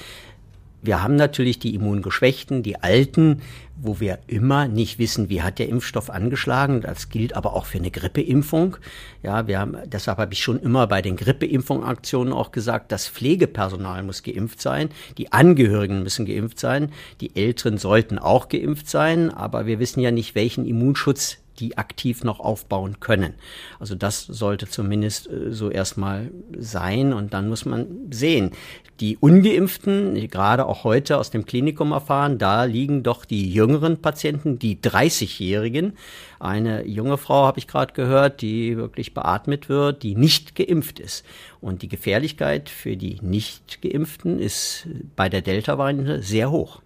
Wir 0.80 1.02
haben 1.02 1.16
natürlich 1.16 1.58
die 1.58 1.74
Immungeschwächten, 1.74 2.62
die 2.62 2.80
Alten, 2.80 3.42
wo 3.76 3.98
wir 3.98 4.20
immer 4.28 4.68
nicht 4.68 5.00
wissen, 5.00 5.28
wie 5.28 5.42
hat 5.42 5.58
der 5.58 5.68
Impfstoff 5.68 6.08
angeschlagen. 6.08 6.82
Das 6.82 7.08
gilt 7.08 7.34
aber 7.34 7.54
auch 7.54 7.66
für 7.66 7.78
eine 7.78 7.90
Grippeimpfung. 7.90 8.76
Ja, 9.24 9.48
wir 9.48 9.58
haben, 9.58 9.76
deshalb 9.86 10.18
habe 10.18 10.34
ich 10.34 10.42
schon 10.42 10.60
immer 10.60 10.86
bei 10.86 11.02
den 11.02 11.16
Grippeimpfungaktionen 11.16 12.32
auch 12.32 12.52
gesagt, 12.52 12.92
das 12.92 13.08
Pflegepersonal 13.08 14.04
muss 14.04 14.22
geimpft 14.22 14.62
sein, 14.62 14.90
die 15.18 15.32
Angehörigen 15.32 16.04
müssen 16.04 16.26
geimpft 16.26 16.60
sein, 16.60 16.92
die 17.20 17.34
Älteren 17.34 17.76
sollten 17.76 18.18
auch 18.18 18.48
geimpft 18.48 18.88
sein, 18.88 19.30
aber 19.30 19.66
wir 19.66 19.80
wissen 19.80 20.00
ja 20.00 20.12
nicht, 20.12 20.36
welchen 20.36 20.64
Immunschutz 20.64 21.38
die 21.58 21.78
aktiv 21.78 22.24
noch 22.24 22.40
aufbauen 22.40 23.00
können. 23.00 23.34
Also 23.78 23.94
das 23.94 24.24
sollte 24.24 24.68
zumindest 24.68 25.28
äh, 25.28 25.52
so 25.52 25.70
erstmal 25.70 26.30
sein 26.58 27.12
und 27.12 27.34
dann 27.34 27.48
muss 27.48 27.64
man 27.64 27.86
sehen. 28.10 28.52
Die 29.00 29.16
ungeimpften, 29.16 30.28
gerade 30.28 30.66
auch 30.66 30.82
heute 30.82 31.18
aus 31.18 31.30
dem 31.30 31.46
Klinikum 31.46 31.92
erfahren, 31.92 32.38
da 32.38 32.64
liegen 32.64 33.04
doch 33.04 33.24
die 33.24 33.52
jüngeren 33.52 33.98
Patienten, 33.98 34.58
die 34.58 34.76
30-Jährigen. 34.76 35.92
Eine 36.40 36.84
junge 36.84 37.16
Frau 37.16 37.46
habe 37.46 37.60
ich 37.60 37.68
gerade 37.68 37.92
gehört, 37.92 38.42
die 38.42 38.76
wirklich 38.76 39.14
beatmet 39.14 39.68
wird, 39.68 40.02
die 40.02 40.16
nicht 40.16 40.56
geimpft 40.56 40.98
ist. 40.98 41.24
Und 41.60 41.82
die 41.82 41.88
Gefährlichkeit 41.88 42.68
für 42.68 42.96
die 42.96 43.18
nicht 43.22 43.82
geimpften 43.82 44.40
ist 44.40 44.88
bei 45.14 45.28
der 45.28 45.42
Delta-Variante 45.42 46.20
sehr 46.20 46.50
hoch. 46.50 46.80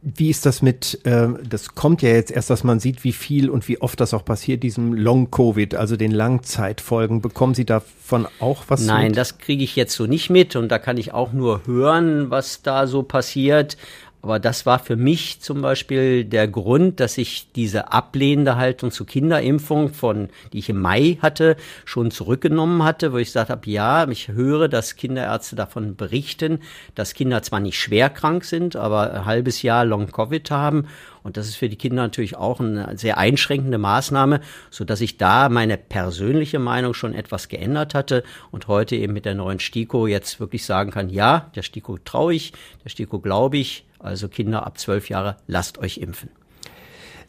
Wie 0.00 0.30
ist 0.30 0.46
das 0.46 0.62
mit, 0.62 1.04
äh, 1.04 1.28
das 1.48 1.74
kommt 1.74 2.02
ja 2.02 2.10
jetzt 2.10 2.30
erst, 2.30 2.50
dass 2.50 2.62
man 2.62 2.78
sieht, 2.78 3.02
wie 3.02 3.12
viel 3.12 3.50
und 3.50 3.66
wie 3.68 3.80
oft 3.80 3.98
das 3.98 4.14
auch 4.14 4.24
passiert, 4.24 4.62
diesem 4.62 4.94
Long-Covid, 4.94 5.74
also 5.74 5.96
den 5.96 6.12
Langzeitfolgen. 6.12 7.20
Bekommen 7.20 7.54
Sie 7.54 7.64
davon 7.64 8.28
auch 8.38 8.64
was 8.68 8.86
Nein, 8.86 9.08
mit? 9.08 9.16
das 9.16 9.38
kriege 9.38 9.64
ich 9.64 9.74
jetzt 9.74 9.94
so 9.94 10.06
nicht 10.06 10.30
mit 10.30 10.54
und 10.54 10.68
da 10.68 10.78
kann 10.78 10.98
ich 10.98 11.12
auch 11.12 11.32
nur 11.32 11.66
hören, 11.66 12.30
was 12.30 12.62
da 12.62 12.86
so 12.86 13.02
passiert. 13.02 13.76
Aber 14.20 14.40
das 14.40 14.66
war 14.66 14.80
für 14.80 14.96
mich 14.96 15.40
zum 15.40 15.62
Beispiel 15.62 16.24
der 16.24 16.48
Grund, 16.48 16.98
dass 16.98 17.18
ich 17.18 17.52
diese 17.52 17.92
ablehnende 17.92 18.56
Haltung 18.56 18.90
zur 18.90 19.06
Kinderimpfung, 19.06 19.90
von, 19.90 20.28
die 20.52 20.58
ich 20.58 20.68
im 20.68 20.80
Mai 20.80 21.18
hatte, 21.22 21.56
schon 21.84 22.10
zurückgenommen 22.10 22.82
hatte, 22.82 23.12
wo 23.12 23.18
ich 23.18 23.28
gesagt 23.28 23.50
habe, 23.50 23.70
ja, 23.70 24.08
ich 24.08 24.28
höre, 24.28 24.68
dass 24.68 24.96
Kinderärzte 24.96 25.54
davon 25.54 25.94
berichten, 25.94 26.58
dass 26.96 27.14
Kinder 27.14 27.42
zwar 27.42 27.60
nicht 27.60 27.78
schwer 27.78 28.10
krank 28.10 28.44
sind, 28.44 28.74
aber 28.74 29.12
ein 29.12 29.24
halbes 29.24 29.62
Jahr 29.62 29.84
Long-Covid 29.84 30.50
haben. 30.50 30.88
Und 31.22 31.36
das 31.36 31.46
ist 31.46 31.56
für 31.56 31.68
die 31.68 31.76
Kinder 31.76 32.02
natürlich 32.02 32.36
auch 32.36 32.58
eine 32.58 32.96
sehr 32.98 33.18
einschränkende 33.18 33.78
Maßnahme, 33.78 34.40
so 34.70 34.84
dass 34.84 35.00
ich 35.00 35.16
da 35.16 35.48
meine 35.48 35.76
persönliche 35.76 36.58
Meinung 36.58 36.94
schon 36.94 37.14
etwas 37.14 37.48
geändert 37.48 37.94
hatte 37.94 38.24
und 38.50 38.66
heute 38.66 38.96
eben 38.96 39.12
mit 39.12 39.26
der 39.26 39.34
neuen 39.34 39.60
STIKO 39.60 40.06
jetzt 40.06 40.40
wirklich 40.40 40.64
sagen 40.64 40.90
kann, 40.90 41.08
ja, 41.08 41.50
der 41.54 41.62
STIKO 41.62 41.98
traue 42.04 42.34
ich, 42.34 42.52
der 42.82 42.90
STIKO 42.90 43.20
glaube 43.20 43.58
ich, 43.58 43.84
also 43.98 44.28
Kinder 44.28 44.66
ab 44.66 44.78
zwölf 44.78 45.08
Jahre, 45.08 45.36
lasst 45.46 45.78
euch 45.78 45.98
impfen. 45.98 46.30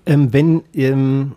Ähm, 0.06 0.34
wenn 0.34 0.64
ähm, 0.74 1.36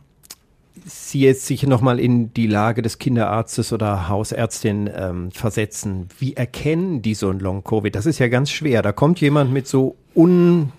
Sie 0.85 1.21
jetzt 1.21 1.47
sich 1.47 1.65
nochmal 1.65 2.01
in 2.01 2.33
die 2.35 2.47
Lage 2.47 2.83
des 2.83 2.99
Kinderarztes 2.99 3.73
oder 3.73 4.09
Hausärztin 4.09 4.91
ähm, 4.95 5.31
versetzen, 5.31 6.09
wie 6.19 6.35
erkennen 6.35 7.03
die 7.03 7.15
so 7.15 7.31
ein 7.31 7.39
Long-Covid? 7.39 7.95
Das 7.95 8.07
ist 8.07 8.19
ja 8.19 8.29
ganz 8.29 8.51
schwer. 8.51 8.83
Da 8.83 8.91
kommt 8.91 9.21
jemand 9.21 9.53
mit 9.53 9.69
so 9.69 9.97
un 10.15 10.73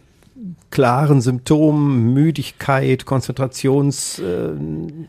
klaren 0.74 1.22
Symptomen, 1.22 2.16
Müdigkeit, 2.16 3.06
Konzentrations. 3.06 4.18
Äh 4.18 4.50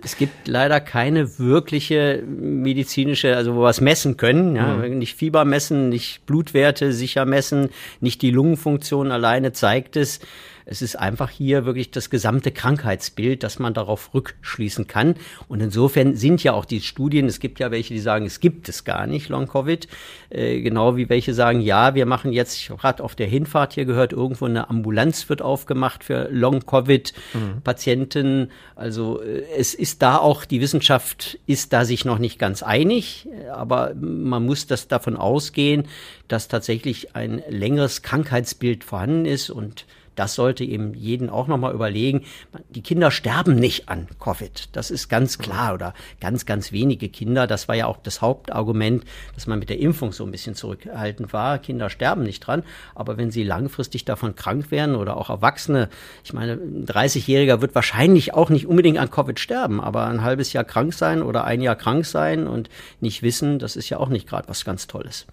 es 0.03 0.19
gibt 0.19 0.47
leider 0.47 0.79
keine 0.79 1.39
wirkliche 1.39 2.23
medizinische, 2.27 3.35
also 3.35 3.55
wo 3.55 3.63
wir 3.63 3.71
es 3.71 3.81
messen 3.81 4.19
können. 4.19 4.57
Ja? 4.57 4.77
Mhm. 4.77 4.99
Nicht 4.99 5.17
Fieber 5.17 5.47
messen, 5.47 5.89
nicht 5.89 6.27
Blutwerte 6.27 6.93
sicher 6.93 7.25
messen, 7.25 7.71
nicht 8.01 8.21
die 8.21 8.31
Lungenfunktion 8.31 9.11
alleine 9.11 9.53
zeigt 9.53 9.97
es. 9.97 10.21
Es 10.67 10.83
ist 10.83 10.97
einfach 10.97 11.31
hier 11.31 11.67
wirklich 11.67 11.91
das 11.91 12.11
gesamte 12.11 12.51
Krankheitsbild, 12.51 13.43
dass 13.43 13.59
man 13.59 13.75
darauf 13.75 14.15
rückschließen 14.15 14.87
kann. 14.87 15.17
Und 15.47 15.61
insofern 15.61 16.17
sind 16.17 16.43
ja 16.43 16.53
auch 16.53 16.65
die 16.65 16.81
Studien, 16.81 17.27
es 17.27 17.39
gibt 17.39 17.61
ja 17.61 17.71
welche, 17.71 17.93
die 17.93 18.01
sagen, 18.01 18.25
es 18.25 18.41
gibt 18.41 18.69
es 18.69 18.85
gar 18.85 19.07
nicht, 19.07 19.29
Long-Covid, 19.29 19.89
äh, 20.31 20.63
genau 20.63 20.97
wie 20.97 21.09
welche 21.09 21.35
sagen, 21.35 21.61
ja, 21.61 21.95
wir 21.95 22.07
machen 22.07 22.33
jetzt, 22.33 22.57
ich 22.57 22.71
habe 22.71 22.81
gerade 22.81 23.05
auf 23.05 23.15
der 23.15 23.27
Hinfahrt 23.27 23.75
hier 23.75 23.85
gehört, 23.85 24.13
irgendwo 24.13 24.47
eine 24.47 24.71
Ambulanz 24.71 25.29
wird 25.29 25.43
aufgemacht 25.55 26.05
für 26.05 26.29
Long-Covid-Patienten. 26.31 28.41
Mhm. 28.41 28.49
Also 28.75 29.23
äh, 29.23 29.45
es 29.57 29.75
ist 29.75 30.03
da 30.03 30.19
auch, 30.19 30.45
die 30.45 30.61
Wissenschaft 30.61 31.39
ist 31.47 31.73
da 31.73 31.85
sich 31.85 32.05
noch 32.05 32.19
nicht 32.19 32.41
ganz 32.41 32.65
einig, 32.65 33.29
aber 33.53 33.95
man 33.95 34.45
muss 34.45 34.67
das 34.67 34.89
davon 34.89 35.17
ausgehen, 35.17 35.87
dass 36.29 36.49
tatsächlich 36.49 37.15
ein 37.15 37.43
längeres 37.49 38.03
Krankheitsbild 38.03 38.83
vorhanden 38.83 39.27
ist 39.27 39.51
und 39.51 39.87
das 40.15 40.35
sollte 40.35 40.65
eben 40.65 40.95
jeden 40.95 41.31
auch 41.31 41.47
nochmal 41.47 41.75
überlegen. 41.75 42.23
Die 42.71 42.83
Kinder 42.83 43.11
sterben 43.11 43.57
nicht 43.57 43.89
an 43.89 44.09
Covid. 44.21 44.69
Das 44.73 44.91
ist 44.91 45.09
ganz 45.09 45.39
klar 45.39 45.75
oder 45.75 45.95
ganz, 46.21 46.47
ganz 46.47 46.73
wenige 46.73 47.09
Kinder. 47.09 47.47
Das 47.47 47.69
war 47.69 47.75
ja 47.75 47.87
auch 47.87 47.99
das 48.03 48.21
Hauptargument, 48.21 49.05
dass 49.35 49.47
man 49.47 49.59
mit 49.59 49.71
der 49.71 49.79
Impfung 49.79 50.13
so 50.13 50.25
ein 50.25 50.31
bisschen 50.31 50.55
zurückhaltend 50.55 51.33
war. 51.33 51.59
Kinder 51.59 51.91
sterben 51.91 52.23
nicht 52.23 52.41
dran. 52.41 52.63
Aber 52.95 53.17
wenn 53.17 53.31
sie 53.31 53.43
langfristig 53.43 54.05
davon 54.05 54.35
krank 54.35 54.71
werden 54.71 54.97
oder 54.97 55.17
auch 55.17 55.31
Erwachsene, 55.31 55.89
ich 56.25 56.33
meine, 56.33 56.53
ein 56.53 56.87
30-Jähriger 56.87 57.61
wird 57.61 57.75
wahrscheinlich 57.75 58.35
auch 58.35 58.51
nicht 58.51 58.67
unbedingt 58.67 58.99
an 58.99 59.11
Covid 59.11 59.39
sterben, 59.39 59.81
aber 59.81 60.07
ein 60.07 60.23
halbes 60.23 60.53
Jahr 60.53 60.65
krank 60.65 60.95
sein 60.95 61.23
oder 61.23 61.45
ein 61.45 61.61
Jahr 61.61 61.77
krank 61.77 62.07
sein 62.07 62.47
und 62.47 62.69
nicht 63.01 63.23
wissen, 63.23 63.59
das 63.59 63.77
ist 63.77 63.89
ja 63.89 63.99
auch 63.99 64.09
nicht 64.09 64.29
gerade 64.29 64.49
was 64.49 64.65
ganz 64.65 64.87
Tolles. 64.87 65.27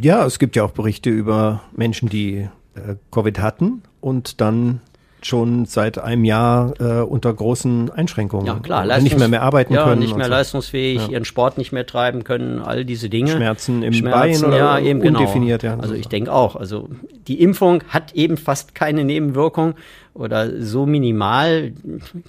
Ja, 0.00 0.24
es 0.26 0.38
gibt 0.38 0.56
ja 0.56 0.64
auch 0.64 0.72
Berichte 0.72 1.10
über 1.10 1.62
Menschen, 1.72 2.08
die 2.08 2.48
äh, 2.78 2.96
Covid 3.10 3.40
hatten 3.40 3.82
und 4.00 4.40
dann 4.40 4.80
schon 5.22 5.64
seit 5.64 5.98
einem 5.98 6.24
Jahr 6.24 6.74
äh, 6.80 7.02
unter 7.02 7.32
großen 7.32 7.90
Einschränkungen. 7.90 8.46
Ja, 8.46 8.54
klar. 8.60 8.84
Leistungs 8.86 9.10
nicht 9.10 9.18
mehr 9.18 9.28
mehr 9.28 9.42
arbeiten 9.42 9.74
ja, 9.74 9.84
können. 9.84 10.00
nicht 10.00 10.16
mehr 10.16 10.26
so. 10.26 10.30
leistungsfähig, 10.30 11.02
ja. 11.02 11.08
ihren 11.08 11.24
Sport 11.24 11.58
nicht 11.58 11.72
mehr 11.72 11.86
treiben 11.86 12.24
können, 12.24 12.60
all 12.60 12.84
diese 12.84 13.08
Dinge. 13.08 13.32
Schmerzen 13.32 13.82
im 13.82 13.92
Schmerzen, 13.92 14.42
Bein 14.42 14.44
oder 14.44 14.58
ja, 14.58 14.78
eben 14.78 15.00
genau. 15.00 15.18
undefiniert. 15.18 15.62
Genau. 15.62 15.74
Ja, 15.74 15.80
also 15.80 15.94
ich 15.94 16.08
denke 16.08 16.32
auch. 16.32 16.56
Also 16.56 16.88
die 17.26 17.40
Impfung 17.40 17.82
hat 17.88 18.14
eben 18.14 18.36
fast 18.36 18.74
keine 18.74 19.04
Nebenwirkung 19.04 19.74
oder 20.18 20.60
so 20.60 20.84
minimal 20.84 21.72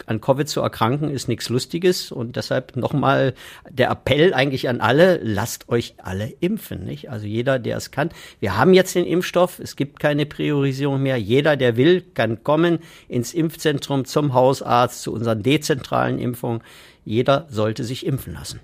an 0.06 0.22
Covid 0.22 0.48
zu 0.48 0.62
erkranken, 0.62 1.10
ist 1.10 1.28
nichts 1.28 1.50
Lustiges. 1.50 2.12
Und 2.12 2.36
deshalb 2.36 2.76
nochmal 2.76 3.34
der 3.70 3.90
Appell 3.90 4.34
eigentlich 4.34 4.70
an 4.70 4.80
alle, 4.80 5.20
lasst 5.24 5.70
euch 5.70 5.96
alle 5.98 6.28
impfen. 6.40 6.86
Nicht? 6.86 7.10
Also 7.10 7.26
jeder, 7.26 7.58
der 7.58 7.78
es 7.78 7.90
kann. 7.90 8.12
Wir 8.40 8.58
haben 8.58 8.74
jetzt 8.74 8.94
den 8.94 9.06
Impfstoff, 9.06 9.60
es 9.60 9.76
gibt 9.76 10.00
keine 10.00 10.28
Priorisierung 10.28 11.02
mehr. 11.02 11.18
Jeder, 11.18 11.58
der 11.58 11.78
will, 11.78 12.02
kann 12.14 12.44
kommen 12.44 12.80
ins 13.08 13.34
Impfzentrum, 13.34 14.06
zum 14.06 14.34
Hausarzt, 14.34 15.02
zu 15.02 15.12
unseren 15.12 15.42
dezentralen 15.42 16.20
Impfungen. 16.20 16.62
Jeder 17.06 17.48
sollte 17.50 17.84
sich 17.84 18.06
impfen 18.06 18.34
lassen. 18.34 18.60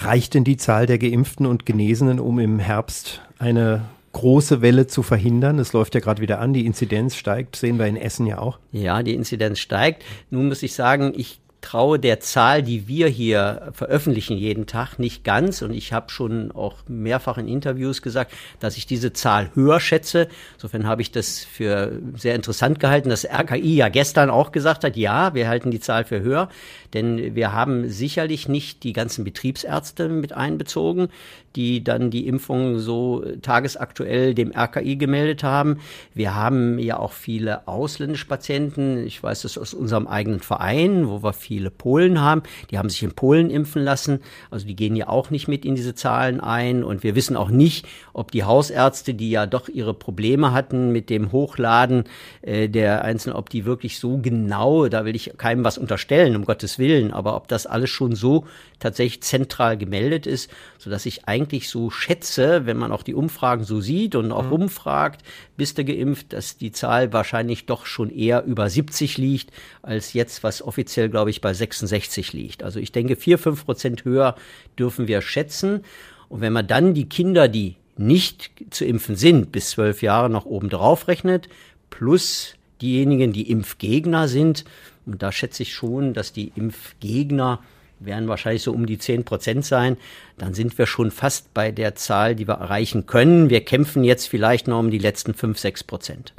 Reicht 0.00 0.32
denn 0.32 0.44
die 0.44 0.56
Zahl 0.56 0.86
der 0.86 0.98
Geimpften 0.98 1.44
und 1.44 1.66
Genesenen, 1.66 2.18
um 2.18 2.38
im 2.38 2.58
Herbst 2.58 3.20
eine 3.38 3.82
große 4.18 4.62
Welle 4.62 4.88
zu 4.88 5.04
verhindern? 5.04 5.60
Es 5.60 5.72
läuft 5.72 5.94
ja 5.94 6.00
gerade 6.00 6.20
wieder 6.20 6.40
an, 6.40 6.52
die 6.52 6.66
Inzidenz 6.66 7.14
steigt, 7.14 7.54
sehen 7.54 7.78
wir 7.78 7.86
in 7.86 7.96
Essen 7.96 8.26
ja 8.26 8.38
auch. 8.38 8.58
Ja, 8.72 9.02
die 9.04 9.14
Inzidenz 9.14 9.60
steigt. 9.60 10.04
Nun 10.30 10.48
muss 10.48 10.64
ich 10.64 10.74
sagen, 10.74 11.12
ich 11.16 11.40
traue 11.60 11.98
der 11.98 12.20
Zahl, 12.20 12.62
die 12.62 12.88
wir 12.88 13.08
hier 13.08 13.70
veröffentlichen 13.72 14.36
jeden 14.36 14.66
Tag, 14.66 14.98
nicht 14.98 15.24
ganz. 15.24 15.62
Und 15.62 15.72
ich 15.72 15.92
habe 15.92 16.10
schon 16.10 16.52
auch 16.52 16.76
mehrfach 16.88 17.38
in 17.38 17.48
Interviews 17.48 18.02
gesagt, 18.02 18.32
dass 18.60 18.76
ich 18.76 18.86
diese 18.86 19.12
Zahl 19.12 19.50
höher 19.54 19.80
schätze. 19.80 20.28
Insofern 20.54 20.86
habe 20.86 21.02
ich 21.02 21.10
das 21.10 21.40
für 21.40 22.00
sehr 22.16 22.34
interessant 22.34 22.80
gehalten, 22.80 23.08
dass 23.08 23.24
RKI 23.24 23.76
ja 23.76 23.88
gestern 23.88 24.30
auch 24.30 24.52
gesagt 24.52 24.84
hat, 24.84 24.96
ja, 24.96 25.34
wir 25.34 25.48
halten 25.48 25.70
die 25.70 25.80
Zahl 25.80 26.04
für 26.04 26.20
höher. 26.20 26.48
Denn 26.94 27.34
wir 27.34 27.52
haben 27.52 27.88
sicherlich 27.88 28.48
nicht 28.48 28.82
die 28.82 28.92
ganzen 28.92 29.24
Betriebsärzte 29.24 30.08
mit 30.08 30.32
einbezogen, 30.32 31.08
die 31.56 31.82
dann 31.82 32.10
die 32.10 32.26
Impfung 32.26 32.78
so 32.78 33.24
tagesaktuell 33.42 34.34
dem 34.34 34.52
RKI 34.56 34.96
gemeldet 34.96 35.42
haben. 35.42 35.80
Wir 36.14 36.34
haben 36.34 36.78
ja 36.78 36.98
auch 36.98 37.12
viele 37.12 37.66
ausländische 37.66 38.26
Patienten. 38.26 39.04
Ich 39.06 39.22
weiß 39.22 39.42
das 39.42 39.58
aus 39.58 39.74
unserem 39.74 40.06
eigenen 40.06 40.40
Verein, 40.40 41.08
wo 41.08 41.22
wir 41.22 41.32
viele 41.32 41.70
Polen 41.70 42.20
haben. 42.20 42.42
Die 42.70 42.78
haben 42.78 42.88
sich 42.88 43.02
in 43.02 43.12
Polen 43.12 43.50
impfen 43.50 43.82
lassen. 43.82 44.20
Also 44.50 44.66
die 44.66 44.76
gehen 44.76 44.94
ja 44.94 45.08
auch 45.08 45.30
nicht 45.30 45.48
mit 45.48 45.64
in 45.64 45.74
diese 45.74 45.94
Zahlen 45.94 46.40
ein. 46.40 46.84
Und 46.84 47.02
wir 47.02 47.14
wissen 47.14 47.36
auch 47.36 47.50
nicht, 47.50 47.86
ob 48.12 48.30
die 48.30 48.44
Hausärzte, 48.44 49.14
die 49.14 49.30
ja 49.30 49.46
doch 49.46 49.68
ihre 49.68 49.94
Probleme 49.94 50.52
hatten 50.52 50.92
mit 50.92 51.10
dem 51.10 51.32
Hochladen 51.32 52.04
äh, 52.42 52.68
der 52.68 53.04
Einzelnen, 53.04 53.36
ob 53.36 53.50
die 53.50 53.64
wirklich 53.64 53.98
so 53.98 54.18
genau, 54.18 54.86
da 54.88 55.04
will 55.04 55.16
ich 55.16 55.32
keinem 55.38 55.64
was 55.64 55.78
unterstellen, 55.78 56.36
um 56.36 56.44
Gottes 56.44 56.77
Willen, 56.78 57.12
aber 57.12 57.36
ob 57.36 57.48
das 57.48 57.66
alles 57.66 57.90
schon 57.90 58.14
so 58.14 58.46
tatsächlich 58.78 59.22
zentral 59.22 59.76
gemeldet 59.76 60.26
ist, 60.26 60.50
so 60.78 60.90
dass 60.90 61.06
ich 61.06 61.26
eigentlich 61.26 61.68
so 61.68 61.90
schätze, 61.90 62.66
wenn 62.66 62.76
man 62.76 62.92
auch 62.92 63.02
die 63.02 63.14
Umfragen 63.14 63.64
so 63.64 63.80
sieht 63.80 64.14
und 64.14 64.32
auch 64.32 64.46
mhm. 64.46 64.52
umfragt, 64.52 65.22
bist 65.56 65.78
du 65.78 65.84
geimpft, 65.84 66.32
dass 66.32 66.56
die 66.56 66.72
Zahl 66.72 67.12
wahrscheinlich 67.12 67.66
doch 67.66 67.86
schon 67.86 68.10
eher 68.10 68.44
über 68.44 68.70
70 68.70 69.18
liegt, 69.18 69.50
als 69.82 70.12
jetzt, 70.12 70.42
was 70.42 70.62
offiziell, 70.62 71.08
glaube 71.08 71.30
ich, 71.30 71.40
bei 71.40 71.52
66 71.52 72.32
liegt. 72.32 72.62
Also 72.62 72.80
ich 72.80 72.92
denke, 72.92 73.16
vier, 73.16 73.38
fünf 73.38 73.64
Prozent 73.64 74.04
höher 74.04 74.36
dürfen 74.78 75.08
wir 75.08 75.20
schätzen. 75.20 75.84
Und 76.28 76.40
wenn 76.40 76.52
man 76.52 76.66
dann 76.66 76.94
die 76.94 77.08
Kinder, 77.08 77.48
die 77.48 77.76
nicht 77.96 78.50
zu 78.70 78.84
impfen 78.84 79.16
sind, 79.16 79.52
bis 79.52 79.70
zwölf 79.70 80.02
Jahre 80.02 80.30
noch 80.30 80.46
oben 80.46 80.68
drauf 80.68 81.08
rechnet, 81.08 81.48
plus 81.90 82.54
diejenigen, 82.80 83.32
die 83.32 83.50
Impfgegner 83.50 84.28
sind, 84.28 84.64
und 85.08 85.22
da 85.22 85.32
schätze 85.32 85.62
ich 85.62 85.74
schon, 85.74 86.14
dass 86.14 86.32
die 86.32 86.52
Impfgegner 86.54 87.60
werden 88.00 88.28
wahrscheinlich 88.28 88.62
so 88.62 88.72
um 88.72 88.86
die 88.86 88.98
10 88.98 89.24
Prozent 89.24 89.64
sein. 89.64 89.96
Dann 90.36 90.54
sind 90.54 90.78
wir 90.78 90.86
schon 90.86 91.10
fast 91.10 91.52
bei 91.54 91.72
der 91.72 91.94
Zahl, 91.94 92.36
die 92.36 92.46
wir 92.46 92.54
erreichen 92.54 93.06
können. 93.06 93.50
Wir 93.50 93.64
kämpfen 93.64 94.04
jetzt 94.04 94.28
vielleicht 94.28 94.68
noch 94.68 94.78
um 94.78 94.90
die 94.90 94.98
letzten 94.98 95.34
5, 95.34 95.58
6 95.58 95.84
Prozent. 95.84 96.32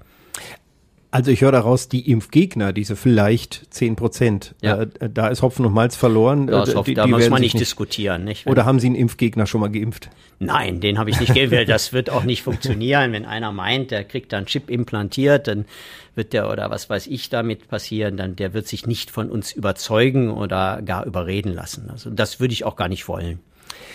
Also 1.12 1.32
ich 1.32 1.42
höre 1.42 1.52
daraus, 1.52 1.90
die 1.90 2.12
Impfgegner, 2.12 2.72
diese 2.72 2.96
vielleicht 2.96 3.74
10 3.74 3.96
Prozent, 3.96 4.54
ja. 4.62 4.84
äh, 4.84 5.10
da 5.12 5.30
ist 5.30 5.42
Hopfen 5.42 5.66
und 5.66 5.74
Malz 5.74 5.96
verloren. 5.96 6.48
Ja, 6.48 6.64
äh, 6.64 6.84
die, 6.84 6.94
da 6.94 7.06
die 7.06 7.12
muss 7.12 7.30
man 7.32 7.42
nicht 7.42 7.60
diskutieren. 7.60 8.26
Nicht? 8.26 8.46
Oder 8.46 8.66
haben 8.66 8.80
Sie 8.80 8.88
einen 8.88 8.96
Impfgegner 8.96 9.48
schon 9.48 9.62
mal 9.62 9.70
geimpft? 9.70 10.12
Nein, 10.38 10.82
den 10.82 11.00
habe 11.00 11.10
ich 11.10 11.20
nicht 11.20 11.34
geimpft. 11.34 11.68
Das 11.68 11.94
wird 11.94 12.12
auch 12.12 12.26
nicht 12.26 12.44
funktionieren. 12.44 13.12
Wenn 13.12 13.26
einer 13.26 13.52
meint, 13.52 13.90
der 13.90 14.04
kriegt 14.04 14.34
da 14.34 14.38
einen 14.38 14.46
Chip 14.46 14.70
implantiert, 14.70 15.48
dann 15.48 15.66
wird 16.14 16.34
der 16.34 16.52
oder 16.52 16.70
was 16.70 16.92
weiß 16.92 17.08
ich 17.08 17.30
damit 17.30 17.68
passieren, 17.70 18.16
dann 18.16 18.36
der 18.36 18.54
wird 18.54 18.68
sich 18.68 18.86
nicht 18.86 19.10
von 19.10 19.32
uns 19.32 19.52
überzeugen 19.52 20.30
oder 20.30 20.82
gar 20.84 21.06
überreden 21.06 21.54
lassen. 21.54 21.90
Also 21.90 22.12
das 22.12 22.40
würde 22.40 22.54
ich 22.54 22.66
auch 22.66 22.76
gar 22.76 22.88
nicht 22.88 23.08
wollen. 23.08 23.40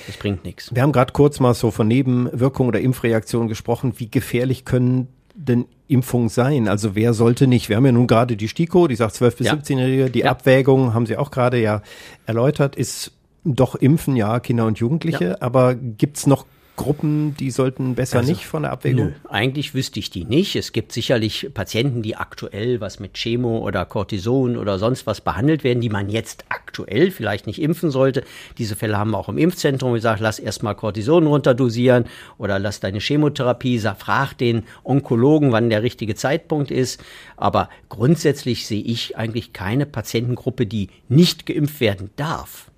Das 0.09 0.17
bringt 0.17 0.45
nichts. 0.45 0.75
Wir 0.75 0.83
haben 0.83 0.93
gerade 0.93 1.13
kurz 1.13 1.39
mal 1.39 1.55
so 1.55 1.71
von 1.71 1.87
Nebenwirkungen 1.87 2.69
oder 2.69 2.81
Impfreaktionen 2.81 3.49
gesprochen. 3.49 3.95
Wie 3.99 4.11
gefährlich 4.11 4.65
können 4.65 5.09
denn 5.35 5.67
Impfung 5.89 6.29
sein? 6.29 6.69
Also 6.69 6.95
wer 6.95 7.13
sollte 7.13 7.47
nicht? 7.47 7.69
Wir 7.69 7.77
haben 7.77 7.87
ja 7.87 7.93
nun 7.93 8.07
gerade 8.07 8.37
die 8.37 8.49
STIKO, 8.49 8.89
die 8.89 8.97
sagt 8.97 9.15
12 9.15 9.37
bis 9.37 9.47
ja. 9.49 9.55
17-Jährige. 9.55 10.11
Die 10.11 10.21
ja. 10.21 10.31
Abwägung 10.31 10.95
haben 10.95 11.07
Sie 11.07 11.17
auch 11.17 11.31
gerade 11.31 11.61
ja 11.61 11.83
erläutert, 12.27 12.77
ist 12.77 13.13
doch 13.45 13.75
impfen, 13.75 14.17
ja, 14.17 14.41
Kinder 14.41 14.67
und 14.67 14.79
Jugendliche. 14.79 15.25
Ja. 15.25 15.37
Aber 15.41 15.75
gibt's 15.75 16.27
noch 16.27 16.47
Gruppen, 16.77 17.37
die 17.37 17.53
sollten 17.53 17.95
besser 17.95 18.19
also, 18.19 18.31
nicht 18.31 18.47
von 18.47 18.63
der 18.63 18.73
Abwägung? 18.73 19.07
Nö, 19.07 19.13
eigentlich 19.29 19.75
wüsste 19.75 20.01
ich 20.01 20.11
die 20.11 20.25
nicht. 20.25 20.57
Es 20.57 20.73
gibt 20.73 20.91
sicherlich 20.91 21.51
Patienten, 21.55 22.03
die 22.03 22.17
aktuell 22.17 22.81
was 22.81 22.99
mit 22.99 23.15
Chemo 23.15 23.59
oder 23.59 23.85
Cortison 23.85 24.57
oder 24.57 24.81
sonst 24.81 25.07
was 25.07 25.21
behandelt 25.21 25.63
werden, 25.63 25.81
die 25.81 25.89
man 25.89 26.09
jetzt 26.09 26.45
aktuell 26.49 27.13
vielleicht 27.13 27.47
nicht 27.47 27.63
impfen 27.63 27.91
sollte. 27.91 28.25
Diese 28.59 28.75
Fälle 28.75 28.99
haben 28.99 29.13
wir 29.13 29.19
auch 29.19 29.29
im 29.29 29.39
Impfzentrum 29.39 29.95
gesagt, 29.95 30.21
lass 30.21 30.41
erstmal 30.41 30.75
Cortison 30.75 31.29
runterdosieren 31.29 32.07
oder 32.39 32.59
lass 32.59 32.81
deine 32.81 32.99
Chemotherapie, 32.99 33.79
frag 33.79 34.35
den 34.35 34.65
Onkologen, 34.83 35.53
wann 35.53 35.71
der 35.71 35.85
richtige 35.85 36.17
Zeitpunkt 36.17 36.73
ist. 36.73 37.01
Aber 37.37 37.69
grundsätzlich 37.89 38.67
sehe 38.67 38.83
ich 38.83 39.17
eigentlich 39.17 39.53
keine 39.53 39.87
Patientengruppe, 39.87 40.67
die 40.67 40.89
nicht 41.09 41.47
geimpft 41.47 41.81
werden 41.81 42.11
darf. 42.17 42.71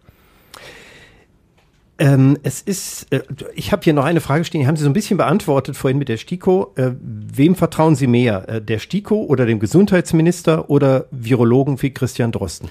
Ähm, 1.99 2.38
es 2.42 2.61
ist, 2.61 3.11
äh, 3.11 3.22
ich 3.55 3.72
habe 3.72 3.82
hier 3.82 3.94
noch 3.94 4.05
eine 4.05 4.20
Frage 4.20 4.44
stehen, 4.44 4.61
die 4.61 4.66
haben 4.66 4.76
Sie 4.76 4.84
so 4.84 4.90
ein 4.90 4.92
bisschen 4.92 5.16
beantwortet 5.16 5.76
vorhin 5.76 5.99
mit 5.99 6.09
der 6.09 6.18
STIKO. 6.18 6.72
Äh, 6.76 6.92
wem 7.01 7.55
vertrauen 7.55 7.94
Sie 7.94 8.07
mehr, 8.07 8.49
äh, 8.49 8.61
der 8.61 8.78
STIKO 8.78 9.24
oder 9.24 9.47
dem 9.47 9.61
Gesundheitsminister 9.61 10.68
oder 10.68 11.07
Virologen 11.11 11.80
wie 11.80 11.92
Christian 11.92 12.32
Drosten? 12.32 12.68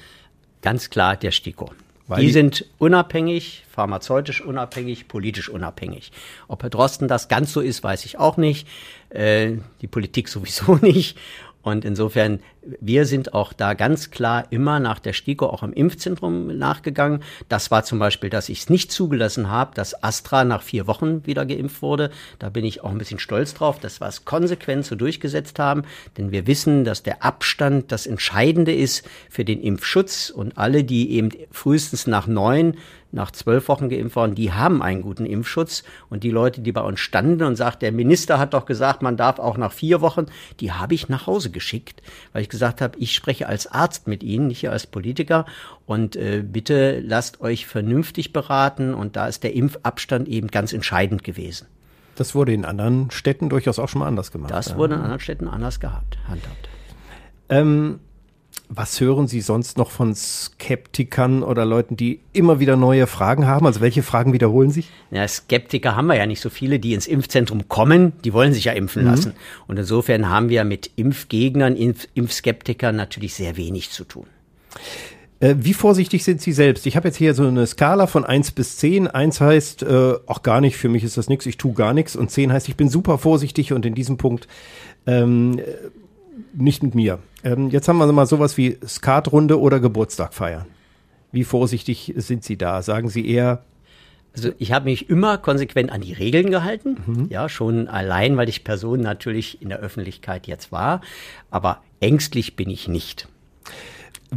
Ganz 0.61 0.89
klar 0.89 1.15
der 1.17 1.32
STIKO. 1.32 1.71
Weil 2.07 2.19
die, 2.19 2.28
die 2.28 2.34
sind 2.34 2.65
unabhängig, 2.78 3.65
pharmazeutisch 3.71 4.41
unabhängig, 4.41 5.07
politisch 5.07 5.49
unabhängig. 5.49 6.11
Ob 6.47 6.61
Herr 6.61 6.69
Drosten 6.69 7.07
das 7.07 7.28
ganz 7.28 7.51
so 7.51 7.61
ist, 7.61 7.84
weiß 7.84 8.05
ich 8.05 8.19
auch 8.19 8.38
nicht. 8.38 8.67
Äh, 9.09 9.53
die 9.82 9.88
Politik 9.88 10.30
sowieso 10.30 10.76
nicht. 10.82 11.17
Und 11.66 11.84
insofern, 11.84 12.41
wir 12.80 13.07
sind 13.07 13.34
auch 13.34 13.51
da 13.51 13.74
ganz 13.74 14.11
klar 14.11 14.45
immer 14.51 14.80
nach 14.80 14.99
der 14.99 15.13
STIKO 15.13 15.47
auch 15.47 15.63
im 15.63 15.74
Impfzentrum 15.74 16.55
nachgegangen. 16.59 17.24
Das 17.49 17.72
war 17.72 17.84
zum 17.84 17.97
Beispiel, 17.97 18.30
dass 18.30 18.49
ich 18.49 18.59
es 18.59 18.70
nicht 18.70 18.91
zugelassen 18.91 19.49
habe, 19.49 19.74
dass 19.74 20.03
Astra 20.03 20.43
nach 20.43 20.61
vier 20.61 20.86
Wochen 20.86 21.26
wieder 21.26 21.43
geimpft 21.43 21.82
wurde. 21.82 22.11
Da 22.38 22.49
bin 22.49 22.66
ich 22.66 22.84
auch 22.84 22.91
ein 22.91 22.99
bisschen 22.99 23.18
stolz 23.18 23.55
drauf, 23.55 23.80
dass 23.80 23.99
wir 23.99 24.07
es 24.07 24.26
konsequent 24.26 24.86
so 24.86 24.95
durchgesetzt 24.95 25.57
haben. 25.57 25.86
Denn 26.20 26.32
wir 26.32 26.45
wissen, 26.45 26.84
dass 26.84 27.01
der 27.01 27.24
Abstand 27.24 27.91
das 27.91 28.05
Entscheidende 28.05 28.72
ist 28.72 29.09
für 29.32 29.43
den 29.43 29.59
Impfschutz. 29.59 30.30
Und 30.30 30.59
alle, 30.59 30.84
die 30.84 31.13
eben 31.13 31.30
frühestens 31.49 32.05
nach 32.05 32.28
neun 32.28 32.78
nach 33.12 33.32
zwölf 33.32 33.68
Wochen 33.68 33.89
geimpft 33.89 34.16
worden, 34.16 34.36
die 34.36 34.51
haben 34.51 34.82
einen 34.82 35.01
guten 35.01 35.26
Impfschutz. 35.26 35.84
Und 36.10 36.24
die 36.24 36.32
Leute, 36.32 36.62
die 36.62 36.72
bei 36.72 36.82
uns 36.82 36.99
standen 36.99 37.43
und 37.43 37.56
sagt, 37.56 37.82
der 37.82 37.91
Minister 37.91 38.39
hat 38.39 38.53
doch 38.53 38.66
gesagt, 38.66 39.01
man 39.01 39.18
darf 39.18 39.39
auch 39.39 39.58
nach 39.58 39.72
vier 39.72 40.01
Wochen, 40.01 40.26
die 40.60 40.72
habe 40.72 40.93
ich 40.93 41.10
nach 41.10 41.28
Hause 41.28 41.49
geschickt, 41.49 42.01
weil 42.34 42.41
ich 42.41 42.49
gesagt 42.49 42.82
habe, 42.82 42.97
ich 42.99 43.14
spreche 43.14 43.47
als 43.47 43.68
Arzt 43.68 44.08
mit 44.08 44.24
Ihnen, 44.24 44.47
nicht 44.47 44.70
als 44.70 44.88
Politiker. 44.88 45.45
Und 45.86 46.16
äh, 46.16 46.43
bitte 46.45 46.99
lasst 46.99 47.41
euch 47.41 47.66
vernünftig 47.68 48.34
beraten. 48.34 48.93
Und 48.93 49.16
da 49.16 49.28
ist 49.28 49.43
der 49.43 49.53
Impfabstand 49.53 50.28
eben 50.28 50.47
ganz 50.47 50.74
entscheidend 50.74 51.24
gewesen. 51.24 51.68
Das 52.16 52.34
wurde 52.34 52.53
in 52.53 52.66
anderen 52.66 53.12
Städten 53.12 53.49
durchaus 53.49 53.78
auch 53.78 53.89
schon 53.89 53.99
mal 53.99 54.08
anders 54.08 54.32
gemacht. 54.32 54.51
Das 54.51 54.78
wurde 54.78 54.95
in 54.95 55.01
anderen 55.01 55.20
Städten 55.20 55.47
anders 55.47 55.80
gehabt, 55.80 56.18
handhabt. 56.28 56.70
Ähm, 57.49 57.99
was 58.76 58.99
hören 58.99 59.28
Sie 59.28 59.41
sonst 59.41 59.78
noch 59.78 59.89
von 59.89 60.13
Skeptikern 60.13 61.43
oder 61.43 61.65
Leuten, 61.65 61.95
die 61.95 62.19
immer 62.34 62.59
wieder 62.59 62.76
neue 62.76 63.07
Fragen 63.07 63.47
haben? 63.47 63.65
Also 63.65 63.82
welche 63.82 64.03
Fragen 64.03 64.34
wiederholen 64.34 64.69
sich? 64.69 64.89
Ja, 65.11 65.28
Skeptiker 65.28 65.95
haben 65.95 66.07
wir 66.07 66.15
ja 66.15 66.26
nicht 66.26 66.41
so 66.41 66.49
viele, 66.49 66.80
die 66.80 66.93
ins 66.93 67.07
Impfzentrum 67.07 67.69
kommen. 67.69 68.13
Die 68.23 68.34
wollen 68.34 68.53
sich 68.53 68.65
ja 68.65 68.73
impfen 68.73 69.03
mhm. 69.03 69.09
lassen. 69.09 69.34
Und 69.67 69.80
insofern 69.80 70.30
haben 70.30 70.49
wir 70.49 70.63
mit 70.65 70.91
Impfgegnern, 70.95 71.76
Impf 71.76 72.07
Impfskeptikern 72.13 72.95
natürlich 72.95 73.34
sehr 73.34 73.55
wenig 73.57 73.91
zu 73.91 74.03
tun. 74.03 74.26
Äh, 75.39 75.55
wie 75.59 75.73
vorsichtig 75.73 76.23
sind 76.23 76.41
Sie 76.41 76.51
selbst? 76.51 76.86
Ich 76.86 76.95
habe 76.95 77.07
jetzt 77.07 77.17
hier 77.17 77.34
so 77.34 77.47
eine 77.47 77.67
Skala 77.67 78.07
von 78.07 78.26
eins 78.26 78.51
bis 78.51 78.78
zehn. 78.78 79.07
Eins 79.07 79.41
heißt, 79.41 79.84
äh, 79.84 80.13
auch 80.26 80.43
gar 80.43 80.59
nicht, 80.59 80.78
für 80.78 80.89
mich 80.89 81.03
ist 81.03 81.17
das 81.17 81.30
nichts, 81.30 81.45
ich 81.45 81.57
tue 81.57 81.73
gar 81.73 81.93
nichts. 81.93 82.15
Und 82.15 82.32
zehn 82.32 82.51
heißt, 82.51 82.67
ich 82.67 82.76
bin 82.76 82.89
super 82.89 83.17
vorsichtig 83.17 83.73
und 83.73 83.86
in 83.86 83.95
diesem 83.95 84.17
Punkt 84.17 84.47
ähm, 85.07 85.59
nicht 86.53 86.83
mit 86.83 86.95
mir. 86.95 87.19
Ähm, 87.43 87.69
jetzt 87.69 87.88
haben 87.88 87.97
wir 87.97 88.11
mal 88.11 88.25
sowas 88.25 88.57
wie 88.57 88.77
Skatrunde 88.86 89.59
oder 89.59 89.79
Geburtstag 89.79 90.33
feiern. 90.33 90.65
Wie 91.31 91.43
vorsichtig 91.43 92.13
sind 92.17 92.43
Sie 92.43 92.57
da? 92.57 92.81
Sagen 92.81 93.09
Sie 93.09 93.27
eher, 93.27 93.63
also 94.36 94.51
ich 94.57 94.71
habe 94.73 94.86
mich 94.86 95.09
immer 95.09 95.38
konsequent 95.38 95.91
an 95.91 96.01
die 96.01 96.13
Regeln 96.13 96.51
gehalten, 96.51 96.97
mhm. 97.05 97.27
ja, 97.29 97.47
schon 97.47 97.88
allein, 97.88 98.36
weil 98.36 98.49
ich 98.49 98.63
Person 98.63 98.99
natürlich 98.99 99.61
in 99.61 99.69
der 99.69 99.79
Öffentlichkeit 99.79 100.47
jetzt 100.47 100.71
war, 100.71 101.01
aber 101.51 101.81
ängstlich 102.01 102.55
bin 102.55 102.69
ich 102.69 102.88
nicht. 102.88 103.29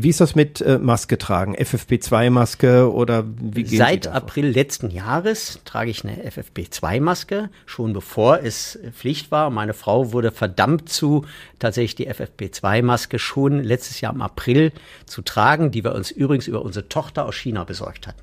Wie 0.00 0.10
ist 0.10 0.20
das 0.20 0.36
mit 0.36 0.60
äh, 0.60 0.78
Maske 0.78 1.18
tragen? 1.18 1.56
FFP2-Maske 1.56 2.92
oder 2.92 3.24
wie 3.26 3.64
gehen 3.64 3.78
Seit 3.78 4.06
April 4.06 4.46
letzten 4.46 4.90
Jahres 4.90 5.58
trage 5.64 5.90
ich 5.90 6.04
eine 6.04 6.16
FFP2-Maske, 6.30 7.48
schon 7.66 7.94
bevor 7.94 8.40
es 8.42 8.78
Pflicht 8.96 9.32
war. 9.32 9.50
Meine 9.50 9.74
Frau 9.74 10.12
wurde 10.12 10.30
verdammt 10.30 10.88
zu, 10.88 11.24
tatsächlich 11.58 11.96
die 11.96 12.08
FFP2-Maske 12.08 13.18
schon 13.18 13.62
letztes 13.64 14.00
Jahr 14.00 14.14
im 14.14 14.22
April 14.22 14.72
zu 15.06 15.22
tragen, 15.22 15.72
die 15.72 15.82
wir 15.82 15.94
uns 15.96 16.12
übrigens 16.12 16.46
über 16.46 16.62
unsere 16.62 16.88
Tochter 16.88 17.26
aus 17.26 17.34
China 17.34 17.64
besorgt 17.64 18.06
hatten, 18.06 18.22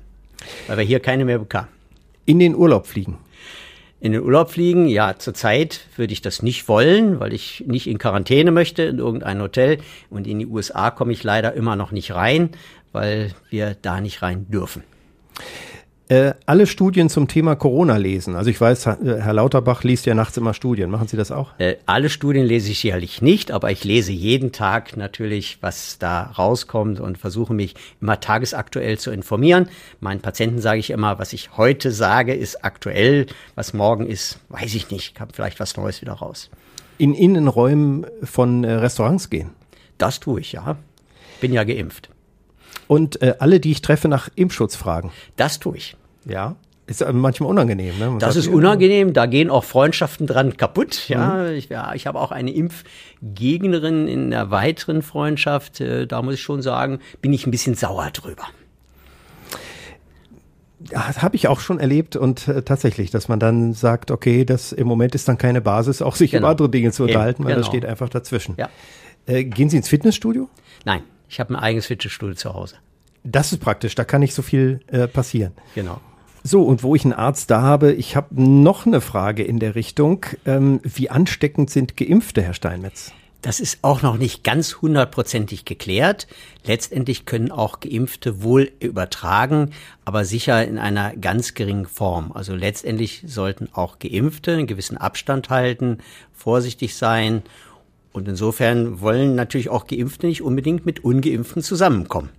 weil 0.68 0.78
wir 0.78 0.84
hier 0.84 1.00
keine 1.00 1.26
mehr 1.26 1.38
bekamen. 1.38 1.68
In 2.24 2.38
den 2.38 2.54
Urlaub 2.54 2.86
fliegen? 2.86 3.18
In 4.06 4.12
den 4.12 4.22
Urlaub 4.22 4.50
fliegen. 4.50 4.88
Ja, 4.88 5.18
zurzeit 5.18 5.80
würde 5.96 6.12
ich 6.12 6.22
das 6.22 6.42
nicht 6.42 6.68
wollen, 6.68 7.20
weil 7.20 7.32
ich 7.32 7.64
nicht 7.66 7.86
in 7.86 7.98
Quarantäne 7.98 8.52
möchte 8.52 8.82
in 8.82 8.98
irgendein 8.98 9.42
Hotel. 9.42 9.78
Und 10.08 10.26
in 10.26 10.38
die 10.38 10.46
USA 10.46 10.90
komme 10.90 11.12
ich 11.12 11.22
leider 11.24 11.52
immer 11.52 11.76
noch 11.76 11.90
nicht 11.90 12.14
rein, 12.14 12.50
weil 12.92 13.34
wir 13.50 13.76
da 13.80 14.00
nicht 14.00 14.22
rein 14.22 14.46
dürfen. 14.48 14.82
Äh, 16.08 16.34
alle 16.46 16.68
Studien 16.68 17.08
zum 17.08 17.26
Thema 17.26 17.56
Corona 17.56 17.96
lesen. 17.96 18.36
Also 18.36 18.48
ich 18.48 18.60
weiß, 18.60 18.86
Herr 18.86 19.32
Lauterbach 19.32 19.82
liest 19.82 20.06
ja 20.06 20.14
nachts 20.14 20.36
immer 20.36 20.54
Studien. 20.54 20.88
Machen 20.88 21.08
Sie 21.08 21.16
das 21.16 21.32
auch? 21.32 21.58
Äh, 21.58 21.78
alle 21.86 22.10
Studien 22.10 22.46
lese 22.46 22.70
ich 22.70 22.78
sicherlich 22.78 23.22
nicht, 23.22 23.50
aber 23.50 23.72
ich 23.72 23.82
lese 23.82 24.12
jeden 24.12 24.52
Tag 24.52 24.96
natürlich, 24.96 25.58
was 25.62 25.98
da 25.98 26.22
rauskommt 26.38 27.00
und 27.00 27.18
versuche 27.18 27.54
mich 27.54 27.74
immer 28.00 28.20
tagesaktuell 28.20 28.98
zu 28.98 29.10
informieren. 29.10 29.68
Meinen 29.98 30.20
Patienten 30.20 30.60
sage 30.60 30.78
ich 30.78 30.90
immer, 30.90 31.18
was 31.18 31.32
ich 31.32 31.56
heute 31.56 31.90
sage, 31.90 32.34
ist 32.34 32.64
aktuell. 32.64 33.26
Was 33.56 33.74
morgen 33.74 34.06
ist, 34.06 34.38
weiß 34.50 34.76
ich 34.76 34.92
nicht. 34.92 35.18
Kommt 35.18 35.34
vielleicht 35.34 35.58
was 35.58 35.76
Neues 35.76 36.02
wieder 36.02 36.12
raus. 36.12 36.50
In 36.98 37.14
Innenräumen 37.14 38.06
von 38.22 38.62
äh, 38.62 38.74
Restaurants 38.74 39.28
gehen? 39.28 39.50
Das 39.98 40.20
tue 40.20 40.38
ich, 40.38 40.52
ja. 40.52 40.76
Bin 41.40 41.52
ja 41.52 41.64
geimpft. 41.64 42.10
Und 42.88 43.20
äh, 43.22 43.34
alle, 43.38 43.60
die 43.60 43.72
ich 43.72 43.82
treffe, 43.82 44.08
nach 44.08 44.28
Impfschutz 44.34 44.76
fragen. 44.76 45.10
Das 45.36 45.58
tue 45.58 45.76
ich. 45.76 45.96
Ja. 46.24 46.56
Ist 46.88 47.04
manchmal 47.12 47.50
unangenehm. 47.50 47.98
Ne? 47.98 48.10
Man 48.10 48.18
das 48.20 48.36
ist 48.36 48.46
unangenehm, 48.46 49.12
da 49.12 49.26
gehen 49.26 49.50
auch 49.50 49.64
Freundschaften 49.64 50.28
dran 50.28 50.56
kaputt. 50.56 51.08
Ja, 51.08 51.34
mhm. 51.34 51.56
ich, 51.56 51.68
ja, 51.68 51.92
ich 51.94 52.06
habe 52.06 52.20
auch 52.20 52.30
eine 52.30 52.52
Impfgegnerin 52.52 54.06
in 54.06 54.30
der 54.30 54.52
weiteren 54.52 55.02
Freundschaft. 55.02 55.80
Äh, 55.80 56.06
da 56.06 56.22
muss 56.22 56.34
ich 56.34 56.42
schon 56.42 56.62
sagen, 56.62 57.00
bin 57.20 57.32
ich 57.32 57.44
ein 57.44 57.50
bisschen 57.50 57.74
sauer 57.74 58.10
drüber. 58.12 58.44
Das 60.78 61.22
habe 61.22 61.34
ich 61.34 61.48
auch 61.48 61.58
schon 61.58 61.80
erlebt 61.80 62.14
und 62.14 62.46
äh, 62.46 62.62
tatsächlich, 62.62 63.10
dass 63.10 63.26
man 63.26 63.40
dann 63.40 63.72
sagt, 63.72 64.12
okay, 64.12 64.44
das 64.44 64.70
im 64.70 64.86
Moment 64.86 65.16
ist 65.16 65.26
dann 65.26 65.38
keine 65.38 65.60
Basis, 65.60 66.02
auch 66.02 66.14
sich 66.14 66.30
genau. 66.30 66.42
über 66.42 66.50
andere 66.50 66.70
Dinge 66.70 66.92
zu 66.92 67.02
unterhalten, 67.02 67.42
Eben, 67.42 67.48
weil 67.48 67.54
genau. 67.54 67.66
das 67.66 67.66
steht 67.66 67.84
einfach 67.84 68.08
dazwischen. 68.08 68.54
Ja. 68.58 68.68
Äh, 69.26 69.42
gehen 69.42 69.68
Sie 69.68 69.76
ins 69.76 69.88
Fitnessstudio? 69.88 70.48
Nein, 70.84 71.02
ich 71.28 71.40
habe 71.40 71.54
ein 71.54 71.56
eigenes 71.56 71.86
Fitnessstudio 71.86 72.34
zu 72.34 72.54
Hause. 72.54 72.76
Das 73.24 73.52
ist 73.52 73.60
praktisch, 73.60 73.94
da 73.94 74.04
kann 74.04 74.20
nicht 74.20 74.34
so 74.34 74.42
viel 74.42 74.80
äh, 74.86 75.08
passieren. 75.08 75.52
Genau. 75.74 76.00
So, 76.44 76.62
und 76.62 76.84
wo 76.84 76.94
ich 76.94 77.04
einen 77.04 77.12
Arzt 77.12 77.50
da 77.50 77.62
habe, 77.62 77.92
ich 77.92 78.14
habe 78.14 78.40
noch 78.40 78.86
eine 78.86 79.00
Frage 79.00 79.42
in 79.42 79.58
der 79.58 79.74
Richtung. 79.74 80.24
Ähm, 80.44 80.80
wie 80.84 81.10
ansteckend 81.10 81.70
sind 81.70 81.96
Geimpfte, 81.96 82.40
Herr 82.40 82.54
Steinmetz? 82.54 83.12
Das 83.42 83.60
ist 83.60 83.78
auch 83.82 84.02
noch 84.02 84.16
nicht 84.16 84.44
ganz 84.44 84.76
hundertprozentig 84.80 85.64
geklärt. 85.64 86.26
Letztendlich 86.64 87.26
können 87.26 87.52
auch 87.52 87.80
Geimpfte 87.80 88.42
wohl 88.42 88.72
übertragen, 88.80 89.70
aber 90.04 90.24
sicher 90.24 90.66
in 90.66 90.78
einer 90.78 91.16
ganz 91.16 91.54
geringen 91.54 91.86
Form. 91.86 92.32
Also 92.32 92.54
letztendlich 92.54 93.22
sollten 93.26 93.68
auch 93.72 93.98
Geimpfte 93.98 94.52
einen 94.52 94.66
gewissen 94.66 94.96
Abstand 94.96 95.50
halten, 95.50 95.98
vorsichtig 96.32 96.96
sein 96.96 97.42
und 98.16 98.26
insofern 98.28 99.02
wollen 99.02 99.34
natürlich 99.34 99.68
auch 99.68 99.86
Geimpfte 99.86 100.26
nicht 100.26 100.40
unbedingt 100.40 100.86
mit 100.86 101.04
Ungeimpften 101.04 101.62
zusammenkommen. 101.62 102.30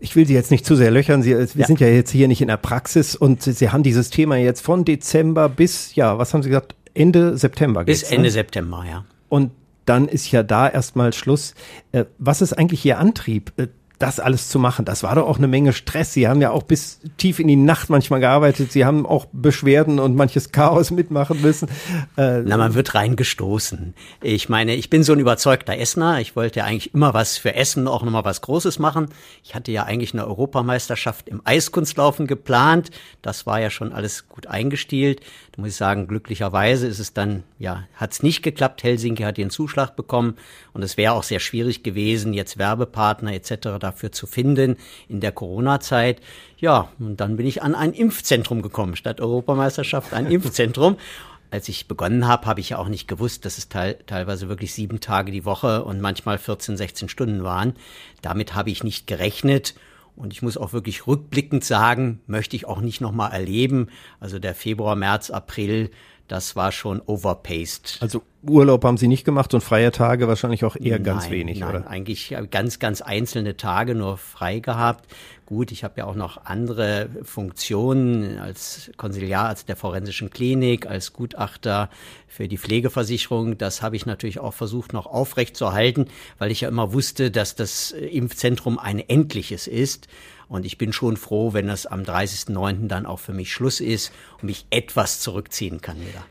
Ich 0.00 0.16
will 0.16 0.26
Sie 0.26 0.32
jetzt 0.32 0.50
nicht 0.50 0.64
zu 0.64 0.76
sehr 0.76 0.90
löchern. 0.90 1.22
Sie, 1.22 1.30
wir 1.36 1.46
ja. 1.54 1.66
sind 1.66 1.78
ja 1.78 1.88
jetzt 1.88 2.10
hier 2.10 2.26
nicht 2.26 2.40
in 2.40 2.48
der 2.48 2.56
Praxis 2.56 3.14
und 3.14 3.42
Sie 3.42 3.70
haben 3.70 3.82
dieses 3.82 4.08
Thema 4.08 4.36
jetzt 4.36 4.62
von 4.62 4.86
Dezember 4.86 5.50
bis, 5.50 5.94
ja, 5.94 6.18
was 6.18 6.32
haben 6.32 6.42
Sie 6.42 6.48
gesagt, 6.48 6.74
Ende 6.94 7.36
September. 7.36 7.84
Bis 7.84 8.02
Ende 8.02 8.24
ne? 8.24 8.30
September, 8.30 8.84
ja. 8.88 9.04
Und 9.28 9.50
dann 9.84 10.08
ist 10.08 10.30
ja 10.30 10.42
da 10.42 10.68
erstmal 10.68 11.12
Schluss. 11.12 11.54
Äh, 11.92 12.06
was 12.18 12.40
ist 12.40 12.54
eigentlich 12.54 12.84
Ihr 12.86 12.98
Antrieb? 12.98 13.52
Das 13.98 14.18
alles 14.18 14.48
zu 14.48 14.58
machen. 14.58 14.84
Das 14.84 15.04
war 15.04 15.14
doch 15.14 15.26
auch 15.26 15.38
eine 15.38 15.46
Menge 15.46 15.72
Stress. 15.72 16.12
Sie 16.12 16.26
haben 16.26 16.40
ja 16.40 16.50
auch 16.50 16.64
bis 16.64 17.00
tief 17.16 17.38
in 17.38 17.46
die 17.46 17.56
Nacht 17.56 17.90
manchmal 17.90 18.18
gearbeitet. 18.18 18.72
Sie 18.72 18.84
haben 18.84 19.06
auch 19.06 19.26
Beschwerden 19.32 20.00
und 20.00 20.16
manches 20.16 20.50
Chaos 20.50 20.90
mitmachen 20.90 21.40
müssen. 21.40 21.68
Äh 22.16 22.42
Na, 22.44 22.56
man 22.56 22.74
wird 22.74 22.94
reingestoßen. 22.94 23.94
Ich 24.20 24.48
meine, 24.48 24.74
ich 24.74 24.90
bin 24.90 25.04
so 25.04 25.12
ein 25.12 25.20
überzeugter 25.20 25.78
Essener. 25.78 26.20
Ich 26.20 26.34
wollte 26.34 26.60
ja 26.60 26.66
eigentlich 26.66 26.92
immer 26.92 27.14
was 27.14 27.36
für 27.36 27.54
Essen, 27.54 27.86
auch 27.86 28.02
nochmal 28.02 28.24
was 28.24 28.40
Großes 28.40 28.80
machen. 28.80 29.08
Ich 29.44 29.54
hatte 29.54 29.70
ja 29.70 29.84
eigentlich 29.84 30.12
eine 30.12 30.26
Europameisterschaft 30.26 31.28
im 31.28 31.40
Eiskunstlaufen 31.44 32.26
geplant. 32.26 32.90
Das 33.22 33.46
war 33.46 33.60
ja 33.60 33.70
schon 33.70 33.92
alles 33.92 34.28
gut 34.28 34.48
eingestielt. 34.48 35.20
Da 35.54 35.60
muss 35.60 35.70
ich 35.70 35.76
sagen, 35.76 36.08
glücklicherweise 36.08 36.88
ist 36.88 36.98
es 36.98 37.12
dann, 37.12 37.44
ja, 37.60 37.84
hat 37.94 38.10
es 38.10 38.24
nicht 38.24 38.42
geklappt. 38.42 38.82
Helsinki 38.82 39.22
hat 39.22 39.36
den 39.36 39.50
Zuschlag 39.50 39.94
bekommen 39.94 40.36
und 40.72 40.82
es 40.82 40.96
wäre 40.96 41.12
auch 41.12 41.22
sehr 41.22 41.38
schwierig 41.38 41.84
gewesen, 41.84 42.34
jetzt 42.34 42.58
Werbepartner 42.58 43.32
etc 43.34 43.78
dafür 43.78 44.10
zu 44.10 44.26
finden 44.26 44.76
in 45.08 45.20
der 45.20 45.30
Corona-Zeit. 45.30 46.20
Ja, 46.58 46.88
und 46.98 47.20
dann 47.20 47.36
bin 47.36 47.46
ich 47.46 47.62
an 47.62 47.76
ein 47.76 47.92
Impfzentrum 47.92 48.62
gekommen, 48.62 48.96
statt 48.96 49.20
Europameisterschaft 49.20 50.12
ein 50.12 50.26
Impfzentrum. 50.26 50.96
Als 51.52 51.68
ich 51.68 51.86
begonnen 51.86 52.26
habe, 52.26 52.46
habe 52.46 52.58
ich 52.58 52.70
ja 52.70 52.78
auch 52.78 52.88
nicht 52.88 53.06
gewusst, 53.06 53.44
dass 53.44 53.56
es 53.56 53.68
te 53.68 53.96
teilweise 54.06 54.48
wirklich 54.48 54.74
sieben 54.74 54.98
Tage 54.98 55.30
die 55.30 55.44
Woche 55.44 55.84
und 55.84 56.00
manchmal 56.00 56.38
14, 56.38 56.76
16 56.76 57.08
Stunden 57.08 57.44
waren. 57.44 57.74
Damit 58.22 58.56
habe 58.56 58.70
ich 58.70 58.82
nicht 58.82 59.06
gerechnet. 59.06 59.74
Und 60.16 60.32
ich 60.32 60.42
muss 60.42 60.56
auch 60.56 60.72
wirklich 60.72 61.06
rückblickend 61.06 61.64
sagen, 61.64 62.20
möchte 62.26 62.56
ich 62.56 62.66
auch 62.66 62.80
nicht 62.80 63.00
nochmal 63.00 63.32
erleben. 63.32 63.88
Also 64.20 64.38
der 64.38 64.54
Februar, 64.54 64.94
März, 64.94 65.30
April, 65.30 65.90
das 66.28 66.56
war 66.56 66.72
schon 66.72 67.02
overpaced. 67.04 67.98
Also 68.00 68.22
Urlaub 68.42 68.84
haben 68.84 68.96
Sie 68.96 69.08
nicht 69.08 69.24
gemacht 69.24 69.52
und 69.52 69.60
freie 69.60 69.92
Tage 69.92 70.26
wahrscheinlich 70.28 70.64
auch 70.64 70.76
eher 70.76 70.96
nein, 70.96 71.04
ganz 71.04 71.30
wenig, 71.30 71.58
nein, 71.60 71.68
oder? 71.68 71.86
Eigentlich 71.88 72.34
ganz, 72.50 72.78
ganz 72.78 73.02
einzelne 73.02 73.56
Tage 73.56 73.94
nur 73.94 74.16
frei 74.16 74.60
gehabt. 74.60 75.06
Gut, 75.46 75.72
ich 75.72 75.84
habe 75.84 75.98
ja 75.98 76.06
auch 76.06 76.14
noch 76.14 76.46
andere 76.46 77.10
Funktionen 77.22 78.38
als 78.38 78.90
Konsiliararzt 78.96 79.68
der 79.68 79.76
forensischen 79.76 80.30
Klinik, 80.30 80.86
als 80.86 81.12
Gutachter 81.12 81.90
für 82.26 82.48
die 82.48 82.56
Pflegeversicherung. 82.56 83.58
Das 83.58 83.82
habe 83.82 83.94
ich 83.94 84.06
natürlich 84.06 84.38
auch 84.38 84.54
versucht 84.54 84.94
noch 84.94 85.04
aufrecht 85.04 85.54
zu 85.54 85.66
erhalten, 85.66 86.06
weil 86.38 86.50
ich 86.50 86.62
ja 86.62 86.68
immer 86.68 86.94
wusste, 86.94 87.30
dass 87.30 87.56
das 87.56 87.90
Impfzentrum 87.90 88.78
ein 88.78 88.98
endliches 89.00 89.66
ist. 89.66 90.08
Und 90.48 90.64
ich 90.64 90.78
bin 90.78 90.94
schon 90.94 91.18
froh, 91.18 91.52
wenn 91.52 91.66
das 91.66 91.84
am 91.84 92.02
30.09. 92.02 92.88
dann 92.88 93.04
auch 93.04 93.20
für 93.20 93.34
mich 93.34 93.52
Schluss 93.52 93.80
ist 93.80 94.12
und 94.40 94.44
mich 94.44 94.64
etwas 94.70 95.20
zurückziehen 95.20 95.82
kann 95.82 96.00
wieder. 96.00 96.24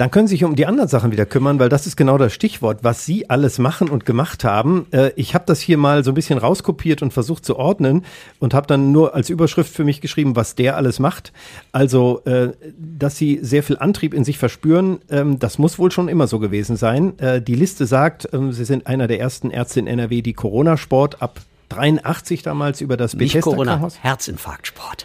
Dann 0.00 0.10
können 0.10 0.28
Sie 0.28 0.36
sich 0.36 0.44
um 0.44 0.56
die 0.56 0.64
anderen 0.64 0.88
Sachen 0.88 1.12
wieder 1.12 1.26
kümmern, 1.26 1.58
weil 1.58 1.68
das 1.68 1.86
ist 1.86 1.94
genau 1.94 2.16
das 2.16 2.32
Stichwort, 2.32 2.78
was 2.80 3.04
Sie 3.04 3.28
alles 3.28 3.58
machen 3.58 3.90
und 3.90 4.06
gemacht 4.06 4.44
haben. 4.44 4.86
Äh, 4.92 5.10
ich 5.14 5.34
habe 5.34 5.44
das 5.46 5.60
hier 5.60 5.76
mal 5.76 6.04
so 6.04 6.12
ein 6.12 6.14
bisschen 6.14 6.38
rauskopiert 6.38 7.02
und 7.02 7.12
versucht 7.12 7.44
zu 7.44 7.56
ordnen 7.56 8.06
und 8.38 8.54
habe 8.54 8.66
dann 8.66 8.92
nur 8.92 9.14
als 9.14 9.28
Überschrift 9.28 9.70
für 9.70 9.84
mich 9.84 10.00
geschrieben, 10.00 10.36
was 10.36 10.54
der 10.54 10.78
alles 10.78 11.00
macht. 11.00 11.34
Also, 11.72 12.22
äh, 12.24 12.52
dass 12.78 13.18
Sie 13.18 13.40
sehr 13.42 13.62
viel 13.62 13.76
Antrieb 13.76 14.14
in 14.14 14.24
sich 14.24 14.38
verspüren, 14.38 15.00
ähm, 15.10 15.38
das 15.38 15.58
muss 15.58 15.78
wohl 15.78 15.92
schon 15.92 16.08
immer 16.08 16.26
so 16.26 16.38
gewesen 16.38 16.76
sein. 16.76 17.18
Äh, 17.18 17.42
die 17.42 17.54
Liste 17.54 17.84
sagt, 17.84 18.26
ähm, 18.32 18.52
Sie 18.52 18.64
sind 18.64 18.86
einer 18.86 19.06
der 19.06 19.20
ersten 19.20 19.50
Ärzte 19.50 19.80
in 19.80 19.86
NRW, 19.86 20.22
die 20.22 20.32
Corona-Sport 20.32 21.20
ab 21.20 21.42
83 21.68 22.40
damals 22.40 22.80
über 22.80 22.96
das 22.96 23.12
Nicht 23.12 23.38
Corona, 23.42 23.86
Herzinfarktsport. 24.00 25.04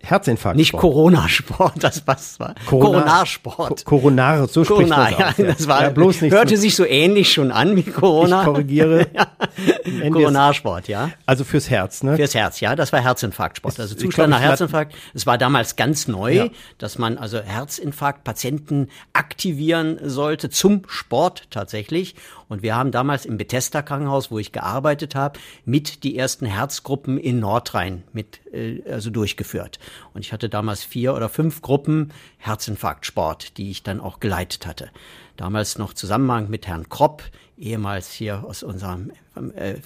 Herzinfarkt. 0.00 0.56
Nicht 0.56 0.72
Corona-Sport, 0.72 1.74
das 1.80 2.06
was 2.06 2.38
war. 2.38 2.54
Corona-Sport. 2.66 3.84
Coronar, 3.84 4.46
so 4.46 4.64
spricht 4.64 4.90
Corona, 4.90 5.10
das 5.10 5.36
ja, 5.36 5.44
das 5.44 5.68
war, 5.68 5.82
ja, 5.82 5.90
bloß 5.90 6.22
nicht 6.22 6.32
hörte 6.32 6.56
so. 6.56 6.62
sich 6.62 6.76
so 6.76 6.84
ähnlich 6.84 7.32
schon 7.32 7.50
an 7.50 7.74
wie 7.76 7.82
Corona. 7.82 8.40
Ich 8.40 8.46
korrigiere. 8.46 9.08
ja. 9.14 10.10
Corona-Sport, 10.10 10.86
ja. 10.88 11.10
Also 11.26 11.42
fürs 11.42 11.68
Herz, 11.68 12.04
ne? 12.04 12.16
Fürs 12.16 12.34
Herz, 12.34 12.60
ja. 12.60 12.76
Das 12.76 12.92
war 12.92 13.00
Herzinfarktsport. 13.00 13.78
Also 13.80 13.96
Zustand 13.96 14.30
nach 14.30 14.40
Herzinfarkt. 14.40 14.94
Es 15.14 15.26
war 15.26 15.36
damals 15.36 15.74
ganz 15.74 16.06
neu, 16.06 16.32
ja. 16.32 16.46
dass 16.78 16.98
man 16.98 17.18
also 17.18 17.40
Herzinfarkt-Patienten 17.40 18.88
aktivieren 19.12 19.98
sollte 20.02 20.48
zum 20.48 20.82
Sport 20.86 21.48
tatsächlich. 21.50 22.14
Und 22.48 22.62
wir 22.62 22.74
haben 22.74 22.90
damals 22.90 23.26
im 23.26 23.36
Bethesda 23.36 23.82
Krankenhaus, 23.82 24.30
wo 24.30 24.38
ich 24.38 24.52
gearbeitet 24.52 25.14
habe, 25.14 25.38
mit 25.64 26.02
die 26.04 26.16
ersten 26.16 26.46
Herzgruppen 26.46 27.18
in 27.18 27.40
Nordrhein 27.40 28.04
mit 28.12 28.40
äh, 28.52 28.82
also 28.90 29.10
durchgeführt. 29.10 29.78
Und 30.14 30.24
ich 30.24 30.32
hatte 30.32 30.48
damals 30.48 30.82
vier 30.82 31.14
oder 31.14 31.28
fünf 31.28 31.62
Gruppen 31.62 32.12
Herzinfarktsport, 32.38 33.58
die 33.58 33.70
ich 33.70 33.82
dann 33.82 34.00
auch 34.00 34.20
geleitet 34.20 34.66
hatte. 34.66 34.90
Damals 35.36 35.78
noch 35.78 35.92
Zusammenhang 35.92 36.48
mit 36.48 36.66
Herrn 36.66 36.88
Kropp, 36.88 37.22
ehemals 37.58 38.10
hier 38.10 38.44
aus 38.44 38.62
unserem 38.62 39.10
vom, 39.38 39.50
äh, 39.52 39.76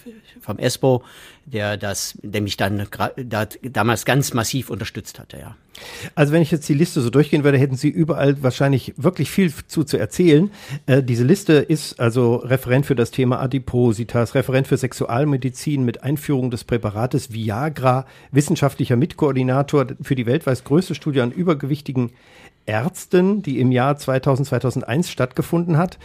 vom 0.40 0.58
ESPO, 0.58 1.02
der 1.46 1.76
das, 1.76 2.18
der 2.22 2.40
mich 2.40 2.56
dann 2.56 2.86
da, 3.16 3.46
damals 3.62 4.04
ganz 4.04 4.34
massiv 4.34 4.70
unterstützt 4.70 5.18
hatte, 5.18 5.38
ja. 5.38 5.56
Also 6.14 6.32
wenn 6.32 6.42
ich 6.42 6.50
jetzt 6.50 6.68
die 6.68 6.74
Liste 6.74 7.00
so 7.00 7.10
durchgehen 7.10 7.44
würde, 7.44 7.58
hätten 7.58 7.76
Sie 7.76 7.88
überall 7.88 8.42
wahrscheinlich 8.42 8.94
wirklich 8.96 9.30
viel 9.30 9.52
zu 9.66 9.84
zu 9.84 9.96
erzählen. 9.96 10.50
Äh, 10.86 11.02
diese 11.02 11.24
Liste 11.24 11.54
ist 11.54 11.98
also 11.98 12.36
Referent 12.36 12.86
für 12.86 12.94
das 12.94 13.10
Thema 13.10 13.40
Adipositas, 13.40 14.34
Referent 14.34 14.68
für 14.68 14.76
Sexualmedizin 14.76 15.84
mit 15.84 16.02
Einführung 16.02 16.50
des 16.50 16.64
Präparates 16.64 17.32
Viagra, 17.32 18.06
wissenschaftlicher 18.30 18.96
Mitkoordinator 18.96 19.86
für 20.00 20.14
die 20.14 20.26
weltweit 20.26 20.64
größte 20.64 20.94
Studie 20.94 21.20
an 21.20 21.32
übergewichtigen 21.32 22.12
Ärzten, 22.66 23.42
die 23.42 23.58
im 23.58 23.72
Jahr 23.72 23.96
2000, 23.96 24.48
2001 24.48 25.10
stattgefunden 25.10 25.78
hat. 25.78 25.98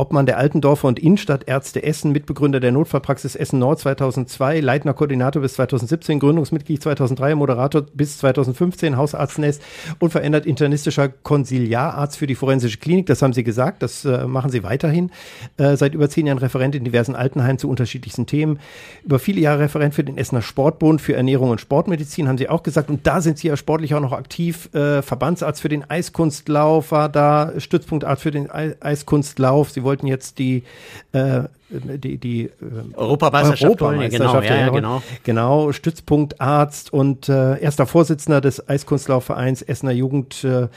Obmann 0.00 0.24
der 0.24 0.38
Altendorfer 0.38 0.88
und 0.88 0.98
Innenstadtärzte 0.98 1.82
Essen, 1.82 2.12
Mitbegründer 2.12 2.58
der 2.58 2.72
Notfallpraxis 2.72 3.36
Essen 3.36 3.58
Nord 3.58 3.80
2002, 3.80 4.60
Leitner 4.60 4.94
Koordinator 4.94 5.42
bis 5.42 5.54
2017, 5.54 6.18
Gründungsmitglied 6.20 6.82
2003, 6.82 7.34
Moderator 7.34 7.82
bis 7.82 8.16
2015, 8.16 8.96
Hausarztnest, 8.96 9.62
unverändert 9.98 10.46
internistischer 10.46 11.10
Konsiliararzt 11.10 12.16
für 12.16 12.26
die 12.26 12.34
forensische 12.34 12.78
Klinik. 12.78 13.06
Das 13.06 13.20
haben 13.20 13.34
Sie 13.34 13.44
gesagt, 13.44 13.82
das 13.82 14.06
äh, 14.06 14.26
machen 14.26 14.50
Sie 14.50 14.62
weiterhin. 14.62 15.10
Äh, 15.58 15.76
seit 15.76 15.92
über 15.92 16.08
zehn 16.08 16.26
Jahren 16.26 16.38
Referent 16.38 16.74
in 16.74 16.84
diversen 16.84 17.14
Altenheimen 17.14 17.58
zu 17.58 17.68
unterschiedlichsten 17.68 18.24
Themen. 18.24 18.58
Über 19.04 19.18
viele 19.18 19.42
Jahre 19.42 19.60
Referent 19.60 19.94
für 19.94 20.02
den 20.02 20.16
Essener 20.16 20.40
Sportbund 20.40 21.02
für 21.02 21.14
Ernährung 21.14 21.50
und 21.50 21.60
Sportmedizin, 21.60 22.26
haben 22.26 22.38
Sie 22.38 22.48
auch 22.48 22.62
gesagt. 22.62 22.88
Und 22.88 23.06
da 23.06 23.20
sind 23.20 23.36
Sie 23.36 23.48
ja 23.48 23.56
sportlich 23.58 23.94
auch 23.94 24.00
noch 24.00 24.12
aktiv. 24.12 24.74
Äh, 24.74 25.02
Verbandsarzt 25.02 25.60
für 25.60 25.68
den 25.68 25.84
Eiskunstlauf 25.90 26.90
war 26.90 27.10
da, 27.10 27.52
Stützpunktarzt 27.58 28.22
für 28.22 28.30
den 28.30 28.50
Eiskunstlauf. 28.50 29.70
Sie 29.70 29.84
wollten 29.90 30.06
jetzt 30.06 30.38
die 30.38 30.62
äh, 31.10 31.42
die, 31.68 32.18
die 32.18 32.44
äh, 32.44 32.50
Europameisterschaft, 32.94 33.64
Europameisterschaft 33.64 34.46
genau, 34.46 34.54
ja, 34.54 34.66
ja, 34.66 34.68
genau. 34.70 35.02
genau, 35.24 35.72
Stützpunktarzt 35.72 36.92
und 36.92 37.28
äh, 37.28 37.60
erster 37.60 37.86
Vorsitzender 37.86 38.40
des 38.40 38.68
Eiskunstlaufvereins 38.68 39.62
Essener 39.62 39.92
Jugend 39.92 40.44
äh, 40.44 40.68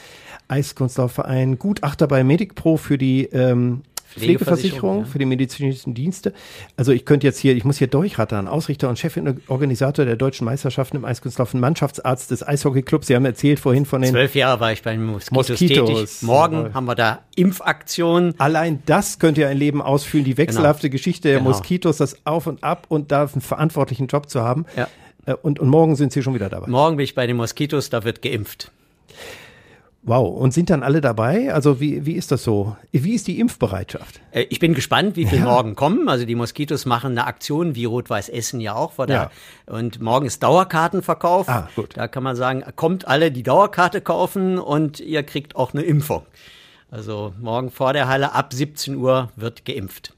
Eiskunstlaufverein, 0.48 1.60
Gutachter 1.60 2.08
bei 2.08 2.24
Medicpro 2.24 2.78
für 2.78 2.98
die 2.98 3.26
ähm, 3.26 3.84
Pflegeversicherung 4.20 5.00
ja. 5.00 5.06
für 5.06 5.20
die 5.20 5.26
medizinischen 5.26 5.94
Dienste. 5.94 6.34
Also 6.78 6.92
ich 6.92 7.06
könnte 7.06 7.28
jetzt 7.28 7.40
hier, 7.40 7.56
ich 7.56 7.64
muss 7.64 7.78
hier 7.78 7.88
durchrattern. 7.88 8.48
Ausrichter 8.48 8.90
und 8.90 9.00
Cheforganisator 9.00 10.06
der 10.06 10.16
deutschen 10.16 10.46
Meisterschaften 10.46 10.98
im 10.98 11.06
Eiskunstlauf, 11.06 11.54
Mannschaftsarzt 11.54 12.32
des 12.32 12.46
Eishockeyclubs. 12.48 13.08
Sie 13.08 13.16
haben 13.16 13.26
erzählt 13.26 13.60
vorhin 13.60 13.86
von 13.86 14.02
den 14.02 14.12
zwölf 14.12 14.36
Jahre 14.36 14.60
war 14.60 14.72
ich 14.72 14.82
bei 14.82 14.92
den 14.92 15.06
Moskitos, 15.06 15.50
Moskitos. 15.50 15.90
tätig. 15.90 16.22
Morgen 16.22 16.66
ja. 16.66 16.74
haben 16.74 16.86
wir 16.86 16.96
da 16.96 17.20
Impfaktionen. 17.36 18.36
Allein 18.40 18.84
das 18.86 19.20
könnte 19.20 19.42
ja 19.42 19.50
ein 19.50 19.58
Leben 19.58 19.82
ausfüllen. 19.82 20.26
Die 20.26 20.38
wechselhafte 20.38 20.90
genau. 20.90 20.98
Geschichte 20.98 21.30
der 21.30 21.40
genau. 21.40 21.52
Moskitos, 21.52 21.98
das 21.98 22.26
Auf 22.26 22.48
und 22.48 22.64
Ab 22.64 22.86
und 22.90 23.12
da 23.12 23.22
einen 23.22 23.42
verantwortlichen 23.42 24.08
Job 24.08 24.30
zu 24.30 24.42
haben. 24.42 24.66
Ja. 24.76 24.88
Äh, 25.26 25.36
und, 25.42 25.60
und 25.60 25.70
morgen 25.70 25.96
sind 25.96 26.12
Sie 26.12 26.22
schon 26.22 26.34
wieder 26.34 26.50
dabei. 26.50 26.68
Morgen 26.68 26.98
bin 26.98 27.04
ich 27.04 27.16
bei 27.16 27.28
den 27.28 27.38
Moskitos, 27.38 27.90
da 27.90 28.04
wird 28.04 28.22
geimpft. 28.22 28.72
Wow, 30.06 30.38
und 30.38 30.54
sind 30.54 30.70
dann 30.70 30.84
alle 30.84 31.00
dabei? 31.00 31.54
Also 31.54 31.80
wie, 31.80 32.06
wie 32.06 32.14
ist 32.14 32.32
das 32.32 32.44
so? 32.44 32.76
Wie 32.92 33.14
ist 33.14 33.26
die 33.28 33.40
Impfbereitschaft? 33.40 34.20
Äh, 34.32 34.44
ich 34.50 34.60
bin 34.60 34.74
gespannt, 34.74 35.16
wie 35.16 35.26
viele 35.26 35.44
ja. 35.44 35.48
morgen 35.48 35.76
kommen. 35.76 36.10
Also 36.10 36.26
die 36.26 36.36
Moskitos 36.36 36.86
machen 36.86 37.12
eine 37.12 37.26
Aktion, 37.26 37.76
wie 37.76 37.86
Rot-Weiß 37.86 38.28
Essen 38.28 38.60
ja 38.60 38.76
auch. 38.76 38.92
Vor 38.92 39.08
ja. 39.08 39.32
Und 39.66 40.02
morgen 40.02 40.26
ist 40.26 40.44
Dauerkartenverkauf. 40.44 41.48
Ah, 41.48 41.70
gut. 41.78 41.96
Da 41.96 42.10
kann 42.10 42.22
man 42.22 42.36
sagen, 42.36 42.64
kommt 42.76 43.08
alle 43.08 43.32
die 43.32 43.44
Dauerkarte 43.44 44.02
kaufen 44.02 44.60
und 44.60 45.00
ihr 45.00 45.24
kriegt 45.24 45.56
auch 45.56 45.74
eine 45.74 45.84
Impfung. 45.84 46.24
Also 46.92 47.34
morgen 47.40 47.72
vor 47.72 47.94
der 47.94 48.10
Halle 48.10 48.34
ab 48.34 48.54
17 48.54 48.96
Uhr 48.98 49.32
wird 49.38 49.64
geimpft. 49.64 50.14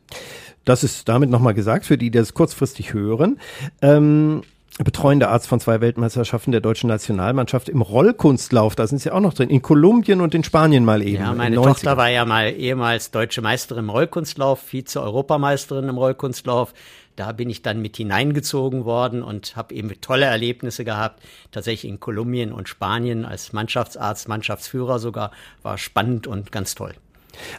Das 0.66 0.84
ist 0.84 1.08
damit 1.08 1.30
nochmal 1.30 1.54
gesagt, 1.54 1.86
für 1.86 1.98
die, 1.98 2.10
die 2.10 2.18
das 2.18 2.34
kurzfristig 2.34 2.94
hören. 2.94 3.40
Ähm, 3.84 4.42
betreuender 4.84 5.30
Arzt 5.30 5.48
von 5.48 5.60
zwei 5.60 5.80
Weltmeisterschaften 5.80 6.52
der 6.52 6.60
deutschen 6.60 6.88
Nationalmannschaft 6.90 7.70
im 7.70 7.82
Rollkunstlauf. 7.82 8.76
Da 8.76 8.88
sind 8.88 9.00
sie 9.00 9.12
auch 9.12 9.22
noch 9.22 9.34
drin. 9.34 9.50
In 9.50 9.62
Kolumbien 9.62 10.20
und 10.20 10.36
in 10.36 10.44
Spanien 10.44 10.84
mal 10.84 11.02
eben. 11.02 11.24
Ja, 11.24 11.34
meine 11.34 11.56
Tochter 11.56 11.96
war 11.96 12.10
ja 12.10 12.26
mal 12.26 12.50
ehemals 12.50 13.12
deutsche 13.12 13.42
Meisterin 13.42 13.86
im 13.86 13.90
Rollkunstlauf, 13.90 14.60
Vize-Europameisterin 14.60 15.88
im 15.88 15.98
Rollkunstlauf. 15.98 16.74
Da 17.16 17.32
bin 17.32 17.50
ich 17.50 17.62
dann 17.62 17.82
mit 17.82 17.96
hineingezogen 17.96 18.84
worden 18.84 19.24
und 19.24 19.56
habe 19.56 19.74
eben 19.74 19.90
tolle 20.02 20.26
Erlebnisse 20.26 20.84
gehabt. 20.84 21.24
Tatsächlich 21.52 21.90
in 21.90 22.02
Kolumbien 22.02 22.52
und 22.52 22.68
Spanien 22.68 23.24
als 23.24 23.54
Mannschaftsarzt, 23.54 24.28
Mannschaftsführer 24.28 25.00
sogar. 25.00 25.32
War 25.64 25.78
spannend 25.78 26.28
und 26.28 26.52
ganz 26.52 26.76
toll. 26.76 26.94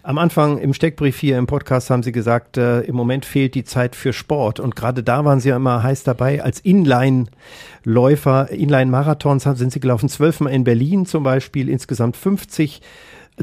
Am 0.03 0.19
Anfang 0.19 0.59
im 0.59 0.75
Steckbrief 0.75 1.19
hier 1.19 1.39
im 1.39 1.47
Podcast 1.47 1.91
haben 1.91 2.03
Sie 2.03 2.13
gesagt, 2.13 2.57
äh, 2.57 2.81
im 2.81 2.95
Moment 2.95 3.25
fehlt 3.25 3.55
die 3.55 3.65
Zeit 3.65 3.97
für 3.97 4.13
Sport. 4.13 4.61
Und 4.61 4.77
gerade 4.77 5.03
da 5.03 5.25
waren 5.25 5.41
Sie 5.41 5.49
ja 5.51 5.57
immer 5.57 5.83
heiß 5.83 6.03
dabei. 6.05 6.43
Als 6.43 6.61
Inline-Läufer, 6.61 8.51
Inline-Marathons 8.51 9.45
sind 9.45 9.73
Sie 9.73 9.81
gelaufen, 9.81 10.09
zwölfmal 10.09 10.53
in 10.53 10.65
Berlin 10.65 11.07
zum 11.07 11.23
Beispiel, 11.23 11.69
insgesamt 11.69 12.17
50. 12.17 12.81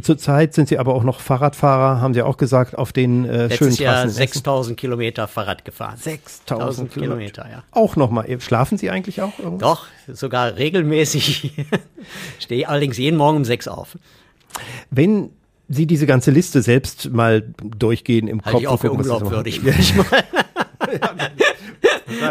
Zurzeit 0.02 0.56
sind 0.56 0.68
Sie 0.70 0.80
aber 0.80 0.96
auch 0.96 1.04
noch 1.04 1.20
Fahrradfahrer, 1.20 2.02
haben 2.02 2.16
Sie 2.16 2.24
auch 2.24 2.38
gesagt, 2.38 2.76
auf 2.76 2.92
den 2.92 3.26
äh, 3.26 3.44
Letztes 3.44 3.58
schönen 3.58 3.76
Jahr 3.76 4.10
6000 4.10 4.76
Kilometer 4.76 5.28
Fahrrad 5.28 5.66
gefahren. 5.66 5.98
6000 5.98 6.92
Kilometer, 6.92 7.48
ja. 7.48 7.64
Auch 7.70 7.96
nochmal. 7.96 8.26
Schlafen 8.42 8.80
Sie 8.80 8.90
eigentlich 8.90 9.22
auch? 9.22 9.38
Irgendwo? 9.38 9.60
Doch, 9.60 9.86
sogar 10.12 10.58
regelmäßig. 10.58 11.54
Stehe 12.40 12.68
allerdings 12.68 12.98
jeden 12.98 13.18
Morgen 13.18 13.38
um 13.38 13.46
sechs 13.46 13.68
auf. 13.68 13.98
Wenn 14.90 15.30
Sie 15.74 15.88
diese 15.88 16.06
ganze 16.06 16.32
Liste 16.32 16.62
selbst 16.62 17.12
mal 17.12 17.54
durchgehen 17.78 18.28
im 18.28 18.42
halt 18.42 18.54
Kopf. 18.54 18.62
Ich 18.62 18.68
auch 18.68 18.80
für 18.80 18.92
unglaubwürdig, 18.92 19.62
ich 19.80 19.96
mal. 19.96 20.06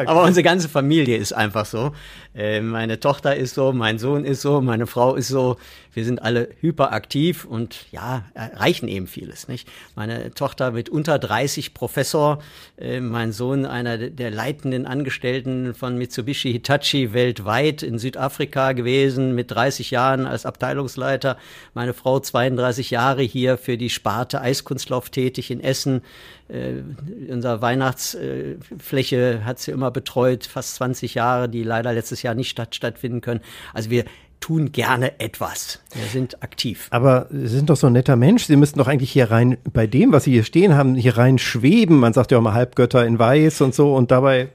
Aber 0.07 0.23
unsere 0.23 0.43
ganze 0.43 0.69
Familie 0.69 1.17
ist 1.17 1.33
einfach 1.33 1.67
so. 1.67 1.93
Äh, 2.35 2.61
meine 2.61 2.99
Tochter 2.99 3.37
ist 3.37 3.55
so, 3.55 3.73
mein 3.73 3.99
Sohn 3.99 4.25
ist 4.25 4.41
so, 4.41 4.61
meine 4.61 4.87
Frau 4.87 5.15
ist 5.15 5.29
so. 5.29 5.57
Wir 5.95 6.07
sind 6.07 6.23
alle 6.23 6.49
hyperaktiv 6.61 7.45
und 7.45 7.85
ja, 7.93 8.25
erreichen 8.33 8.89
eben 8.89 9.07
vieles. 9.07 9.49
Nicht? 9.49 9.69
Meine 9.95 10.33
Tochter 10.33 10.71
mit 10.71 10.89
unter 10.89 11.19
30 11.19 11.75
Professor, 11.75 12.43
äh, 12.79 13.01
mein 13.01 13.33
Sohn 13.33 13.67
einer 13.67 13.99
der 13.99 14.31
leitenden 14.31 14.87
Angestellten 14.87 15.75
von 15.75 15.99
Mitsubishi 15.99 16.51
Hitachi 16.51 17.13
weltweit 17.13 17.83
in 17.83 17.99
Südafrika 17.99 18.73
gewesen, 18.73 19.35
mit 19.35 19.51
30 19.51 19.91
Jahren 19.91 20.27
als 20.27 20.47
Abteilungsleiter. 20.47 21.37
Meine 21.75 21.93
Frau 21.93 22.19
32 22.19 22.91
Jahre 22.91 23.23
hier 23.23 23.59
für 23.59 23.77
die 23.77 23.91
Sparte 23.91 24.41
Eiskunstlauf 24.41 25.11
tätig 25.11 25.51
in 25.51 25.61
Essen. 25.61 26.01
Äh, 26.49 26.83
unser 27.31 27.61
Weihnachtsfläche 27.61 29.45
hat 29.45 29.59
sie 29.59 29.71
immer 29.71 29.91
betreut, 29.91 30.47
fast 30.47 30.77
20 30.77 31.15
Jahre, 31.15 31.49
die 31.51 31.65
leider 31.65 31.93
letztes 31.93 32.22
Jahr 32.23 32.35
nicht 32.35 32.51
statt, 32.51 32.75
stattfinden 32.75 33.21
können. 33.21 33.41
Also 33.73 33.91
wir 33.91 34.05
tun 34.41 34.73
gerne 34.73 35.21
etwas. 35.21 35.81
Wir 35.95 36.07
sind 36.07 36.43
aktiv. 36.43 36.89
Aber 36.91 37.29
Sie 37.31 37.47
sind 37.47 37.71
doch 37.71 37.77
so 37.77 37.87
ein 37.87 37.93
netter 37.93 38.17
Mensch. 38.17 38.47
Sie 38.47 38.57
müssten 38.57 38.79
doch 38.79 38.89
eigentlich 38.89 39.13
hier 39.13 39.31
rein, 39.31 39.57
bei 39.73 39.87
dem, 39.87 40.13
was 40.13 40.25
Sie 40.25 40.33
hier 40.33 40.45
stehen 40.45 40.75
haben, 40.75 40.97
hier 40.97 41.17
rein 41.17 41.39
schweben. 41.39 41.99
Man 41.99 42.13
sagt 42.13 42.33
ja 42.33 42.39
auch 42.39 42.43
mal 42.43 42.55
Halbgötter 42.55 43.07
in 43.07 43.19
Weiß 43.19 43.61
und 43.61 43.75
so 43.75 43.95
und 43.95 44.11
dabei 44.11 44.51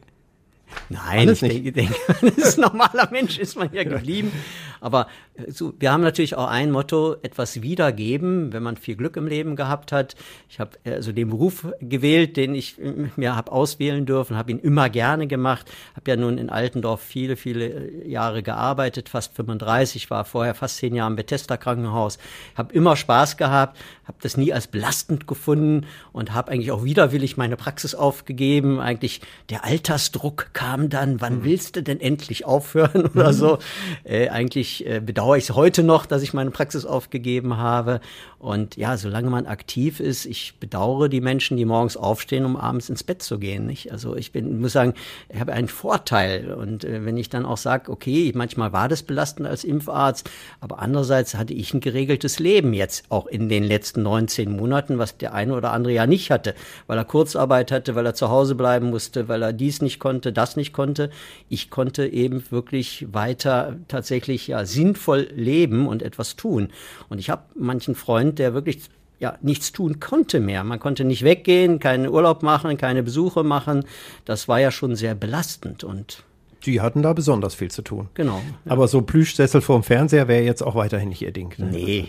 Nein, 0.90 1.30
ich 1.30 1.40
denke, 1.40 1.72
denke, 1.72 1.96
ist 2.36 2.58
ein 2.58 2.62
normaler 2.62 3.10
Mensch, 3.12 3.38
ist 3.40 3.58
man 3.58 3.70
ja 3.74 3.84
geblieben. 3.84 4.32
Aber 4.80 5.08
so, 5.48 5.74
wir 5.80 5.92
haben 5.92 6.02
natürlich 6.02 6.36
auch 6.36 6.48
ein 6.48 6.72
Motto, 6.72 7.16
etwas 7.22 7.62
wiedergeben, 7.62 8.54
wenn 8.54 8.64
man 8.64 8.78
viel 8.78 8.96
Glück 8.96 9.18
im 9.18 9.28
Leben 9.28 9.56
gehabt 9.56 9.92
hat. 9.92 10.16
Ich 10.50 10.60
habe 10.60 10.72
also 10.86 11.12
den 11.12 11.30
Beruf 11.30 11.68
gewählt, 11.80 12.38
den 12.38 12.56
ich 12.56 12.80
äh, 12.82 13.10
mir 13.16 13.36
habe 13.36 13.52
auswählen 13.52 14.06
dürfen, 14.06 14.38
habe 14.38 14.52
ihn 14.52 14.60
immer 14.60 14.90
gerne 14.90 15.28
gemacht, 15.28 15.72
habe 15.96 16.10
ja 16.10 16.18
nun 16.18 16.38
in 16.38 16.50
Altendorf 16.50 17.02
viele, 17.02 17.36
viele 17.36 17.66
äh, 17.68 18.10
Jahre 18.10 18.42
gearbeitet, 18.42 19.10
fast 19.10 19.36
35, 19.36 20.10
war 20.10 20.26
vorher 20.26 20.56
fast 20.56 20.78
zehn 20.78 20.96
Jahre 20.96 21.12
im 21.12 21.16
Bethesda 21.16 21.58
Krankenhaus, 21.58 22.18
habe 22.56 22.74
immer 22.74 22.96
Spaß 22.96 23.38
gehabt, 23.38 23.78
habe 24.06 24.18
das 24.22 24.38
nie 24.38 24.54
als 24.54 24.68
belastend 24.68 25.28
gefunden 25.28 25.86
und 26.14 26.34
habe 26.34 26.52
eigentlich 26.52 26.72
auch 26.72 26.84
widerwillig 26.84 27.38
meine 27.38 27.58
Praxis 27.58 27.94
aufgegeben. 27.94 28.80
Eigentlich 28.80 29.22
der 29.50 29.66
Altersdruck 29.66 30.50
kam 30.54 30.90
dann, 30.90 31.22
wann 31.22 31.40
mhm. 31.40 31.44
willst 31.44 31.76
du 31.76 31.84
denn 31.84 32.00
endlich 32.00 32.46
aufhören 32.46 33.06
oder 33.14 33.30
mhm. 33.30 33.36
so. 33.36 33.58
Äh, 34.04 34.30
eigentlich 34.30 34.86
äh, 34.88 35.02
bedauere 35.28 35.38
ich 35.40 35.50
es 35.50 35.56
heute 35.56 35.84
noch, 35.84 36.06
dass 36.06 36.22
ich 36.22 36.34
meine 36.34 36.52
Praxis 36.52 36.86
aufgegeben 36.86 37.58
habe. 37.58 38.00
Und 38.40 38.78
ja, 38.78 38.96
solange 38.96 39.30
man 39.30 39.46
aktiv 39.46 40.00
ist, 40.00 40.26
ich 40.26 40.54
bedauere 40.60 41.10
die 41.10 41.20
Menschen, 41.20 41.58
die 41.58 41.66
morgens 41.66 41.98
aufstehen, 41.98 42.46
um 42.46 42.56
abends 42.56 42.88
ins 42.88 43.04
Bett 43.04 43.22
zu 43.22 43.38
gehen. 43.38 43.66
Nicht? 43.66 43.92
Also 43.92 44.16
ich 44.16 44.32
bin, 44.32 44.62
muss 44.62 44.72
sagen, 44.72 44.94
ich 45.28 45.40
habe 45.40 45.52
einen 45.52 45.68
Vorteil. 45.68 46.54
Und 46.54 46.86
äh, 46.86 47.04
wenn 47.04 47.18
ich 47.18 47.30
dann 47.30 47.46
auch 47.46 47.58
sage, 47.58 47.92
okay, 47.92 48.32
manchmal 48.36 48.72
war 48.72 48.88
das 48.88 49.04
belastend 49.04 49.48
als 49.48 49.66
Impfarzt, 49.66 50.30
aber 50.62 50.80
andererseits 50.80 51.36
hatte 51.36 51.54
ich 51.54 51.74
ein 51.74 51.82
geregeltes 51.82 52.40
Leben 52.40 52.74
jetzt 52.74 53.06
auch 53.10 53.26
in 53.26 53.50
den 53.50 53.64
letzten 53.64 54.04
19 54.04 54.56
Monaten, 54.56 54.98
was 54.98 55.18
der 55.18 55.34
eine 55.34 55.56
oder 55.56 55.74
andere 55.74 55.94
ja 55.94 56.08
nicht 56.08 56.32
hatte, 56.32 56.54
weil 56.86 56.98
er 56.98 57.06
Kurzarbeit 57.06 57.72
hatte, 57.72 57.96
weil 57.96 58.06
er 58.06 58.14
zu 58.14 58.30
Hause 58.30 58.56
bleiben 58.56 58.92
musste, 58.92 59.28
weil 59.28 59.42
er 59.42 59.52
dies 59.52 59.82
nicht 59.82 60.00
konnte, 60.00 60.32
das 60.32 60.56
nicht 60.56 60.72
konnte. 60.72 61.10
Ich 61.50 61.70
konnte 61.70 62.06
eben 62.06 62.44
wirklich 62.52 63.08
weiter 63.12 63.76
tatsächlich 63.88 64.48
ja 64.48 64.64
sinnvoll 64.64 65.17
leben 65.22 65.88
und 65.88 66.02
etwas 66.04 66.36
tun. 66.36 66.70
Und 67.10 67.20
ich 67.20 67.30
habe 67.30 67.44
manchen 67.56 67.96
Freund, 67.96 68.40
der 68.40 68.54
wirklich 68.54 68.90
ja, 69.20 69.38
nichts 69.42 69.72
tun 69.72 70.00
konnte 70.00 70.40
mehr. 70.40 70.64
Man 70.64 70.80
konnte 70.80 71.04
nicht 71.04 71.24
weggehen, 71.24 71.80
keinen 71.80 72.08
Urlaub 72.08 72.44
machen, 72.44 72.78
keine 72.78 73.04
Besuche 73.04 73.44
machen. 73.44 73.84
Das 74.26 74.48
war 74.48 74.60
ja 74.60 74.72
schon 74.72 74.96
sehr 74.96 75.16
belastend 75.16 75.84
und 75.84 76.24
Die 76.66 76.82
hatten 76.82 77.02
da 77.02 77.14
besonders 77.14 77.56
viel 77.56 77.72
zu 77.72 77.82
tun. 77.82 78.10
Genau. 78.14 78.42
Ja. 78.66 78.72
Aber 78.72 78.88
so 78.88 79.02
Plüschsessel 79.02 79.62
vorm 79.62 79.84
Fernseher 79.84 80.28
wäre 80.28 80.44
jetzt 80.44 80.62
auch 80.62 80.76
weiterhin 80.76 81.10
nicht 81.10 81.22
ihr 81.22 81.32
Ding. 81.32 81.54
Ne? 81.58 81.68
Nee. 81.72 82.06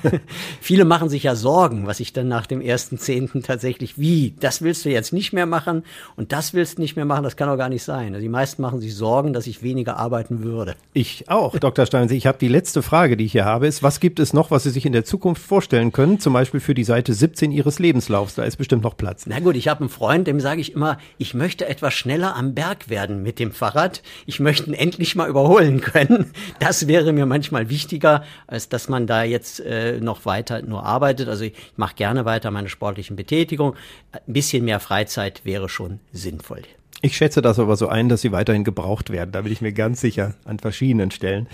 Viele 0.60 0.84
machen 0.84 1.08
sich 1.08 1.24
ja 1.24 1.34
Sorgen, 1.34 1.86
was 1.86 2.00
ich 2.00 2.12
dann 2.12 2.28
nach 2.28 2.46
dem 2.46 2.60
ersten 2.60 2.98
Zehnten 2.98 3.42
tatsächlich, 3.42 3.98
wie, 3.98 4.34
das 4.40 4.62
willst 4.62 4.84
du 4.84 4.90
jetzt 4.90 5.12
nicht 5.12 5.32
mehr 5.32 5.46
machen 5.46 5.84
und 6.16 6.32
das 6.32 6.54
willst 6.54 6.78
du 6.78 6.82
nicht 6.82 6.96
mehr 6.96 7.04
machen, 7.04 7.24
das 7.24 7.36
kann 7.36 7.48
doch 7.48 7.56
gar 7.56 7.68
nicht 7.68 7.82
sein. 7.82 8.14
Also 8.14 8.22
die 8.22 8.28
meisten 8.28 8.62
machen 8.62 8.80
sich 8.80 8.94
Sorgen, 8.94 9.32
dass 9.32 9.46
ich 9.46 9.62
weniger 9.62 9.96
arbeiten 9.96 10.42
würde. 10.42 10.74
Ich 10.92 11.28
auch, 11.28 11.58
Dr. 11.58 11.86
Steinse. 11.86 12.14
Ich 12.14 12.26
habe 12.26 12.38
die 12.38 12.48
letzte 12.48 12.82
Frage, 12.82 13.16
die 13.16 13.24
ich 13.24 13.32
hier 13.32 13.44
habe, 13.44 13.66
ist, 13.66 13.82
was 13.82 14.00
gibt 14.00 14.20
es 14.20 14.32
noch, 14.32 14.50
was 14.50 14.62
Sie 14.64 14.70
sich 14.70 14.86
in 14.86 14.92
der 14.92 15.04
Zukunft 15.04 15.42
vorstellen 15.42 15.92
können? 15.92 16.20
Zum 16.20 16.32
Beispiel 16.32 16.60
für 16.60 16.74
die 16.74 16.84
Seite 16.84 17.14
17 17.14 17.50
Ihres 17.50 17.78
Lebenslaufs. 17.78 18.34
Da 18.34 18.44
ist 18.44 18.56
bestimmt 18.56 18.82
noch 18.82 18.96
Platz. 18.96 19.24
Na 19.26 19.40
gut, 19.40 19.56
ich 19.56 19.68
habe 19.68 19.80
einen 19.80 19.88
Freund, 19.88 20.26
dem 20.26 20.40
sage 20.40 20.60
ich 20.60 20.72
immer, 20.72 20.98
ich 21.18 21.34
möchte 21.34 21.66
etwas 21.66 21.94
schneller 21.94 22.36
am 22.36 22.54
Berg 22.54 22.88
werden 22.88 23.22
mit 23.22 23.38
dem 23.38 23.52
Fahrrad. 23.72 24.02
Ich 24.26 24.40
möchte 24.40 24.66
ihn 24.66 24.74
endlich 24.74 25.16
mal 25.16 25.28
überholen 25.28 25.80
können. 25.80 26.32
Das 26.60 26.86
wäre 26.86 27.12
mir 27.12 27.26
manchmal 27.26 27.68
wichtiger, 27.68 28.24
als 28.46 28.68
dass 28.68 28.88
man 28.88 29.06
da 29.06 29.22
jetzt 29.22 29.60
äh, 29.60 30.00
noch 30.00 30.24
weiter 30.26 30.62
nur 30.62 30.84
arbeitet. 30.84 31.28
Also 31.28 31.44
ich 31.44 31.54
mache 31.76 31.94
gerne 31.94 32.24
weiter 32.24 32.50
meine 32.50 32.68
sportlichen 32.68 33.16
Betätigung. 33.16 33.74
Ein 34.12 34.32
bisschen 34.32 34.64
mehr 34.64 34.80
Freizeit 34.80 35.44
wäre 35.44 35.68
schon 35.68 36.00
sinnvoll. 36.12 36.62
Ich 37.04 37.16
schätze 37.16 37.42
das 37.42 37.58
aber 37.58 37.74
so 37.74 37.88
ein, 37.88 38.08
dass 38.08 38.20
sie 38.20 38.30
weiterhin 38.30 38.62
gebraucht 38.62 39.10
werden. 39.10 39.32
Da 39.32 39.40
bin 39.40 39.50
ich 39.50 39.60
mir 39.60 39.72
ganz 39.72 40.00
sicher 40.00 40.34
an 40.44 40.60
verschiedenen 40.60 41.10
Stellen. 41.10 41.48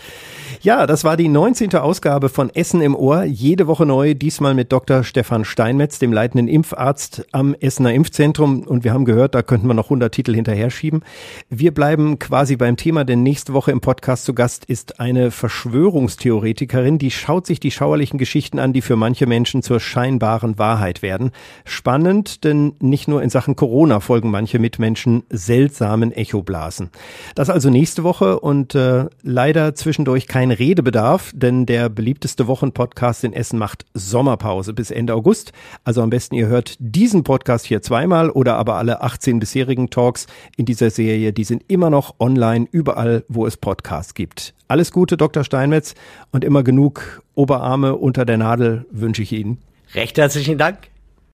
Ja, 0.60 0.86
das 0.86 1.04
war 1.04 1.16
die 1.16 1.28
19. 1.28 1.74
Ausgabe 1.76 2.28
von 2.28 2.50
Essen 2.54 2.82
im 2.82 2.94
Ohr. 2.94 3.24
Jede 3.24 3.66
Woche 3.66 3.86
neu, 3.86 4.12
diesmal 4.12 4.52
mit 4.52 4.72
Dr. 4.72 5.04
Stefan 5.04 5.46
Steinmetz, 5.46 5.98
dem 5.98 6.12
leitenden 6.12 6.48
Impfarzt 6.48 7.24
am 7.32 7.54
Essener 7.54 7.94
Impfzentrum. 7.94 8.64
Und 8.64 8.84
wir 8.84 8.92
haben 8.92 9.06
gehört, 9.06 9.34
da 9.34 9.40
könnten 9.40 9.68
wir 9.68 9.72
noch 9.72 9.86
100 9.86 10.12
Titel 10.12 10.34
hinterher 10.34 10.68
schieben. 10.68 11.02
Wir 11.48 11.72
bleiben 11.72 12.18
quasi 12.18 12.56
beim 12.56 12.76
Thema, 12.76 13.04
denn 13.04 13.22
nächste 13.22 13.54
Woche 13.54 13.72
im 13.72 13.80
Podcast 13.80 14.26
zu 14.26 14.34
Gast 14.34 14.66
ist 14.66 15.00
eine 15.00 15.30
Verschwörungstheoretikerin, 15.30 16.98
die 16.98 17.10
schaut 17.10 17.46
sich 17.46 17.58
die 17.58 17.70
schauerlichen 17.70 18.18
Geschichten 18.18 18.58
an, 18.58 18.74
die 18.74 18.82
für 18.82 18.96
manche 18.96 19.26
Menschen 19.26 19.62
zur 19.62 19.80
scheinbaren 19.80 20.58
Wahrheit 20.58 21.00
werden. 21.00 21.30
Spannend, 21.64 22.44
denn 22.44 22.74
nicht 22.80 23.08
nur 23.08 23.22
in 23.22 23.30
Sachen 23.30 23.56
Corona 23.56 24.00
folgen 24.00 24.30
manche 24.30 24.58
Mitmenschen 24.58 25.22
seltsamen 25.38 26.12
Echoblasen. 26.12 26.90
Das 27.34 27.50
also 27.50 27.70
nächste 27.70 28.04
Woche 28.04 28.40
und 28.40 28.74
äh, 28.74 29.06
leider 29.22 29.74
zwischendurch 29.74 30.26
kein 30.26 30.50
Redebedarf, 30.50 31.32
denn 31.34 31.66
der 31.66 31.88
beliebteste 31.88 32.46
Wochenpodcast 32.46 33.24
in 33.24 33.32
Essen 33.32 33.58
macht 33.58 33.86
Sommerpause 33.94 34.72
bis 34.72 34.90
Ende 34.90 35.14
August. 35.14 35.52
Also 35.84 36.02
am 36.02 36.10
besten 36.10 36.34
ihr 36.34 36.46
hört 36.46 36.76
diesen 36.78 37.24
Podcast 37.24 37.66
hier 37.66 37.82
zweimal 37.82 38.30
oder 38.30 38.56
aber 38.56 38.74
alle 38.74 39.02
18 39.02 39.38
bisherigen 39.38 39.90
Talks 39.90 40.26
in 40.56 40.66
dieser 40.66 40.90
Serie, 40.90 41.32
die 41.32 41.44
sind 41.44 41.64
immer 41.68 41.90
noch 41.90 42.16
online 42.18 42.66
überall, 42.70 43.24
wo 43.28 43.46
es 43.46 43.56
Podcasts 43.56 44.14
gibt. 44.14 44.54
Alles 44.66 44.92
Gute, 44.92 45.16
Dr. 45.16 45.44
Steinmetz 45.44 45.94
und 46.30 46.44
immer 46.44 46.62
genug 46.62 47.22
Oberarme 47.34 47.96
unter 47.96 48.26
der 48.26 48.36
Nadel 48.36 48.84
wünsche 48.90 49.22
ich 49.22 49.32
Ihnen. 49.32 49.58
Recht 49.94 50.18
herzlichen 50.18 50.58
Dank. 50.58 50.90